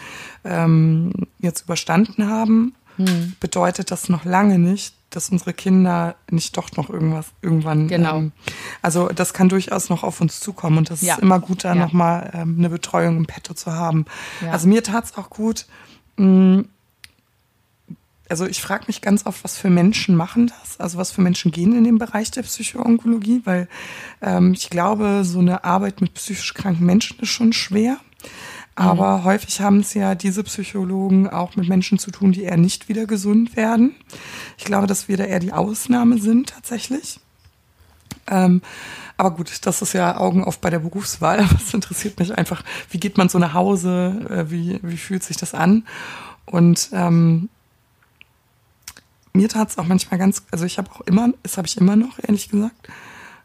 ähm, 0.45 1.13
jetzt 1.39 1.63
überstanden 1.63 2.29
haben, 2.29 2.75
mhm. 2.97 3.35
bedeutet 3.41 3.91
das 3.91 4.09
noch 4.09 4.25
lange 4.25 4.59
nicht, 4.59 4.95
dass 5.11 5.31
unsere 5.31 5.53
Kinder 5.53 6.17
nicht 6.31 6.57
doch 6.57 6.73
noch 6.77 6.91
irgendwas 6.91 7.27
irgendwann. 7.41 7.89
Genau. 7.89 8.19
Ähm, 8.19 8.33
also 8.83 9.09
das 9.09 9.33
kann 9.33 9.49
durchaus 9.49 9.89
noch 9.89 10.03
auf 10.03 10.21
uns 10.21 10.41
zukommen 10.41 10.79
und 10.79 10.91
das 10.91 11.03
ja. 11.03 11.15
ist 11.15 11.23
immer 11.23 11.41
gut, 11.41 11.65
da 11.65 11.71
ja. 11.71 11.75
nochmal 11.75 12.31
ähm, 12.35 12.57
eine 12.59 12.71
Betreuung 12.71 13.17
im 13.17 13.27
Petto 13.27 13.55
zu 13.55 13.73
haben. 13.73 14.05
Ja. 14.43 14.51
Also 14.51 14.69
mir 14.69 14.83
tat 14.83 15.05
es 15.05 15.17
auch 15.17 15.31
gut. 15.31 15.67
Mh, 16.17 16.27
mm, 16.27 16.69
also 18.29 18.47
ich 18.47 18.61
frage 18.61 18.85
mich 18.89 19.03
ganz 19.03 19.27
oft, 19.27 19.45
was 19.45 19.59
für 19.59 19.71
Menschen 19.71 20.17
machen 20.17 20.49
das? 20.49 20.81
Also 20.81 20.99
was 20.99 21.13
für 21.13 21.21
Menschen 21.21 21.53
gehen 21.53 21.77
in 21.77 21.85
den 21.85 21.99
Bereich 21.99 22.31
der 22.31 22.43
Psychoonkologie? 22.43 23.43
Weil 23.45 23.69
ähm, 24.21 24.53
ich 24.53 24.71
glaube, 24.71 25.23
so 25.25 25.39
eine 25.39 25.65
Arbeit 25.65 26.01
mit 26.01 26.15
psychisch 26.15 26.55
kranken 26.55 26.87
Menschen 26.87 27.19
ist 27.21 27.29
schon 27.29 27.53
schwer. 27.53 27.99
Aber 28.75 29.19
mhm. 29.19 29.25
häufig 29.25 29.61
haben 29.61 29.81
es 29.81 29.95
ja 29.95 30.15
diese 30.15 30.43
Psychologen 30.45 31.29
auch 31.29 31.57
mit 31.57 31.69
Menschen 31.69 31.99
zu 31.99 32.11
tun, 32.11 32.33
die 32.33 32.43
eher 32.43 32.59
nicht 32.59 32.89
wieder 32.89 33.07
gesund 33.07 33.57
werden. 33.57 33.95
Ich 34.59 34.65
glaube, 34.65 34.87
dass 34.87 35.09
wir 35.09 35.17
da 35.17 35.25
eher 35.25 35.41
die 35.41 35.53
Ausnahme 35.53 36.19
sind 36.19 36.51
tatsächlich. 36.51 37.21
Ähm, 38.29 38.61
aber 39.17 39.31
gut, 39.31 39.65
das 39.65 39.81
ist 39.81 39.95
ja 39.95 40.19
Augen 40.19 40.45
auf 40.45 40.59
bei 40.59 40.69
der 40.69 40.81
Berufswahl. 40.81 41.39
Was 41.53 41.73
interessiert 41.73 42.19
mich 42.19 42.37
einfach, 42.37 42.63
wie 42.91 43.01
geht 43.01 43.17
man 43.17 43.29
so 43.29 43.39
nach 43.39 43.55
Hause, 43.55 44.27
äh, 44.29 44.51
wie, 44.51 44.79
wie 44.83 44.97
fühlt 44.99 45.23
sich 45.23 45.37
das 45.37 45.55
an? 45.55 45.87
Und 46.45 46.91
ähm, 46.93 47.49
mir 49.37 49.49
tat 49.49 49.71
es 49.71 49.79
auch 49.79 49.87
manchmal 49.87 50.19
ganz, 50.19 50.43
also 50.51 50.65
ich 50.65 50.79
habe 50.79 50.91
auch 50.91 51.03
immer, 51.03 51.33
das 51.43 51.57
habe 51.57 51.67
ich 51.67 51.77
immer 51.77 51.97
noch, 51.97 52.19
ehrlich 52.19 52.49
gesagt, 52.49 52.89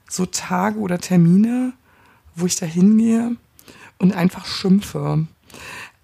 so 0.10 0.26
Tage 0.26 0.80
oder 0.80 1.00
Termine, 1.00 1.74
wo 2.36 2.46
ich 2.46 2.56
da 2.56 2.66
hingehe 2.66 3.36
und 3.98 4.14
einfach 4.14 4.46
schimpfe. 4.46 5.28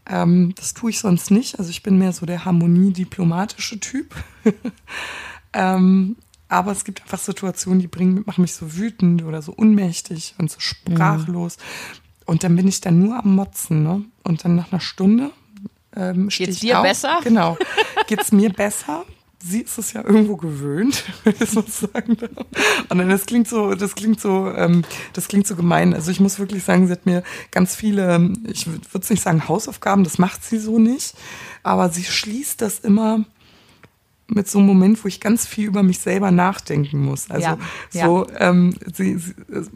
Ähm, 0.05 0.53
das 0.55 0.73
tue 0.73 0.91
ich 0.91 0.99
sonst 0.99 1.31
nicht. 1.31 1.59
Also 1.59 1.69
ich 1.69 1.83
bin 1.83 1.97
mehr 1.97 2.13
so 2.13 2.25
der 2.25 2.45
harmoniediplomatische 2.45 3.79
Typ. 3.79 4.15
ähm, 5.53 6.15
aber 6.49 6.71
es 6.71 6.85
gibt 6.85 7.01
einfach 7.01 7.19
Situationen, 7.19 7.81
die 7.81 7.87
bringen, 7.87 8.23
machen 8.25 8.41
mich 8.41 8.53
so 8.53 8.77
wütend 8.77 9.23
oder 9.23 9.41
so 9.41 9.51
unmächtig 9.51 10.35
und 10.37 10.49
so 10.49 10.59
sprachlos. 10.59 11.57
Mhm. 11.57 12.23
Und 12.25 12.43
dann 12.43 12.55
bin 12.55 12.67
ich 12.67 12.81
dann 12.81 12.99
nur 12.99 13.17
am 13.17 13.35
Motzen. 13.35 13.83
Ne? 13.83 14.05
Und 14.23 14.45
dann 14.45 14.55
nach 14.55 14.71
einer 14.71 14.81
Stunde 14.81 15.31
ähm, 15.95 16.29
stehe 16.29 16.49
ich 16.49 16.59
dir 16.59 16.79
auf. 16.79 16.83
besser? 16.83 17.19
Genau. 17.23 17.57
Geht's 18.07 18.31
mir 18.31 18.51
besser? 18.51 19.05
sie 19.39 19.61
ist 19.61 19.77
es 19.77 19.93
ja 19.93 20.03
irgendwo 20.03 20.35
gewöhnt, 20.35 21.03
wenn 21.23 21.35
ich 21.39 21.49
so 21.49 21.61
sagen 21.61 22.17
darf. 22.17 22.31
Und 22.89 22.97
dann 22.97 23.09
das 23.09 23.25
klingt 23.25 23.47
so, 23.47 23.75
das 23.75 23.95
klingt 23.95 24.19
so, 24.19 24.51
ähm, 24.51 24.83
das 25.13 25.27
klingt 25.27 25.47
so 25.47 25.55
gemein. 25.55 25.93
Also 25.93 26.11
ich 26.11 26.19
muss 26.19 26.39
wirklich 26.39 26.63
sagen, 26.63 26.87
sie 26.87 26.93
hat 26.93 27.05
mir 27.05 27.23
ganz 27.51 27.75
viele, 27.75 28.33
ich 28.47 28.67
würde 28.67 29.07
nicht 29.09 29.21
sagen 29.21 29.47
Hausaufgaben, 29.47 30.03
das 30.03 30.17
macht 30.17 30.43
sie 30.43 30.57
so 30.57 30.79
nicht, 30.79 31.13
aber 31.63 31.89
sie 31.89 32.03
schließt 32.03 32.61
das 32.61 32.79
immer 32.79 33.25
mit 34.29 34.49
so 34.49 34.57
einem 34.57 34.67
Moment, 34.67 35.01
wo 35.03 35.07
ich 35.07 35.21
ganz 35.21 35.47
viel 35.47 35.67
über 35.67 35.83
mich 35.83 35.99
selber 35.99 36.31
nachdenken 36.31 37.01
muss. 37.01 37.29
Also 37.31 37.47
ja, 37.47 37.57
so, 37.89 38.27
ja. 38.27 38.49
Ähm, 38.49 38.75
sie, 38.93 39.17
sie, 39.17 39.33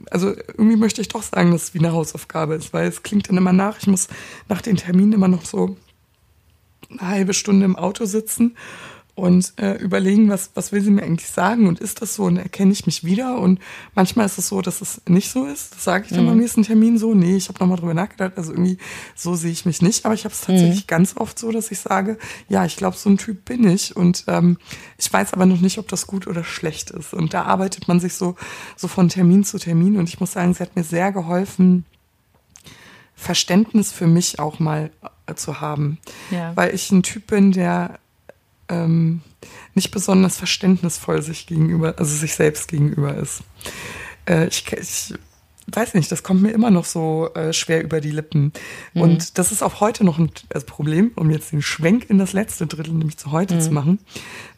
also 0.09 0.36
irgendwie 0.57 0.76
möchte 0.76 0.99
ich 0.99 1.07
doch 1.07 1.24
sagen, 1.24 1.51
dass 1.51 1.64
es 1.64 1.74
wie 1.74 1.80
eine 1.80 1.93
Hausaufgabe 1.93 2.55
ist, 2.55 2.74
weil 2.74 2.88
es 2.88 3.01
klingt 3.01 3.30
dann 3.30 3.38
immer 3.38 3.53
nach. 3.53 3.78
Ich 3.80 3.88
muss 3.88 4.07
nach 4.49 4.62
den 4.62 4.76
Terminen 4.76 5.14
immer 5.14 5.30
noch 5.30 5.45
so 5.45 5.78
eine 6.89 7.07
halbe 7.07 7.34
Stunde 7.34 7.64
im 7.64 7.78
Auto 7.78 8.03
sitzen 8.03 8.57
und 9.22 9.53
äh, 9.57 9.74
überlegen, 9.74 10.30
was, 10.30 10.49
was 10.55 10.72
will 10.72 10.82
sie 10.82 10.89
mir 10.89 11.03
eigentlich 11.03 11.30
sagen 11.30 11.67
und 11.67 11.80
ist 11.80 12.01
das 12.01 12.15
so 12.15 12.24
und 12.24 12.38
erkenne 12.38 12.72
ich 12.72 12.88
mich 12.88 13.03
wieder 13.03 13.38
und 13.38 13.59
manchmal 13.93 14.26
ist 14.26 14.39
es 14.39 14.47
so, 14.47 14.61
dass 14.61 14.82
es 14.82 14.99
nicht 15.07 15.30
so 15.30 15.45
ist. 15.45 15.76
Das 15.76 15.84
sage 15.84 16.05
ich 16.05 16.11
dann 16.11 16.24
mhm. 16.24 16.30
beim 16.30 16.38
nächsten 16.39 16.63
Termin 16.63 16.97
so. 16.97 17.13
Nee, 17.13 17.36
ich 17.36 17.47
habe 17.47 17.59
nochmal 17.59 17.78
drüber 17.78 17.93
nachgedacht, 17.93 18.34
also 18.36 18.51
irgendwie 18.51 18.80
so 19.15 19.36
sehe 19.36 19.51
ich 19.51 19.63
mich 19.63 19.84
nicht, 19.84 20.05
aber 20.05 20.15
ich 20.15 20.24
habe 20.24 20.34
es 20.34 20.41
tatsächlich 20.41 20.86
mhm. 20.86 20.88
ganz 20.88 21.17
oft 21.17 21.38
so, 21.38 21.51
dass 21.51 21.69
ich 21.69 21.78
sage, 21.78 22.17
ja, 22.49 22.65
ich 22.65 22.78
glaube, 22.78 22.97
so 22.97 23.11
ein 23.11 23.19
Typ 23.19 23.45
bin 23.45 23.69
ich 23.69 23.95
und 23.95 24.24
ähm, 24.28 24.57
ich 24.97 25.13
weiß 25.13 25.34
aber 25.34 25.45
noch 25.45 25.61
nicht, 25.61 25.78
ob 25.78 25.88
das 25.88 26.07
gut 26.07 26.26
oder 26.26 26.43
schlecht 26.43 26.89
ist 26.89 27.13
und 27.13 27.36
da 27.36 27.43
arbeitet 27.43 27.88
man 27.88 27.99
sich 27.99 28.15
so, 28.15 28.36
so 28.76 28.88
von 28.88 29.07
Termin 29.07 29.43
zu 29.43 29.59
Termin 29.59 29.97
und 29.97 30.09
ich 30.09 30.19
muss 30.19 30.32
sagen, 30.32 30.55
sie 30.55 30.63
hat 30.63 30.76
mir 30.76 30.84
sehr 30.84 31.11
geholfen, 31.11 31.86
Verständnis 33.13 33.91
für 33.91 34.07
mich 34.07 34.39
auch 34.39 34.57
mal 34.57 34.89
äh, 35.28 35.36
zu 35.36 35.61
haben, 35.61 35.99
ja. 36.32 36.55
weil 36.55 36.74
ich 36.74 36.91
ein 36.91 37.03
Typ 37.03 37.28
bin, 37.28 37.51
der 37.51 37.99
ähm, 38.72 39.22
nicht 39.76 39.91
besonders 39.91 40.38
verständnisvoll 40.38 41.22
sich 41.22 41.45
gegenüber, 41.45 41.95
also 41.97 42.15
sich 42.15 42.36
selbst 42.36 42.69
gegenüber 42.69 43.15
ist. 43.15 43.43
Äh, 44.26 44.47
ich, 44.47 44.65
ich 44.72 45.13
weiß 45.76 45.93
nicht, 45.93 46.11
das 46.11 46.24
kommt 46.24 46.41
mir 46.41 46.51
immer 46.51 46.72
noch 46.72 46.86
so 46.86 47.30
äh, 47.34 47.53
schwer 47.53 47.84
über 47.84 48.01
die 48.01 48.11
Lippen. 48.11 48.53
Mhm. 48.93 49.01
Und 49.01 49.38
das 49.38 49.51
ist 49.51 49.61
auch 49.61 49.80
heute 49.80 50.03
noch 50.03 50.17
ein 50.17 50.32
also 50.53 50.65
Problem, 50.65 51.11
um 51.15 51.30
jetzt 51.30 51.51
den 51.51 51.61
Schwenk 51.61 52.09
in 52.09 52.17
das 52.17 52.34
letzte 52.34 52.67
Drittel, 52.67 52.93
nämlich 52.93 53.17
zu 53.17 53.32
heute 53.32 53.55
mhm. 53.55 53.61
zu 53.61 53.72
machen. 53.72 53.99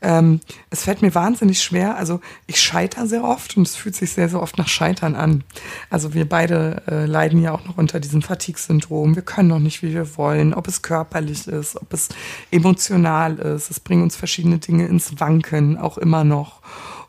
Ähm, 0.01 0.39
es 0.69 0.83
fällt 0.83 1.01
mir 1.01 1.13
wahnsinnig 1.15 1.61
schwer. 1.61 1.95
Also 1.95 2.19
ich 2.47 2.61
scheitere 2.61 3.07
sehr 3.07 3.23
oft 3.23 3.57
und 3.57 3.67
es 3.67 3.75
fühlt 3.75 3.95
sich 3.95 4.11
sehr, 4.11 4.29
sehr 4.29 4.41
oft 4.41 4.57
nach 4.57 4.67
Scheitern 4.67 5.15
an. 5.15 5.43
Also 5.89 6.13
wir 6.13 6.27
beide 6.27 6.83
äh, 6.87 7.05
leiden 7.05 7.41
ja 7.41 7.53
auch 7.53 7.65
noch 7.65 7.77
unter 7.77 7.99
diesem 7.99 8.21
Fatigue-Syndrom. 8.21 9.15
Wir 9.15 9.23
können 9.23 9.49
noch 9.49 9.59
nicht, 9.59 9.81
wie 9.81 9.93
wir 9.93 10.17
wollen, 10.17 10.53
ob 10.53 10.67
es 10.67 10.81
körperlich 10.81 11.47
ist, 11.47 11.77
ob 11.77 11.93
es 11.93 12.09
emotional 12.51 13.37
ist. 13.39 13.71
Es 13.71 13.79
bringt 13.79 14.03
uns 14.03 14.15
verschiedene 14.15 14.59
Dinge 14.59 14.87
ins 14.87 15.19
Wanken, 15.19 15.77
auch 15.77 15.97
immer 15.97 16.23
noch. 16.23 16.61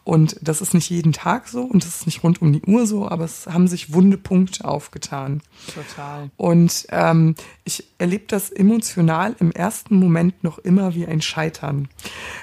Und 0.05 0.37
das 0.43 0.61
ist 0.61 0.75
nicht 0.75 0.91
jeden 0.91 1.15
Tag 1.15 1.49
so 1.49 1.63
und 1.63 1.83
das 1.83 1.97
ist 1.97 2.07
nicht 2.07 2.23
rund 2.23 2.43
um 2.43 2.53
die 2.53 2.61
Uhr 2.63 2.87
so, 2.87 3.09
aber 3.09 3.25
es 3.25 3.47
haben 3.47 3.67
sich 3.67 3.95
wunde 3.95 4.19
Punkte 4.19 4.67
aufgetan. 4.67 5.41
Total. 5.75 6.31
Und 6.37 6.87
ähm, 6.91 7.35
ich 7.65 7.85
erlebe 7.97 8.25
das 8.29 8.51
emotional 8.51 9.35
im 9.41 9.51
ersten 9.51 9.97
Moment 9.97 10.45
noch 10.45 10.59
immer 10.59 10.95
wie 10.95 11.07
ein 11.07 11.23
Scheitern. 11.23 11.89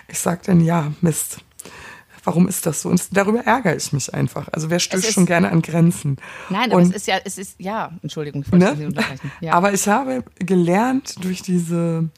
Ich 0.07 0.17
sage 0.17 0.41
dann, 0.45 0.59
ja, 0.59 0.91
Mist. 1.01 1.43
Warum 2.23 2.47
ist 2.47 2.65
das 2.65 2.81
so? 2.81 2.89
Und 2.89 3.15
darüber 3.15 3.41
ärgere 3.41 3.75
ich 3.75 3.93
mich 3.93 4.13
einfach. 4.13 4.47
Also 4.51 4.69
wer 4.69 4.79
stößt 4.79 5.11
schon 5.11 5.25
gerne 5.25 5.51
an 5.51 5.61
Grenzen? 5.61 6.17
Nein, 6.49 6.71
aber 6.71 6.81
und, 6.81 6.89
es 6.89 6.95
ist 6.95 7.07
ja, 7.07 7.17
es 7.23 7.37
ist, 7.37 7.55
ja, 7.59 7.91
Entschuldigung, 8.03 8.43
ich 8.43 8.51
wollte 8.51 8.65
ne? 8.65 8.75
Sie 8.75 8.85
unterbrechen. 8.85 9.31
Ja. 9.41 9.53
Aber 9.53 9.73
ich 9.73 9.87
habe 9.87 10.23
gelernt 10.37 11.23
durch 11.23 11.41
diese 11.41 12.09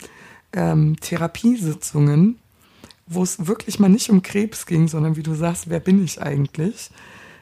ähm, 0.51 0.97
Therapiesitzungen, 0.99 2.39
wo 3.05 3.23
es 3.23 3.47
wirklich 3.47 3.79
mal 3.79 3.89
nicht 3.89 4.09
um 4.09 4.21
Krebs 4.21 4.65
ging, 4.65 4.87
sondern 4.87 5.15
wie 5.15 5.23
du 5.23 5.33
sagst, 5.33 5.69
wer 5.69 5.79
bin 5.79 6.03
ich 6.03 6.21
eigentlich? 6.21 6.89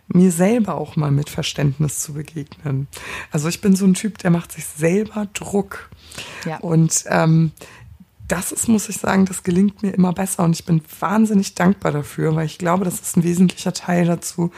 Mir 0.08 0.32
selber 0.32 0.76
auch 0.76 0.96
mal 0.96 1.12
mit 1.12 1.30
Verständnis 1.30 2.00
zu 2.00 2.14
begegnen. 2.14 2.88
Also 3.32 3.48
ich 3.48 3.62
bin 3.62 3.76
so 3.76 3.86
ein 3.86 3.94
Typ, 3.94 4.18
der 4.18 4.32
macht 4.32 4.52
sich 4.52 4.66
selber 4.66 5.28
Druck. 5.34 5.90
Ja. 6.46 6.58
Und 6.58 7.06
ähm, 7.08 7.52
das 8.28 8.52
ist, 8.52 8.70
muss 8.70 8.88
ich 8.88 8.98
sagen, 8.98 9.26
das 9.26 9.44
gelingt 9.44 9.84
mir 9.84 9.92
immer 9.92 10.14
besser 10.14 10.44
und 10.44 10.54
ich 10.54 10.66
bin 10.66 10.82
wahnsinnig 11.00 11.54
dankbar 11.54 11.92
dafür, 11.92 12.36
weil 12.36 12.46
ich 12.46 12.58
glaube, 12.58 12.86
das 12.86 13.02
ist 13.02 13.18
ein 13.18 13.24
wesentlicher 13.24 13.74
Teil 13.74 14.06
dazu, 14.06 14.52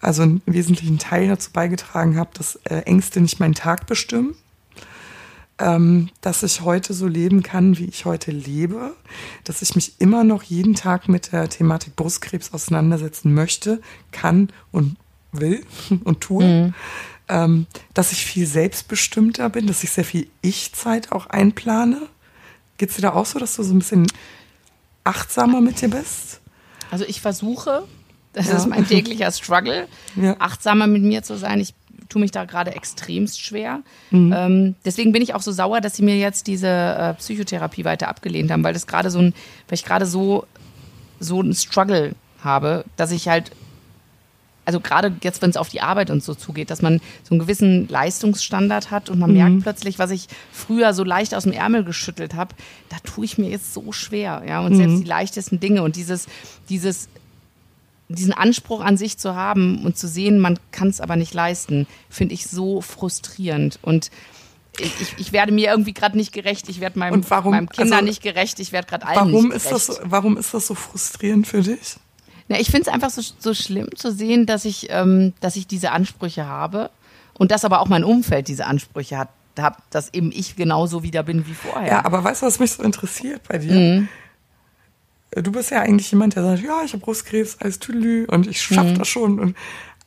also 0.00 0.22
einen 0.22 0.42
wesentlichen 0.44 0.98
Teil 0.98 1.28
dazu 1.28 1.50
beigetragen 1.50 2.18
habe, 2.18 2.30
dass 2.34 2.56
äh, 2.64 2.80
Ängste 2.80 3.20
nicht 3.20 3.40
meinen 3.40 3.54
Tag 3.54 3.86
bestimmen, 3.86 4.34
ähm, 5.58 6.10
dass 6.20 6.42
ich 6.42 6.62
heute 6.62 6.94
so 6.94 7.06
leben 7.06 7.42
kann, 7.42 7.78
wie 7.78 7.84
ich 7.84 8.04
heute 8.04 8.30
lebe, 8.30 8.94
dass 9.44 9.62
ich 9.62 9.74
mich 9.74 10.00
immer 10.00 10.24
noch 10.24 10.42
jeden 10.42 10.74
Tag 10.74 11.08
mit 11.08 11.32
der 11.32 11.48
Thematik 11.48 11.94
Brustkrebs 11.96 12.52
auseinandersetzen 12.52 13.34
möchte, 13.34 13.80
kann 14.10 14.48
und 14.72 14.96
will 15.32 15.64
und 16.04 16.20
tue. 16.20 16.44
Mhm. 16.44 16.74
Ähm, 17.26 17.66
dass 17.94 18.12
ich 18.12 18.26
viel 18.26 18.46
selbstbestimmter 18.46 19.48
bin, 19.48 19.66
dass 19.66 19.82
ich 19.82 19.90
sehr 19.90 20.04
viel 20.04 20.28
Ich-Zeit 20.42 21.10
auch 21.10 21.26
einplane. 21.26 22.02
Geht 22.76 22.90
es 22.90 22.96
dir 22.96 23.02
da 23.02 23.12
auch 23.14 23.24
so, 23.24 23.38
dass 23.38 23.56
du 23.56 23.62
so 23.62 23.72
ein 23.72 23.78
bisschen 23.78 24.06
achtsamer 25.04 25.62
mit 25.62 25.80
dir 25.80 25.88
bist? 25.88 26.40
Also 26.90 27.06
ich 27.06 27.22
versuche, 27.22 27.84
das 28.34 28.48
ja. 28.48 28.56
ist 28.56 28.66
mein 28.66 28.86
täglicher 28.88 29.32
Struggle, 29.32 29.88
ja. 30.16 30.36
achtsamer 30.38 30.86
mit 30.86 31.02
mir 31.02 31.22
zu 31.22 31.38
sein. 31.38 31.60
Ich 31.60 31.74
tue 32.14 32.20
mich 32.20 32.30
da 32.30 32.44
gerade 32.44 32.70
extremst 32.70 33.40
schwer. 33.40 33.80
Mhm. 34.12 34.32
Ähm, 34.36 34.74
deswegen 34.84 35.10
bin 35.10 35.20
ich 35.20 35.34
auch 35.34 35.42
so 35.42 35.50
sauer, 35.50 35.80
dass 35.80 35.96
sie 35.96 36.04
mir 36.04 36.16
jetzt 36.16 36.46
diese 36.46 36.68
äh, 36.68 37.14
Psychotherapie 37.14 37.84
weiter 37.84 38.06
abgelehnt 38.06 38.52
haben, 38.52 38.62
weil 38.62 38.72
das 38.72 38.86
gerade 38.86 39.10
so 39.10 39.18
ein, 39.18 39.34
weil 39.68 39.74
ich 39.74 39.84
gerade 39.84 40.06
so, 40.06 40.46
so 41.18 41.40
ein 41.40 41.52
Struggle 41.54 42.14
habe, 42.40 42.84
dass 42.96 43.10
ich 43.10 43.26
halt 43.26 43.50
also 44.66 44.80
gerade 44.80 45.12
jetzt, 45.22 45.42
wenn 45.42 45.50
es 45.50 45.58
auf 45.58 45.68
die 45.68 45.82
Arbeit 45.82 46.08
und 46.08 46.22
so 46.22 46.34
zugeht, 46.34 46.70
dass 46.70 46.80
man 46.80 47.00
so 47.22 47.34
einen 47.34 47.40
gewissen 47.40 47.86
Leistungsstandard 47.88 48.90
hat 48.90 49.10
und 49.10 49.18
man 49.18 49.30
mhm. 49.30 49.36
merkt 49.36 49.62
plötzlich, 49.62 49.98
was 49.98 50.10
ich 50.10 50.26
früher 50.52 50.94
so 50.94 51.04
leicht 51.04 51.34
aus 51.34 51.42
dem 51.42 51.52
Ärmel 51.52 51.84
geschüttelt 51.84 52.34
habe, 52.34 52.54
da 52.88 52.96
tue 53.04 53.26
ich 53.26 53.36
mir 53.36 53.50
jetzt 53.50 53.74
so 53.74 53.92
schwer, 53.92 54.42
ja. 54.48 54.60
Und 54.60 54.72
mhm. 54.72 54.76
selbst 54.76 55.00
die 55.00 55.06
leichtesten 55.06 55.60
Dinge 55.60 55.82
und 55.82 55.96
dieses, 55.96 56.28
dieses, 56.70 57.10
diesen 58.08 58.32
Anspruch 58.32 58.80
an 58.80 58.96
sich 58.96 59.18
zu 59.18 59.34
haben 59.34 59.84
und 59.84 59.96
zu 59.96 60.08
sehen, 60.08 60.38
man 60.38 60.58
kann 60.72 60.88
es 60.88 61.00
aber 61.00 61.16
nicht 61.16 61.34
leisten, 61.34 61.86
finde 62.10 62.34
ich 62.34 62.46
so 62.46 62.80
frustrierend. 62.80 63.78
Und 63.82 64.10
ich, 64.78 65.14
ich 65.18 65.32
werde 65.32 65.52
mir 65.52 65.70
irgendwie 65.70 65.94
gerade 65.94 66.16
nicht 66.16 66.32
gerecht, 66.32 66.68
ich 66.68 66.80
werde 66.80 66.98
meinem, 66.98 67.28
warum, 67.30 67.52
meinem 67.52 67.68
Kinder 67.68 67.96
also, 67.96 68.06
nicht 68.06 68.22
gerecht, 68.22 68.60
ich 68.60 68.72
werde 68.72 68.88
gerade 68.88 69.06
allen 69.06 69.16
warum 69.16 69.48
nicht 69.48 69.64
gerecht. 69.64 69.72
Ist 69.72 69.88
das, 69.88 70.00
warum 70.04 70.36
ist 70.36 70.52
das 70.52 70.66
so 70.66 70.74
frustrierend 70.74 71.46
für 71.46 71.62
dich? 71.62 71.96
Ja, 72.48 72.58
ich 72.58 72.70
finde 72.70 72.88
es 72.88 72.88
einfach 72.88 73.10
so, 73.10 73.22
so 73.38 73.54
schlimm 73.54 73.88
zu 73.96 74.12
sehen, 74.12 74.46
dass 74.46 74.64
ich, 74.64 74.88
ähm, 74.90 75.32
dass 75.40 75.56
ich 75.56 75.66
diese 75.66 75.92
Ansprüche 75.92 76.46
habe 76.46 76.90
und 77.34 77.50
dass 77.50 77.64
aber 77.64 77.80
auch 77.80 77.88
mein 77.88 78.04
Umfeld 78.04 78.48
diese 78.48 78.66
Ansprüche 78.66 79.16
hat, 79.16 79.30
hab, 79.58 79.88
dass 79.90 80.12
eben 80.12 80.32
ich 80.32 80.56
genauso 80.56 81.02
wieder 81.02 81.22
bin 81.22 81.46
wie 81.46 81.54
vorher. 81.54 81.88
Ja, 81.88 82.04
aber 82.04 82.22
weißt 82.24 82.42
du, 82.42 82.46
was 82.46 82.58
mich 82.58 82.72
so 82.72 82.82
interessiert 82.82 83.42
bei 83.48 83.58
dir? 83.58 83.72
Mhm. 83.72 84.08
Du 85.36 85.52
bist 85.52 85.70
ja 85.70 85.80
eigentlich 85.80 86.10
jemand, 86.10 86.36
der 86.36 86.44
sagt, 86.44 86.62
ja, 86.62 86.82
ich 86.84 86.92
habe 86.92 87.02
Brustkrebs, 87.02 87.58
alles 87.60 87.78
Tüdelü 87.78 88.26
und 88.26 88.46
ich 88.46 88.62
schaffe 88.62 88.90
mhm. 88.90 88.98
das 88.98 89.08
schon. 89.08 89.40
Und, 89.40 89.56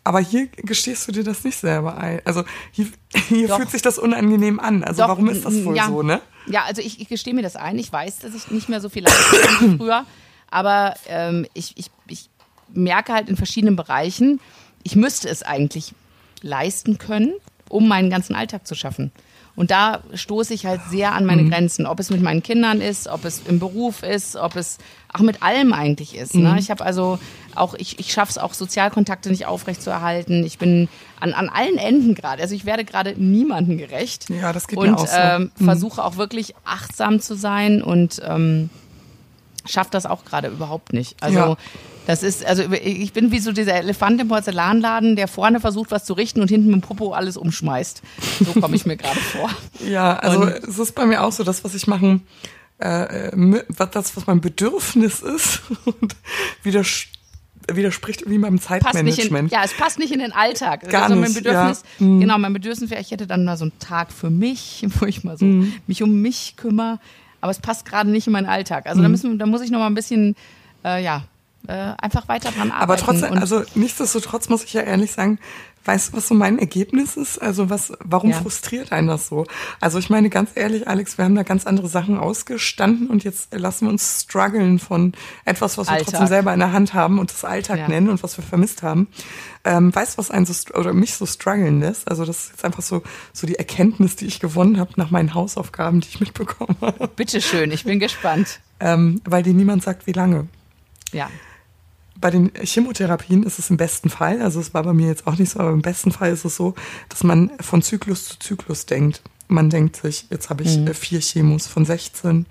aber 0.04 0.20
hier 0.20 0.48
gestehst 0.48 1.08
du 1.08 1.12
dir 1.12 1.24
das 1.24 1.44
nicht 1.44 1.58
selber 1.58 1.98
ein. 1.98 2.22
Also 2.24 2.44
hier, 2.72 2.88
hier 3.28 3.50
fühlt 3.50 3.70
sich 3.70 3.82
das 3.82 4.00
unangenehm 4.00 4.60
an. 4.60 4.84
Also 4.84 5.02
Doch, 5.02 5.10
warum 5.10 5.28
ist 5.28 5.44
das 5.44 5.66
wohl 5.66 5.76
ja. 5.76 5.88
so, 5.88 6.02
ne? 6.02 6.22
Ja, 6.46 6.64
also 6.64 6.82
ich, 6.82 7.02
ich 7.02 7.10
gestehe 7.10 7.34
mir 7.34 7.42
das 7.42 7.58
ein. 7.58 7.78
Ich 7.78 7.92
weiß, 7.92 8.20
dass 8.20 8.34
ich 8.34 8.50
nicht 8.50 8.70
mehr 8.70 8.80
so 8.80 8.88
viel 8.88 9.04
leiste 9.04 9.36
wie 9.60 9.78
früher. 9.78 10.06
Aber 10.50 10.96
ähm, 11.08 11.46
ich, 11.54 11.78
ich, 11.78 11.92
ich 12.08 12.30
merke 12.70 13.14
halt 13.14 13.28
in 13.28 13.36
verschiedenen 13.36 13.76
Bereichen, 13.76 14.40
ich 14.84 14.96
müsste 14.96 15.28
es 15.28 15.44
eigentlich 15.44 15.94
leisten 16.42 16.98
können, 16.98 17.34
um 17.68 17.88
meinen 17.88 18.10
ganzen 18.10 18.34
Alltag 18.34 18.66
zu 18.66 18.76
schaffen. 18.76 19.12
Und 19.58 19.72
da 19.72 20.02
stoße 20.14 20.54
ich 20.54 20.68
halt 20.68 20.82
sehr 20.88 21.14
an 21.14 21.26
meine 21.26 21.42
mhm. 21.42 21.50
Grenzen, 21.50 21.88
ob 21.88 22.00
es 22.00 22.12
mit 22.12 22.22
meinen 22.22 22.44
Kindern 22.44 22.80
ist, 22.80 23.08
ob 23.08 23.26
es 23.26 23.42
im 23.48 23.58
Beruf 23.58 24.04
ist, 24.04 24.36
ob 24.36 24.56
es 24.56 24.78
auch 25.12 25.22
mit 25.22 25.42
allem 25.42 25.74
eigentlich 25.74 26.16
ist. 26.16 26.36
Ne? 26.36 26.42
Mhm. 26.42 26.54
Ne? 26.54 26.60
Ich 26.60 26.70
habe 26.70 26.86
also 26.86 27.18
auch, 27.56 27.74
ich, 27.74 28.00
ich 28.00 28.14
schaffe 28.14 28.30
es 28.30 28.38
auch, 28.38 28.54
Sozialkontakte 28.54 29.32
nicht 29.32 29.48
aufrechtzuerhalten. 29.48 30.44
Ich 30.44 30.60
bin 30.60 30.90
an, 31.20 31.34
an 31.34 31.50
allen 31.50 31.80
Enden 31.80 32.14
gerade. 32.14 32.44
Also 32.44 32.54
ich 32.54 32.66
werde 32.66 32.86
gerade 32.86 33.16
niemandem 33.18 33.80
gerecht. 33.80 34.30
Ja, 34.30 34.54
das 34.54 34.68
geht 34.68 34.78
und, 34.78 34.92
mir 34.92 34.96
auch 34.96 35.08
so. 35.08 35.18
Ähm, 35.18 35.52
mhm. 35.58 35.66
versuche 35.66 36.04
auch 36.04 36.18
wirklich 36.18 36.54
achtsam 36.64 37.20
zu 37.20 37.36
sein 37.36 37.82
und 37.82 38.22
ähm, 38.24 38.70
schafft 39.66 39.96
das 39.96 40.06
auch 40.06 40.24
gerade 40.24 40.50
überhaupt 40.50 40.94
nicht. 40.94 41.16
Also 41.20 41.40
ja. 41.40 41.58
Das 42.08 42.24
ist, 42.24 42.46
also 42.46 42.64
ich 42.72 43.12
bin 43.12 43.32
wie 43.32 43.40
so 43.40 43.52
dieser 43.52 43.76
Elefant 43.76 44.22
im 44.22 44.30
Porzellanladen, 44.30 45.18
der 45.18 45.28
vorne 45.28 45.60
versucht, 45.60 45.92
was 45.92 46.06
zu 46.06 46.14
richten 46.14 46.40
und 46.40 46.48
hinten 46.48 46.68
mit 46.68 46.76
dem 46.76 46.82
Popo 46.82 47.12
alles 47.12 47.36
umschmeißt. 47.36 48.02
So 48.46 48.62
komme 48.62 48.78
ich 48.78 48.86
mir 48.86 48.96
gerade 48.96 49.20
vor. 49.20 49.50
Ja, 49.86 50.18
also 50.18 50.42
und 50.42 50.50
es 50.50 50.80
ist 50.80 50.96
bei 50.96 51.06
mir 51.06 51.24
auch 51.24 51.32
so, 51.32 51.44
das, 51.44 51.64
was 51.64 51.76
ich 51.76 51.86
machen, 51.88 52.26
äh, 52.78 53.32
das, 53.92 54.16
was 54.16 54.26
mein 54.26 54.42
Bedürfnis 54.42 55.20
ist, 55.20 55.62
und 55.86 56.16
widerspricht 56.64 58.22
irgendwie 58.22 58.38
meinem 58.38 58.60
Zeitmanagement. 58.60 59.52
In, 59.52 59.58
ja, 59.58 59.64
es 59.66 59.74
passt 59.74 60.00
nicht 60.00 60.14
in 60.14 60.20
den 60.20 60.32
Alltag. 60.32 60.90
Gar 60.90 61.04
also 61.04 61.16
mein 61.16 61.34
Bedürfnis, 61.34 61.84
ja. 62.00 62.06
Mhm. 62.06 62.22
genau, 62.22 62.38
mein 62.38 62.54
Bedürfnis 62.54 62.90
wäre, 62.90 63.02
ich 63.02 63.12
hätte 63.12 63.28
dann 63.28 63.44
mal 63.44 63.58
so 63.58 63.66
einen 63.66 63.80
Tag 63.80 64.14
für 64.14 64.30
mich, 64.30 64.86
wo 65.00 65.06
ich 65.06 65.24
mal 65.26 65.38
so 65.38 65.46
mhm. 65.46 65.74
mich 65.88 66.02
um 66.02 66.22
mich 66.22 66.56
kümmere 66.56 67.00
aber 67.40 67.52
es 67.52 67.60
passt 67.60 67.86
gerade 67.86 68.10
nicht 68.10 68.26
in 68.26 68.34
meinen 68.34 68.48
Alltag. 68.48 68.88
Also 68.88 69.00
mhm. 69.00 69.04
da, 69.04 69.10
müssen, 69.10 69.40
da 69.40 69.46
muss 69.46 69.62
ich 69.62 69.70
noch 69.70 69.80
mal 69.80 69.88
ein 69.88 69.94
bisschen, 69.94 70.36
äh, 70.84 71.04
ja, 71.04 71.24
äh, 71.68 71.94
einfach 72.02 72.28
weiter 72.28 72.52
dran 72.52 72.72
arbeiten. 72.72 72.84
Aber 72.84 72.98
trotzdem, 72.98 73.34
also 73.34 73.64
nichtsdestotrotz 73.76 74.50
muss 74.50 74.64
ich 74.64 74.74
ja 74.74 74.82
ehrlich 74.82 75.12
sagen, 75.12 75.40
weißt 75.88 76.12
du, 76.12 76.18
was 76.18 76.28
so 76.28 76.36
mein 76.36 76.60
Ergebnis 76.60 77.16
ist? 77.16 77.42
Also 77.42 77.70
was, 77.70 77.94
warum 78.04 78.32
ja. 78.32 78.38
frustriert 78.38 78.92
einen 78.92 79.08
das 79.08 79.28
so? 79.28 79.46
Also 79.80 80.00
ich 80.00 80.10
meine 80.10 80.30
ganz 80.30 80.52
ehrlich, 80.56 80.88
Alex, 80.88 81.18
wir 81.18 81.26
haben 81.26 81.36
da 81.36 81.44
ganz 81.44 81.66
andere 81.66 81.88
Sachen 81.88 82.18
ausgestanden 82.18 83.10
und 83.10 83.24
jetzt 83.24 83.54
lassen 83.54 83.86
wir 83.86 83.92
uns 83.92 84.24
strugglen 84.24 84.80
von 84.80 85.14
etwas, 85.46 85.78
was 85.78 85.88
wir 85.88 85.94
Alltag. 85.94 86.08
trotzdem 86.08 86.28
selber 86.28 86.54
in 86.54 86.60
der 86.60 86.74
Hand 86.74 86.94
haben 86.94 87.20
und 87.20 87.32
das 87.32 87.46
Alltag 87.46 87.80
ja. 87.80 87.88
nennen 87.88 88.10
und 88.10 88.22
was 88.22 88.38
wir 88.38 88.44
vermisst 88.44 88.84
haben. 88.84 89.08
Ähm, 89.64 89.96
weißt 89.96 90.16
du, 90.16 90.18
was 90.18 90.30
einen 90.30 90.46
so, 90.46 90.54
oder 90.74 90.94
mich 90.94 91.16
so 91.16 91.26
strugglen 91.26 91.80
lässt? 91.80 92.10
Also 92.10 92.26
das 92.26 92.46
ist 92.46 92.50
jetzt 92.52 92.66
einfach 92.66 92.84
so, 92.84 93.02
so 93.32 93.48
die 93.48 93.56
Erkenntnis, 93.56 94.18
die 94.18 94.26
ich 94.26 94.40
gewonnen 94.40 94.80
habe 94.80 94.92
nach 94.98 95.10
meinen 95.10 95.34
Hausaufgaben, 95.34 96.02
die 96.02 96.10
ich 96.10 96.20
mitbekommen 96.20 96.78
habe. 96.82 97.08
Bitteschön, 97.08 97.72
ich 97.72 97.86
bin 97.86 98.00
gespannt. 98.00 98.60
Ähm, 98.80 99.22
weil 99.26 99.42
dir 99.42 99.54
niemand 99.54 99.84
sagt, 99.84 100.06
wie 100.06 100.12
lange. 100.12 100.48
Ja 101.12 101.30
bei 102.20 102.32
den 102.32 102.52
Chemotherapien 102.62 103.44
ist 103.44 103.60
es 103.60 103.70
im 103.70 103.78
besten 103.78 104.10
Fall, 104.10 104.42
also 104.42 104.60
es 104.60 104.74
war 104.74 104.84
bei 104.84 104.94
mir 104.94 105.08
jetzt 105.08 105.28
auch 105.28 105.38
nicht 105.38 105.52
so, 105.52 105.60
aber 105.60 105.72
im 105.72 105.82
besten 105.82 106.12
Fall 106.12 106.32
ist 106.32 106.46
es 106.46 106.56
so, 106.56 106.74
dass 107.10 107.24
man 107.24 107.52
von 107.60 107.82
Zyklus 107.82 108.26
zu 108.30 108.40
Zyklus 108.40 108.86
denkt. 108.86 109.22
Man 109.50 109.70
denkt 109.70 109.96
sich, 109.96 110.26
jetzt 110.30 110.50
habe 110.50 110.64
ich 110.64 110.78
mhm. 110.78 110.88
Äh, 110.88 110.94
vier 110.94 111.22
Chemos 111.22 111.68
von 111.68 111.86
16, 111.86 112.46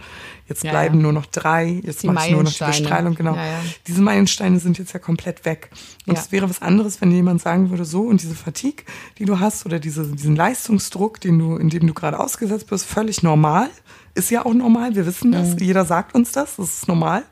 jetzt 0.49 0.64
ja, 0.64 0.71
bleiben 0.71 0.97
ja. 0.97 1.03
nur 1.03 1.12
noch 1.12 1.27
drei, 1.27 1.83
jetzt 1.85 2.05
mache 2.05 2.29
ich 2.29 2.33
nur 2.33 2.43
noch 2.43 2.53
die 2.53 2.64
Bestrahlung, 2.64 3.14
genau. 3.14 3.35
Ja, 3.35 3.61
Diese 3.87 4.01
Meilensteine 4.01 4.59
sind 4.61 4.79
jetzt 4.79 4.95
ja 4.95 4.99
komplett 4.99 5.45
weg. 5.45 5.69
Und 6.07 6.17
es 6.17 6.33
wäre 6.33 6.49
was 6.49 6.62
anderes, 6.62 7.03
wenn 7.03 7.11
jemand 7.11 7.43
sagen 7.43 7.69
würde, 7.69 7.85
so, 7.85 8.03
und 8.03 8.23
diese 8.23 8.35
Fatigue, 8.35 8.87
die 9.19 9.27
du 9.27 9.41
hast, 9.41 9.67
oder 9.67 9.79
diese, 9.79 10.07
diesen 10.07 10.37
Leistungsdruck, 10.37 11.21
den 11.21 11.39
du, 11.39 11.57
in 11.57 11.69
dem 11.69 11.87
du 11.87 11.93
gerade 11.93 12.19
ausgesetzt 12.19 12.69
bist, 12.69 12.87
völlig 12.87 13.23
normal. 13.23 13.69
Ist 14.14 14.31
ja 14.31 14.47
auch 14.47 14.55
normal, 14.55 14.95
wir 14.95 15.05
wissen 15.05 15.33
das. 15.33 15.51
Mhm. 15.51 15.59
Jeder 15.59 15.85
sagt 15.85 16.14
uns 16.14 16.33
das, 16.33 16.57
das 16.57 16.79
ist 16.79 16.89
normal. 16.89 17.25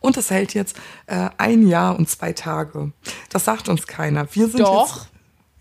Und 0.00 0.16
das 0.16 0.30
hält 0.30 0.54
jetzt 0.54 0.76
äh, 1.06 1.30
ein 1.38 1.66
Jahr 1.66 1.98
und 1.98 2.08
zwei 2.08 2.32
Tage. 2.32 2.92
Das 3.30 3.44
sagt 3.44 3.68
uns 3.68 3.86
keiner. 3.86 4.26
Wir 4.34 4.48
sind 4.48 4.60
Doch. 4.60 4.96
Jetzt, 4.96 5.14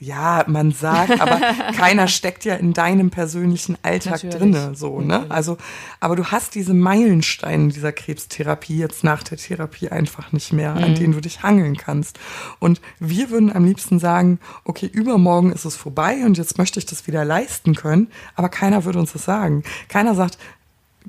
ja, 0.03 0.43
man 0.47 0.71
sagt, 0.71 1.21
aber 1.21 1.39
keiner 1.77 2.09
steckt 2.09 2.43
ja 2.43 2.55
in 2.55 2.73
deinem 2.73 3.09
persönlichen 3.09 3.77
Alltag 3.83 4.23
Natürlich. 4.23 4.37
drinne, 4.37 4.75
so, 4.75 4.99
ne? 4.99 5.25
Also, 5.29 5.57
aber 6.01 6.17
du 6.17 6.25
hast 6.25 6.55
diese 6.55 6.73
Meilensteine 6.73 7.69
dieser 7.69 7.93
Krebstherapie 7.93 8.77
jetzt 8.77 9.05
nach 9.05 9.23
der 9.23 9.37
Therapie 9.37 9.89
einfach 9.89 10.33
nicht 10.33 10.51
mehr, 10.51 10.75
mhm. 10.75 10.83
an 10.83 10.95
denen 10.95 11.13
du 11.13 11.21
dich 11.21 11.41
hangeln 11.41 11.77
kannst. 11.77 12.19
Und 12.59 12.81
wir 12.99 13.29
würden 13.29 13.55
am 13.55 13.63
liebsten 13.63 13.97
sagen, 13.97 14.39
okay, 14.65 14.87
übermorgen 14.87 15.53
ist 15.53 15.63
es 15.63 15.77
vorbei 15.77 16.25
und 16.25 16.37
jetzt 16.37 16.57
möchte 16.57 16.79
ich 16.79 16.85
das 16.85 17.07
wieder 17.07 17.23
leisten 17.23 17.73
können, 17.73 18.09
aber 18.35 18.49
keiner 18.49 18.83
würde 18.83 18.99
uns 18.99 19.13
das 19.13 19.23
sagen. 19.23 19.63
Keiner 19.87 20.15
sagt, 20.15 20.37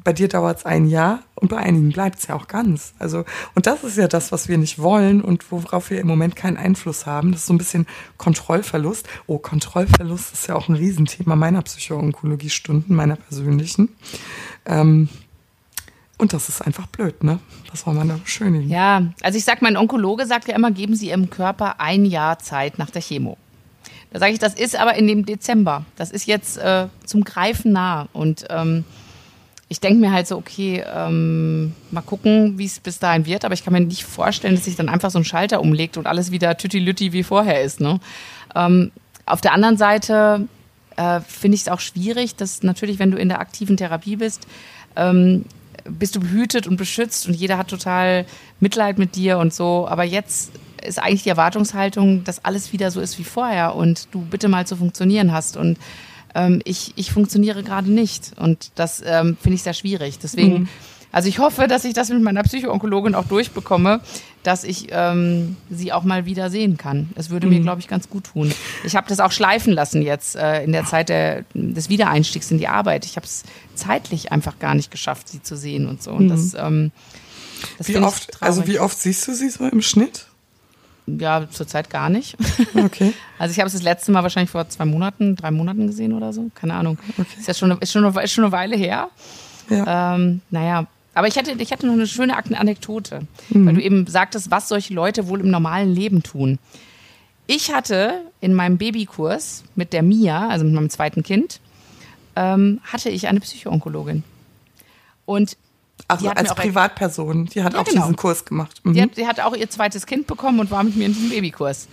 bei 0.02 0.12
dir 0.12 0.28
dauert 0.28 0.58
es 0.58 0.66
ein 0.66 0.86
Jahr 0.86 1.20
und 1.34 1.48
bei 1.48 1.58
einigen 1.58 1.90
bleibt 1.90 2.18
es 2.18 2.26
ja 2.26 2.34
auch 2.34 2.48
ganz. 2.48 2.94
Also, 2.98 3.24
und 3.54 3.66
das 3.66 3.84
ist 3.84 3.96
ja 3.96 4.08
das, 4.08 4.32
was 4.32 4.48
wir 4.48 4.58
nicht 4.58 4.78
wollen 4.78 5.20
und 5.20 5.50
worauf 5.52 5.90
wir 5.90 6.00
im 6.00 6.06
Moment 6.06 6.36
keinen 6.36 6.56
Einfluss 6.56 7.06
haben. 7.06 7.32
Das 7.32 7.42
ist 7.42 7.46
so 7.46 7.54
ein 7.54 7.58
bisschen 7.58 7.86
Kontrollverlust. 8.18 9.06
Oh, 9.26 9.38
Kontrollverlust 9.38 10.32
ist 10.32 10.48
ja 10.48 10.56
auch 10.56 10.68
ein 10.68 10.74
Riesenthema 10.74 11.36
meiner 11.36 11.62
Psychoonkologie-Stunden, 11.62 12.94
meiner 12.94 13.16
persönlichen. 13.16 13.90
Ähm, 14.66 15.08
und 16.16 16.32
das 16.32 16.48
ist 16.48 16.62
einfach 16.62 16.86
blöd, 16.86 17.24
ne? 17.24 17.40
Was 17.70 17.80
soll 17.80 17.94
man 17.94 18.08
da 18.08 18.16
beschönigen? 18.16 18.70
Ja, 18.70 19.02
also 19.22 19.36
ich 19.36 19.44
sag, 19.44 19.62
mein 19.62 19.76
Onkologe 19.76 20.26
sagt 20.26 20.48
ja 20.48 20.54
immer, 20.54 20.70
geben 20.70 20.94
Sie 20.94 21.08
Ihrem 21.08 21.28
Körper 21.28 21.80
ein 21.80 22.04
Jahr 22.04 22.38
Zeit 22.38 22.78
nach 22.78 22.90
der 22.90 23.02
Chemo. 23.02 23.36
Da 24.12 24.20
sage 24.20 24.32
ich, 24.32 24.38
das 24.38 24.54
ist 24.54 24.76
aber 24.76 24.94
in 24.94 25.08
dem 25.08 25.26
Dezember. 25.26 25.84
Das 25.96 26.12
ist 26.12 26.26
jetzt 26.26 26.56
äh, 26.56 26.86
zum 27.04 27.24
Greifen 27.24 27.72
nah. 27.72 28.08
Und 28.12 28.44
ähm, 28.48 28.84
ich 29.74 29.80
denke 29.80 29.98
mir 29.98 30.12
halt 30.12 30.28
so, 30.28 30.36
okay, 30.36 30.84
ähm, 30.94 31.72
mal 31.90 32.00
gucken, 32.00 32.58
wie 32.58 32.64
es 32.64 32.78
bis 32.78 33.00
dahin 33.00 33.26
wird, 33.26 33.44
aber 33.44 33.54
ich 33.54 33.64
kann 33.64 33.72
mir 33.72 33.80
nicht 33.80 34.04
vorstellen, 34.04 34.54
dass 34.54 34.66
sich 34.66 34.76
dann 34.76 34.88
einfach 34.88 35.10
so 35.10 35.18
ein 35.18 35.24
Schalter 35.24 35.60
umlegt 35.60 35.96
und 35.96 36.06
alles 36.06 36.30
wieder 36.30 36.56
tüti-lütti 36.56 37.12
wie 37.12 37.24
vorher 37.24 37.60
ist. 37.60 37.80
Ne? 37.80 37.98
Ähm, 38.54 38.92
auf 39.26 39.40
der 39.40 39.52
anderen 39.52 39.76
Seite 39.76 40.46
äh, 40.94 41.18
finde 41.22 41.56
ich 41.56 41.62
es 41.62 41.68
auch 41.68 41.80
schwierig, 41.80 42.36
dass 42.36 42.62
natürlich, 42.62 43.00
wenn 43.00 43.10
du 43.10 43.18
in 43.18 43.28
der 43.28 43.40
aktiven 43.40 43.76
Therapie 43.76 44.14
bist, 44.14 44.46
ähm, 44.94 45.44
bist 45.86 46.14
du 46.14 46.20
behütet 46.20 46.68
und 46.68 46.76
beschützt 46.76 47.26
und 47.26 47.34
jeder 47.34 47.58
hat 47.58 47.66
total 47.66 48.26
Mitleid 48.60 48.96
mit 48.96 49.16
dir 49.16 49.38
und 49.38 49.52
so. 49.52 49.88
Aber 49.88 50.04
jetzt 50.04 50.52
ist 50.86 51.02
eigentlich 51.02 51.24
die 51.24 51.30
Erwartungshaltung, 51.30 52.22
dass 52.22 52.44
alles 52.44 52.72
wieder 52.72 52.92
so 52.92 53.00
ist 53.00 53.18
wie 53.18 53.24
vorher 53.24 53.74
und 53.74 54.06
du 54.12 54.20
bitte 54.20 54.46
mal 54.46 54.68
zu 54.68 54.76
funktionieren 54.76 55.32
hast. 55.32 55.56
Und 55.56 55.78
ähm, 56.34 56.60
ich, 56.64 56.92
ich 56.96 57.12
funktioniere 57.12 57.62
gerade 57.62 57.90
nicht. 57.90 58.32
Und 58.36 58.70
das 58.74 59.02
ähm, 59.04 59.36
finde 59.40 59.56
ich 59.56 59.62
sehr 59.62 59.74
schwierig. 59.74 60.18
Deswegen, 60.18 60.52
mhm. 60.60 60.68
also 61.12 61.28
ich 61.28 61.38
hoffe, 61.38 61.66
dass 61.68 61.84
ich 61.84 61.94
das 61.94 62.10
mit 62.10 62.22
meiner 62.22 62.42
Psychoonkologin 62.42 63.14
auch 63.14 63.26
durchbekomme, 63.26 64.00
dass 64.42 64.64
ich 64.64 64.88
ähm, 64.90 65.56
sie 65.70 65.92
auch 65.92 66.04
mal 66.04 66.26
wieder 66.26 66.50
sehen 66.50 66.76
kann. 66.76 67.10
Es 67.14 67.30
würde 67.30 67.46
mhm. 67.46 67.54
mir, 67.54 67.60
glaube 67.60 67.80
ich, 67.80 67.88
ganz 67.88 68.08
gut 68.10 68.24
tun. 68.24 68.52
Ich 68.84 68.96
habe 68.96 69.08
das 69.08 69.20
auch 69.20 69.32
schleifen 69.32 69.72
lassen 69.72 70.02
jetzt 70.02 70.36
äh, 70.36 70.62
in 70.62 70.72
der 70.72 70.84
Zeit 70.84 71.08
der, 71.08 71.44
des 71.54 71.88
Wiedereinstiegs 71.88 72.50
in 72.50 72.58
die 72.58 72.68
Arbeit. 72.68 73.06
Ich 73.06 73.16
habe 73.16 73.26
es 73.26 73.44
zeitlich 73.74 74.32
einfach 74.32 74.58
gar 74.58 74.74
nicht 74.74 74.90
geschafft, 74.90 75.28
sie 75.28 75.42
zu 75.42 75.56
sehen 75.56 75.88
und 75.88 76.02
so. 76.02 76.12
Und 76.12 76.26
mhm. 76.26 76.28
das, 76.28 76.54
ähm, 76.54 76.92
das 77.78 77.88
wie 77.88 77.96
oft, 77.96 78.42
also 78.42 78.66
wie 78.66 78.78
oft 78.78 78.98
siehst 78.98 79.26
du 79.28 79.34
sie 79.34 79.48
so 79.48 79.66
im 79.66 79.82
Schnitt? 79.82 80.26
Ja, 81.06 81.48
zurzeit 81.50 81.90
gar 81.90 82.08
nicht. 82.08 82.36
Okay. 82.74 83.12
Also 83.36 83.50
ich 83.50 83.58
habe 83.58 83.66
es 83.66 83.72
das 83.72 83.82
letzte 83.82 84.12
Mal 84.12 84.22
wahrscheinlich 84.22 84.50
vor 84.50 84.68
zwei 84.68 84.84
Monaten, 84.84 85.34
drei 85.36 85.50
Monaten 85.50 85.88
gesehen 85.88 86.12
oder 86.12 86.32
so. 86.32 86.50
Keine 86.54 86.74
Ahnung. 86.74 86.98
Okay. 87.18 87.26
Ist 87.38 87.48
ja 87.48 87.52
schon, 87.52 87.76
ist 87.80 87.92
schon, 87.92 88.04
ist 88.16 88.32
schon 88.32 88.44
eine 88.44 88.52
Weile 88.52 88.76
her. 88.76 89.10
Ja. 89.68 90.14
Ähm, 90.14 90.40
naja, 90.50 90.86
Aber 91.14 91.26
ich 91.26 91.36
hatte, 91.36 91.52
ich 91.58 91.72
hatte 91.72 91.86
noch 91.86 91.94
eine 91.94 92.06
schöne 92.06 92.36
Anekdote, 92.36 93.26
mhm. 93.50 93.66
weil 93.66 93.74
du 93.74 93.82
eben 93.82 94.06
sagtest, 94.06 94.50
was 94.50 94.68
solche 94.68 94.94
Leute 94.94 95.28
wohl 95.28 95.40
im 95.40 95.50
normalen 95.50 95.92
Leben 95.94 96.22
tun. 96.22 96.58
Ich 97.46 97.72
hatte 97.72 98.22
in 98.40 98.54
meinem 98.54 98.78
Babykurs 98.78 99.64
mit 99.74 99.92
der 99.92 100.02
Mia, 100.02 100.48
also 100.48 100.64
mit 100.64 100.74
meinem 100.74 100.90
zweiten 100.90 101.22
Kind, 101.22 101.60
ähm, 102.36 102.80
hatte 102.84 103.10
ich 103.10 103.28
eine 103.28 103.40
Psychoonkologin. 103.40 104.22
Und 105.26 105.56
also 106.08 106.28
als 106.28 106.54
Privatperson, 106.54 107.46
die 107.46 107.62
hat 107.62 107.74
ja, 107.74 107.80
auch 107.80 107.84
genau. 107.84 108.02
diesen 108.02 108.16
Kurs 108.16 108.44
gemacht. 108.44 108.80
Mhm. 108.84 108.94
Die, 108.94 109.02
hat, 109.02 109.16
die 109.16 109.26
hat 109.26 109.40
auch 109.40 109.56
ihr 109.56 109.70
zweites 109.70 110.06
Kind 110.06 110.26
bekommen 110.26 110.60
und 110.60 110.70
war 110.70 110.82
mit 110.84 110.96
mir 110.96 111.06
in 111.06 111.14
diesem 111.14 111.30
Babykurs. 111.30 111.88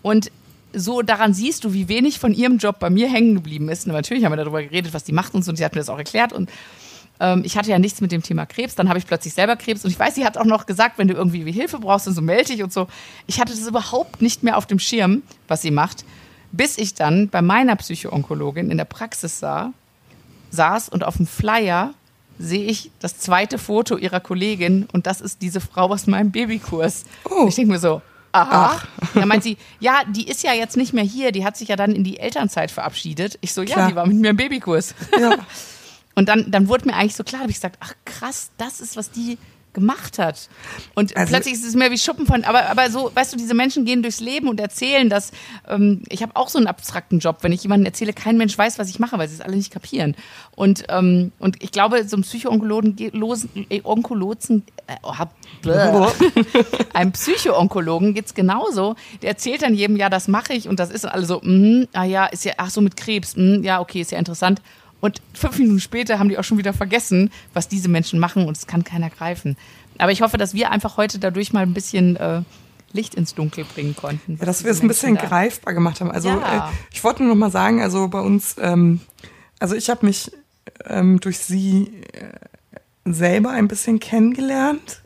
Und 0.00 0.30
so 0.72 1.02
daran 1.02 1.34
siehst 1.34 1.64
du, 1.64 1.72
wie 1.72 1.88
wenig 1.88 2.18
von 2.18 2.32
ihrem 2.32 2.58
Job 2.58 2.78
bei 2.78 2.88
mir 2.88 3.10
hängen 3.10 3.34
geblieben 3.34 3.68
ist. 3.68 3.86
Und 3.86 3.92
natürlich 3.92 4.24
haben 4.24 4.32
wir 4.32 4.36
darüber 4.36 4.62
geredet, 4.62 4.94
was 4.94 5.04
die 5.04 5.12
macht 5.12 5.34
und 5.34 5.44
so, 5.44 5.50
und 5.50 5.56
sie 5.56 5.64
hat 5.64 5.74
mir 5.74 5.80
das 5.80 5.90
auch 5.90 5.98
erklärt. 5.98 6.32
Und 6.32 6.50
ähm, 7.20 7.42
ich 7.44 7.56
hatte 7.56 7.70
ja 7.70 7.78
nichts 7.78 8.00
mit 8.00 8.10
dem 8.10 8.22
Thema 8.22 8.46
Krebs, 8.46 8.74
dann 8.74 8.88
habe 8.88 8.98
ich 8.98 9.06
plötzlich 9.06 9.34
selber 9.34 9.56
Krebs. 9.56 9.84
Und 9.84 9.90
ich 9.90 9.98
weiß, 9.98 10.14
sie 10.14 10.24
hat 10.24 10.38
auch 10.38 10.44
noch 10.44 10.66
gesagt, 10.66 10.98
wenn 10.98 11.08
du 11.08 11.14
irgendwie 11.14 11.50
Hilfe 11.52 11.78
brauchst, 11.78 12.06
dann 12.06 12.14
so 12.14 12.22
melde 12.22 12.52
dich 12.52 12.62
und 12.62 12.72
so. 12.72 12.86
Ich 13.26 13.40
hatte 13.40 13.52
das 13.52 13.66
überhaupt 13.66 14.22
nicht 14.22 14.42
mehr 14.42 14.56
auf 14.56 14.66
dem 14.66 14.78
Schirm, 14.78 15.22
was 15.46 15.62
sie 15.62 15.70
macht, 15.70 16.04
bis 16.52 16.78
ich 16.78 16.94
dann 16.94 17.28
bei 17.28 17.42
meiner 17.42 17.76
Psychoonkologin 17.76 18.70
in 18.70 18.78
der 18.78 18.84
Praxis 18.86 19.38
sah, 19.38 19.72
saß 20.50 20.88
und 20.88 21.04
auf 21.04 21.16
dem 21.16 21.26
Flyer 21.26 21.94
sehe 22.38 22.64
ich 22.64 22.90
das 22.98 23.18
zweite 23.18 23.58
Foto 23.58 23.96
ihrer 23.96 24.20
Kollegin 24.20 24.88
und 24.92 25.06
das 25.06 25.20
ist 25.20 25.42
diese 25.42 25.60
Frau 25.60 25.90
aus 25.90 26.06
meinem 26.06 26.30
Babykurs. 26.30 27.04
Oh. 27.28 27.46
Ich 27.48 27.54
denke 27.54 27.72
mir 27.72 27.78
so, 27.78 28.02
aha. 28.32 28.76
Ach. 28.76 28.86
Da 29.14 29.26
meint 29.26 29.42
sie, 29.42 29.56
ja, 29.80 30.02
die 30.08 30.28
ist 30.28 30.42
ja 30.42 30.52
jetzt 30.52 30.76
nicht 30.76 30.92
mehr 30.92 31.04
hier, 31.04 31.32
die 31.32 31.44
hat 31.44 31.56
sich 31.56 31.68
ja 31.68 31.76
dann 31.76 31.94
in 31.94 32.04
die 32.04 32.18
Elternzeit 32.18 32.70
verabschiedet. 32.70 33.38
Ich 33.40 33.52
so, 33.52 33.62
ja, 33.62 33.74
klar. 33.74 33.88
die 33.88 33.94
war 33.94 34.06
mit 34.06 34.16
mir 34.16 34.30
im 34.30 34.36
Babykurs. 34.36 34.94
Ja. 35.18 35.36
Und 36.14 36.28
dann, 36.28 36.50
dann 36.50 36.68
wurde 36.68 36.86
mir 36.86 36.94
eigentlich 36.94 37.16
so 37.16 37.24
klar, 37.24 37.40
habe 37.40 37.50
ich 37.50 37.56
gesagt, 37.56 37.78
ach 37.80 37.94
krass, 38.04 38.50
das 38.58 38.80
ist, 38.80 38.96
was 38.96 39.10
die 39.10 39.38
gemacht 39.72 40.18
hat. 40.18 40.48
Und 40.94 41.16
also, 41.16 41.30
plötzlich 41.30 41.54
ist 41.54 41.64
es 41.64 41.74
mehr 41.74 41.90
wie 41.90 41.98
Schuppen 41.98 42.26
von, 42.26 42.44
aber, 42.44 42.68
aber 42.68 42.90
so, 42.90 43.10
weißt 43.14 43.32
du, 43.32 43.36
diese 43.36 43.54
Menschen 43.54 43.84
gehen 43.84 44.02
durchs 44.02 44.20
Leben 44.20 44.48
und 44.48 44.60
erzählen 44.60 45.08
dass 45.12 45.32
ähm, 45.68 46.02
ich 46.08 46.22
habe 46.22 46.36
auch 46.36 46.48
so 46.48 46.58
einen 46.58 46.66
abstrakten 46.66 47.18
Job, 47.18 47.38
wenn 47.42 47.52
ich 47.52 47.62
jemandem 47.62 47.86
erzähle, 47.86 48.12
kein 48.12 48.36
Mensch 48.36 48.56
weiß, 48.56 48.78
was 48.78 48.88
ich 48.88 48.98
mache, 48.98 49.18
weil 49.18 49.28
sie 49.28 49.34
es 49.34 49.40
alle 49.40 49.56
nicht 49.56 49.72
kapieren. 49.72 50.16
Und, 50.56 50.84
ähm, 50.88 51.32
und 51.38 51.62
ich 51.62 51.70
glaube, 51.70 52.08
so 52.08 52.16
ein 52.16 52.22
Psychoonkologen, 52.22 52.96
äh, 52.98 53.80
Onkolozen, 53.84 54.64
äh, 54.86 54.96
oh, 55.02 55.12
einem 56.94 57.12
Psychoonkologen 57.12 58.14
geht's 58.14 58.34
genauso. 58.34 58.96
Der 59.20 59.30
erzählt 59.30 59.62
dann 59.62 59.74
jedem, 59.74 59.96
ja, 59.96 60.08
das 60.08 60.28
mache 60.28 60.54
ich 60.54 60.68
und 60.68 60.80
das 60.80 60.90
ist 60.90 61.04
alles 61.04 61.28
so, 61.28 61.40
mm, 61.42 61.88
ah 61.92 62.04
ja, 62.04 62.26
ist 62.26 62.44
ja, 62.44 62.54
ach 62.56 62.70
so 62.70 62.80
mit 62.80 62.96
Krebs, 62.96 63.36
mm, 63.36 63.62
ja, 63.62 63.80
okay, 63.80 64.00
ist 64.00 64.12
ja 64.12 64.18
interessant. 64.18 64.60
Und 65.02 65.20
fünf 65.34 65.58
Minuten 65.58 65.80
später 65.80 66.20
haben 66.20 66.28
die 66.28 66.38
auch 66.38 66.44
schon 66.44 66.58
wieder 66.58 66.72
vergessen, 66.72 67.32
was 67.52 67.66
diese 67.66 67.88
Menschen 67.88 68.20
machen 68.20 68.46
und 68.46 68.56
es 68.56 68.68
kann 68.68 68.84
keiner 68.84 69.10
greifen. 69.10 69.56
Aber 69.98 70.12
ich 70.12 70.22
hoffe, 70.22 70.38
dass 70.38 70.54
wir 70.54 70.70
einfach 70.70 70.96
heute 70.96 71.18
dadurch 71.18 71.52
mal 71.52 71.64
ein 71.64 71.74
bisschen 71.74 72.14
äh, 72.14 72.42
Licht 72.92 73.16
ins 73.16 73.34
Dunkel 73.34 73.64
bringen 73.64 73.96
konnten. 73.96 74.36
Ja, 74.38 74.46
dass 74.46 74.62
wir 74.62 74.70
es 74.70 74.80
ein 74.80 74.86
bisschen 74.86 75.16
da. 75.16 75.26
greifbar 75.26 75.74
gemacht 75.74 76.00
haben. 76.00 76.12
Also 76.12 76.28
ja. 76.28 76.68
äh, 76.68 76.72
ich 76.92 77.02
wollte 77.02 77.24
nur 77.24 77.34
noch 77.34 77.38
mal 77.38 77.50
sagen, 77.50 77.82
also 77.82 78.06
bei 78.06 78.20
uns, 78.20 78.54
ähm, 78.60 79.00
also 79.58 79.74
ich 79.74 79.90
habe 79.90 80.06
mich 80.06 80.30
ähm, 80.86 81.18
durch 81.18 81.40
sie 81.40 81.90
äh, 82.12 83.10
selber 83.10 83.50
ein 83.50 83.66
bisschen 83.66 83.98
kennengelernt. 83.98 85.00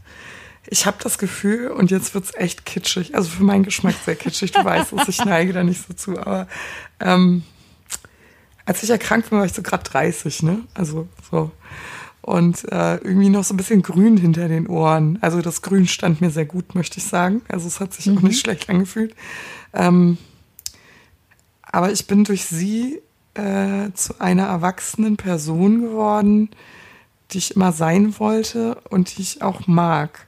Ich 0.66 0.84
habe 0.84 0.98
das 1.02 1.16
Gefühl, 1.16 1.68
und 1.68 1.90
jetzt 1.90 2.12
wird's 2.12 2.34
echt 2.34 2.66
kitschig, 2.66 3.14
also 3.14 3.30
für 3.30 3.44
meinen 3.44 3.62
Geschmack 3.62 3.94
sehr 4.04 4.16
kitschig, 4.16 4.52
du 4.52 4.62
weißt 4.62 4.92
es, 4.92 5.08
ich 5.08 5.24
neige 5.24 5.54
da 5.54 5.64
nicht 5.64 5.86
so 5.86 5.94
zu, 5.94 6.18
aber 6.18 6.48
ähm, 7.00 7.44
als 8.66 8.82
ich 8.82 8.90
erkrankt 8.90 9.30
bin, 9.30 9.38
war 9.38 9.46
ich 9.46 9.52
so 9.52 9.62
gerade 9.62 9.84
30, 9.84 10.42
ne? 10.42 10.58
Also 10.74 11.08
so. 11.30 11.50
Und 12.20 12.64
äh, 12.72 12.96
irgendwie 12.96 13.28
noch 13.28 13.44
so 13.44 13.54
ein 13.54 13.56
bisschen 13.56 13.82
grün 13.82 14.16
hinter 14.16 14.48
den 14.48 14.66
Ohren. 14.66 15.18
Also 15.20 15.40
das 15.40 15.62
Grün 15.62 15.86
stand 15.86 16.20
mir 16.20 16.30
sehr 16.30 16.44
gut, 16.44 16.74
möchte 16.74 16.98
ich 16.98 17.04
sagen. 17.04 17.42
Also 17.48 17.68
es 17.68 17.78
hat 17.78 17.94
sich 17.94 18.06
mhm. 18.06 18.18
auch 18.18 18.22
nicht 18.22 18.40
schlecht 18.40 18.68
angefühlt. 18.68 19.14
Ähm, 19.72 20.18
aber 21.62 21.92
ich 21.92 22.08
bin 22.08 22.24
durch 22.24 22.44
sie 22.44 23.00
äh, 23.34 23.92
zu 23.94 24.20
einer 24.20 24.46
erwachsenen 24.46 25.16
Person 25.16 25.82
geworden, 25.82 26.50
die 27.30 27.38
ich 27.38 27.54
immer 27.54 27.70
sein 27.70 28.18
wollte 28.18 28.76
und 28.90 29.16
die 29.16 29.22
ich 29.22 29.42
auch 29.42 29.68
mag. 29.68 30.26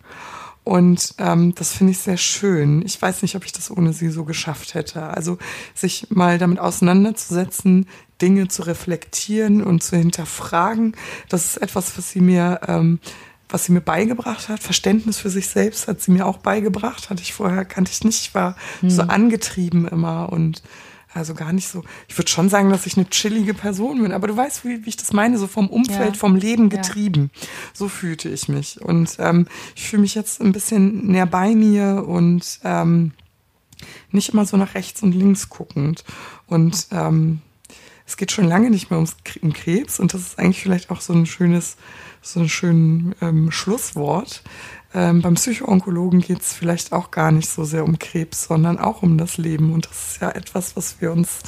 Und 0.68 1.14
ähm, 1.16 1.54
das 1.54 1.72
finde 1.72 1.92
ich 1.92 1.98
sehr 1.98 2.18
schön. 2.18 2.84
Ich 2.84 3.00
weiß 3.00 3.22
nicht, 3.22 3.34
ob 3.36 3.46
ich 3.46 3.52
das 3.52 3.70
ohne 3.70 3.94
sie 3.94 4.10
so 4.10 4.24
geschafft 4.24 4.74
hätte. 4.74 5.02
Also 5.02 5.38
sich 5.74 6.08
mal 6.10 6.36
damit 6.36 6.58
auseinanderzusetzen, 6.58 7.88
Dinge 8.20 8.48
zu 8.48 8.64
reflektieren 8.64 9.62
und 9.62 9.82
zu 9.82 9.96
hinterfragen, 9.96 10.94
das 11.30 11.46
ist 11.46 11.56
etwas, 11.62 11.96
was 11.96 12.10
sie 12.10 12.20
mir, 12.20 12.60
ähm, 12.68 12.98
was 13.48 13.64
sie 13.64 13.72
mir 13.72 13.80
beigebracht 13.80 14.50
hat. 14.50 14.62
Verständnis 14.62 15.16
für 15.16 15.30
sich 15.30 15.48
selbst 15.48 15.88
hat 15.88 16.02
sie 16.02 16.10
mir 16.10 16.26
auch 16.26 16.36
beigebracht. 16.36 17.08
Hatte 17.08 17.22
ich 17.22 17.32
vorher, 17.32 17.64
kannte 17.64 17.90
ich 17.90 18.04
nicht. 18.04 18.20
Ich 18.20 18.34
war 18.34 18.54
hm. 18.80 18.90
so 18.90 19.00
angetrieben 19.04 19.88
immer 19.88 20.30
und 20.30 20.62
also 21.18 21.34
gar 21.34 21.52
nicht 21.52 21.68
so. 21.68 21.82
Ich 22.08 22.16
würde 22.16 22.30
schon 22.30 22.48
sagen, 22.48 22.70
dass 22.70 22.86
ich 22.86 22.96
eine 22.96 23.08
chillige 23.10 23.54
Person 23.54 24.02
bin, 24.02 24.12
aber 24.12 24.28
du 24.28 24.36
weißt, 24.36 24.64
wie, 24.64 24.84
wie 24.84 24.88
ich 24.88 24.96
das 24.96 25.12
meine, 25.12 25.38
so 25.38 25.46
vom 25.46 25.68
Umfeld, 25.68 26.14
ja. 26.14 26.18
vom 26.18 26.36
Leben 26.36 26.68
getrieben. 26.70 27.30
Ja. 27.34 27.48
So 27.74 27.88
fühlte 27.88 28.28
ich 28.28 28.48
mich. 28.48 28.80
Und 28.80 29.16
ähm, 29.18 29.46
ich 29.74 29.88
fühle 29.88 30.02
mich 30.02 30.14
jetzt 30.14 30.40
ein 30.40 30.52
bisschen 30.52 31.06
näher 31.08 31.26
bei 31.26 31.54
mir 31.54 32.04
und 32.06 32.60
ähm, 32.64 33.12
nicht 34.10 34.30
immer 34.30 34.46
so 34.46 34.56
nach 34.56 34.74
rechts 34.74 35.02
und 35.02 35.12
links 35.12 35.48
guckend. 35.48 36.04
Und 36.46 36.88
ähm, 36.92 37.40
es 38.06 38.16
geht 38.16 38.32
schon 38.32 38.46
lange 38.46 38.70
nicht 38.70 38.90
mehr 38.90 38.98
ums 38.98 39.16
um 39.42 39.52
Krebs 39.52 40.00
und 40.00 40.14
das 40.14 40.22
ist 40.22 40.38
eigentlich 40.38 40.62
vielleicht 40.62 40.90
auch 40.90 41.02
so 41.02 41.12
ein 41.12 41.26
schönes, 41.26 41.76
so 42.22 42.40
ein 42.40 42.48
schönes 42.48 43.14
ähm, 43.20 43.50
Schlusswort. 43.50 44.42
Ähm, 44.94 45.20
beim 45.20 45.34
Psychoonkologen 45.34 46.20
geht 46.22 46.40
es 46.40 46.54
vielleicht 46.54 46.92
auch 46.92 47.10
gar 47.10 47.30
nicht 47.30 47.50
so 47.50 47.64
sehr 47.64 47.84
um 47.84 47.98
Krebs, 47.98 48.44
sondern 48.44 48.78
auch 48.78 49.02
um 49.02 49.18
das 49.18 49.36
Leben. 49.36 49.74
Und 49.74 49.84
das 49.84 50.12
ist 50.12 50.22
ja 50.22 50.30
etwas, 50.30 50.76
was 50.76 51.00
wir 51.02 51.12
uns, 51.12 51.40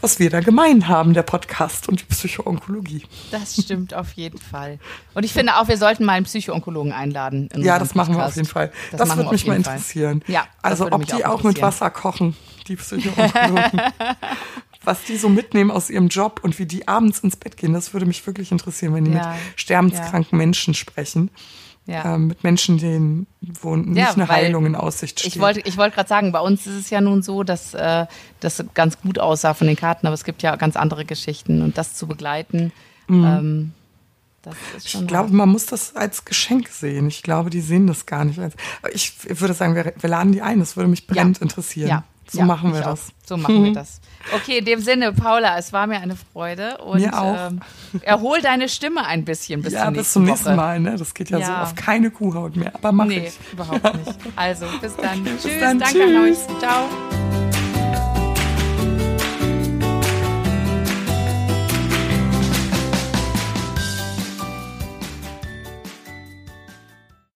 was 0.00 0.20
wir 0.20 0.30
da 0.30 0.38
gemein 0.40 0.86
haben, 0.86 1.12
der 1.12 1.24
Podcast 1.24 1.88
und 1.88 2.00
die 2.00 2.04
Psychoonkologie. 2.04 3.02
Das 3.32 3.56
stimmt 3.56 3.94
auf 3.94 4.12
jeden 4.12 4.38
Fall. 4.38 4.78
Und 5.14 5.24
ich 5.24 5.32
finde 5.32 5.56
auch, 5.56 5.66
wir 5.66 5.76
sollten 5.76 6.04
mal 6.04 6.12
einen 6.12 6.26
Psychoonkologen 6.26 6.92
einladen. 6.92 7.48
Ja, 7.56 7.80
das 7.80 7.96
machen 7.96 8.16
wir 8.16 8.24
auf 8.24 8.36
jeden 8.36 8.46
Fall. 8.46 8.70
Das, 8.92 9.00
das 9.00 9.16
würde 9.16 9.30
mich 9.30 9.46
mal 9.46 9.56
interessieren. 9.56 10.22
Ja, 10.28 10.46
also 10.62 10.86
ob 10.92 11.04
die 11.04 11.24
auch, 11.24 11.40
auch 11.40 11.42
mit 11.42 11.60
Wasser 11.60 11.90
kochen, 11.90 12.36
die 12.68 12.76
Psychoonkologen. 12.76 13.82
was 14.84 15.02
die 15.02 15.16
so 15.16 15.28
mitnehmen 15.28 15.72
aus 15.72 15.90
ihrem 15.90 16.08
Job 16.08 16.40
und 16.44 16.58
wie 16.60 16.64
die 16.64 16.86
abends 16.86 17.18
ins 17.18 17.36
Bett 17.36 17.56
gehen, 17.56 17.72
das 17.72 17.92
würde 17.92 18.06
mich 18.06 18.24
wirklich 18.26 18.52
interessieren, 18.52 18.94
wenn 18.94 19.04
die 19.04 19.10
ja. 19.10 19.32
mit 19.32 19.36
sterbenskranken 19.56 20.38
ja. 20.38 20.46
Menschen 20.46 20.74
sprechen 20.74 21.30
ja. 21.88 22.14
ähm, 22.14 22.28
mit 22.28 22.44
Menschen, 22.44 22.78
denen 22.78 23.26
wo 23.40 23.74
nicht 23.74 23.96
ja, 23.96 24.12
eine 24.12 24.28
Heilung 24.28 24.66
in 24.66 24.74
Aussicht 24.74 25.20
steht. 25.20 25.34
Ich 25.34 25.40
wollte 25.40 25.60
ich 25.60 25.76
wollte 25.78 25.94
gerade 25.94 26.08
sagen, 26.08 26.32
bei 26.32 26.40
uns 26.40 26.66
ist 26.66 26.74
es 26.74 26.90
ja 26.90 27.00
nun 27.00 27.22
so, 27.22 27.42
dass 27.42 27.72
äh, 27.74 28.06
das 28.40 28.62
ganz 28.74 29.00
gut 29.00 29.18
aussah 29.18 29.54
von 29.54 29.66
den 29.66 29.76
Karten, 29.76 30.06
aber 30.06 30.14
es 30.14 30.24
gibt 30.24 30.42
ja 30.42 30.54
ganz 30.56 30.76
andere 30.76 31.04
Geschichten 31.04 31.62
und 31.62 31.78
das 31.78 31.94
zu 31.94 32.06
begleiten. 32.06 32.72
Mhm. 33.08 33.24
Ähm, 33.24 33.72
ich 34.82 35.06
glaube, 35.06 35.32
man 35.32 35.48
muss 35.48 35.66
das 35.66 35.96
als 35.96 36.24
Geschenk 36.24 36.68
sehen. 36.68 37.08
Ich 37.08 37.22
glaube, 37.22 37.50
die 37.50 37.60
sehen 37.60 37.86
das 37.86 38.06
gar 38.06 38.24
nicht. 38.24 38.40
Ich 38.92 39.12
würde 39.40 39.52
sagen, 39.52 39.74
wir, 39.74 39.92
wir 39.98 40.08
laden 40.08 40.32
die 40.32 40.40
ein. 40.40 40.60
Das 40.60 40.76
würde 40.76 40.88
mich 40.88 41.06
brennend 41.06 41.38
ja. 41.38 41.42
interessieren. 41.42 41.88
Ja. 41.88 42.04
So 42.30 42.38
ja, 42.38 42.44
machen 42.44 42.72
wir 42.74 42.80
das. 42.80 43.08
Auch. 43.08 43.26
So 43.26 43.36
machen 43.36 43.64
wir 43.64 43.72
das. 43.74 44.00
Okay, 44.34 44.58
in 44.58 44.64
dem 44.64 44.80
Sinne, 44.80 45.12
Paula, 45.12 45.58
es 45.58 45.72
war 45.72 45.86
mir 45.86 46.00
eine 46.00 46.16
Freude. 46.16 46.78
Und 46.78 47.00
mir 47.00 47.18
auch. 47.18 47.50
Ähm, 47.50 47.60
erhol 48.02 48.40
deine 48.42 48.68
Stimme 48.68 49.06
ein 49.06 49.24
bisschen 49.24 49.62
bis 49.62 49.72
ja, 49.72 49.84
zur 49.84 49.92
bis 49.92 50.12
zum 50.12 50.24
nächsten 50.24 50.46
Woche. 50.46 50.56
Mal. 50.56 50.80
Ne? 50.80 50.96
Das 50.96 51.14
geht 51.14 51.30
ja, 51.30 51.38
ja, 51.38 51.46
so 51.46 51.52
auf 51.52 51.74
keine 51.74 52.10
Kuhhaut 52.10 52.56
mehr. 52.56 52.74
Aber 52.74 52.92
mach 52.92 53.06
nee, 53.06 53.28
ich. 53.28 53.52
überhaupt 53.52 53.82
nicht. 53.82 54.18
Also, 54.36 54.66
bis 54.80 54.96
dann. 55.02 55.20
Okay, 55.20 55.30
tschüss. 55.30 55.42
Bis 55.44 55.60
dann. 55.60 55.78
Danke 55.78 55.98
tschüss. 55.98 56.16
an 56.16 56.22
euch. 56.24 56.58
Ciao. 56.60 57.37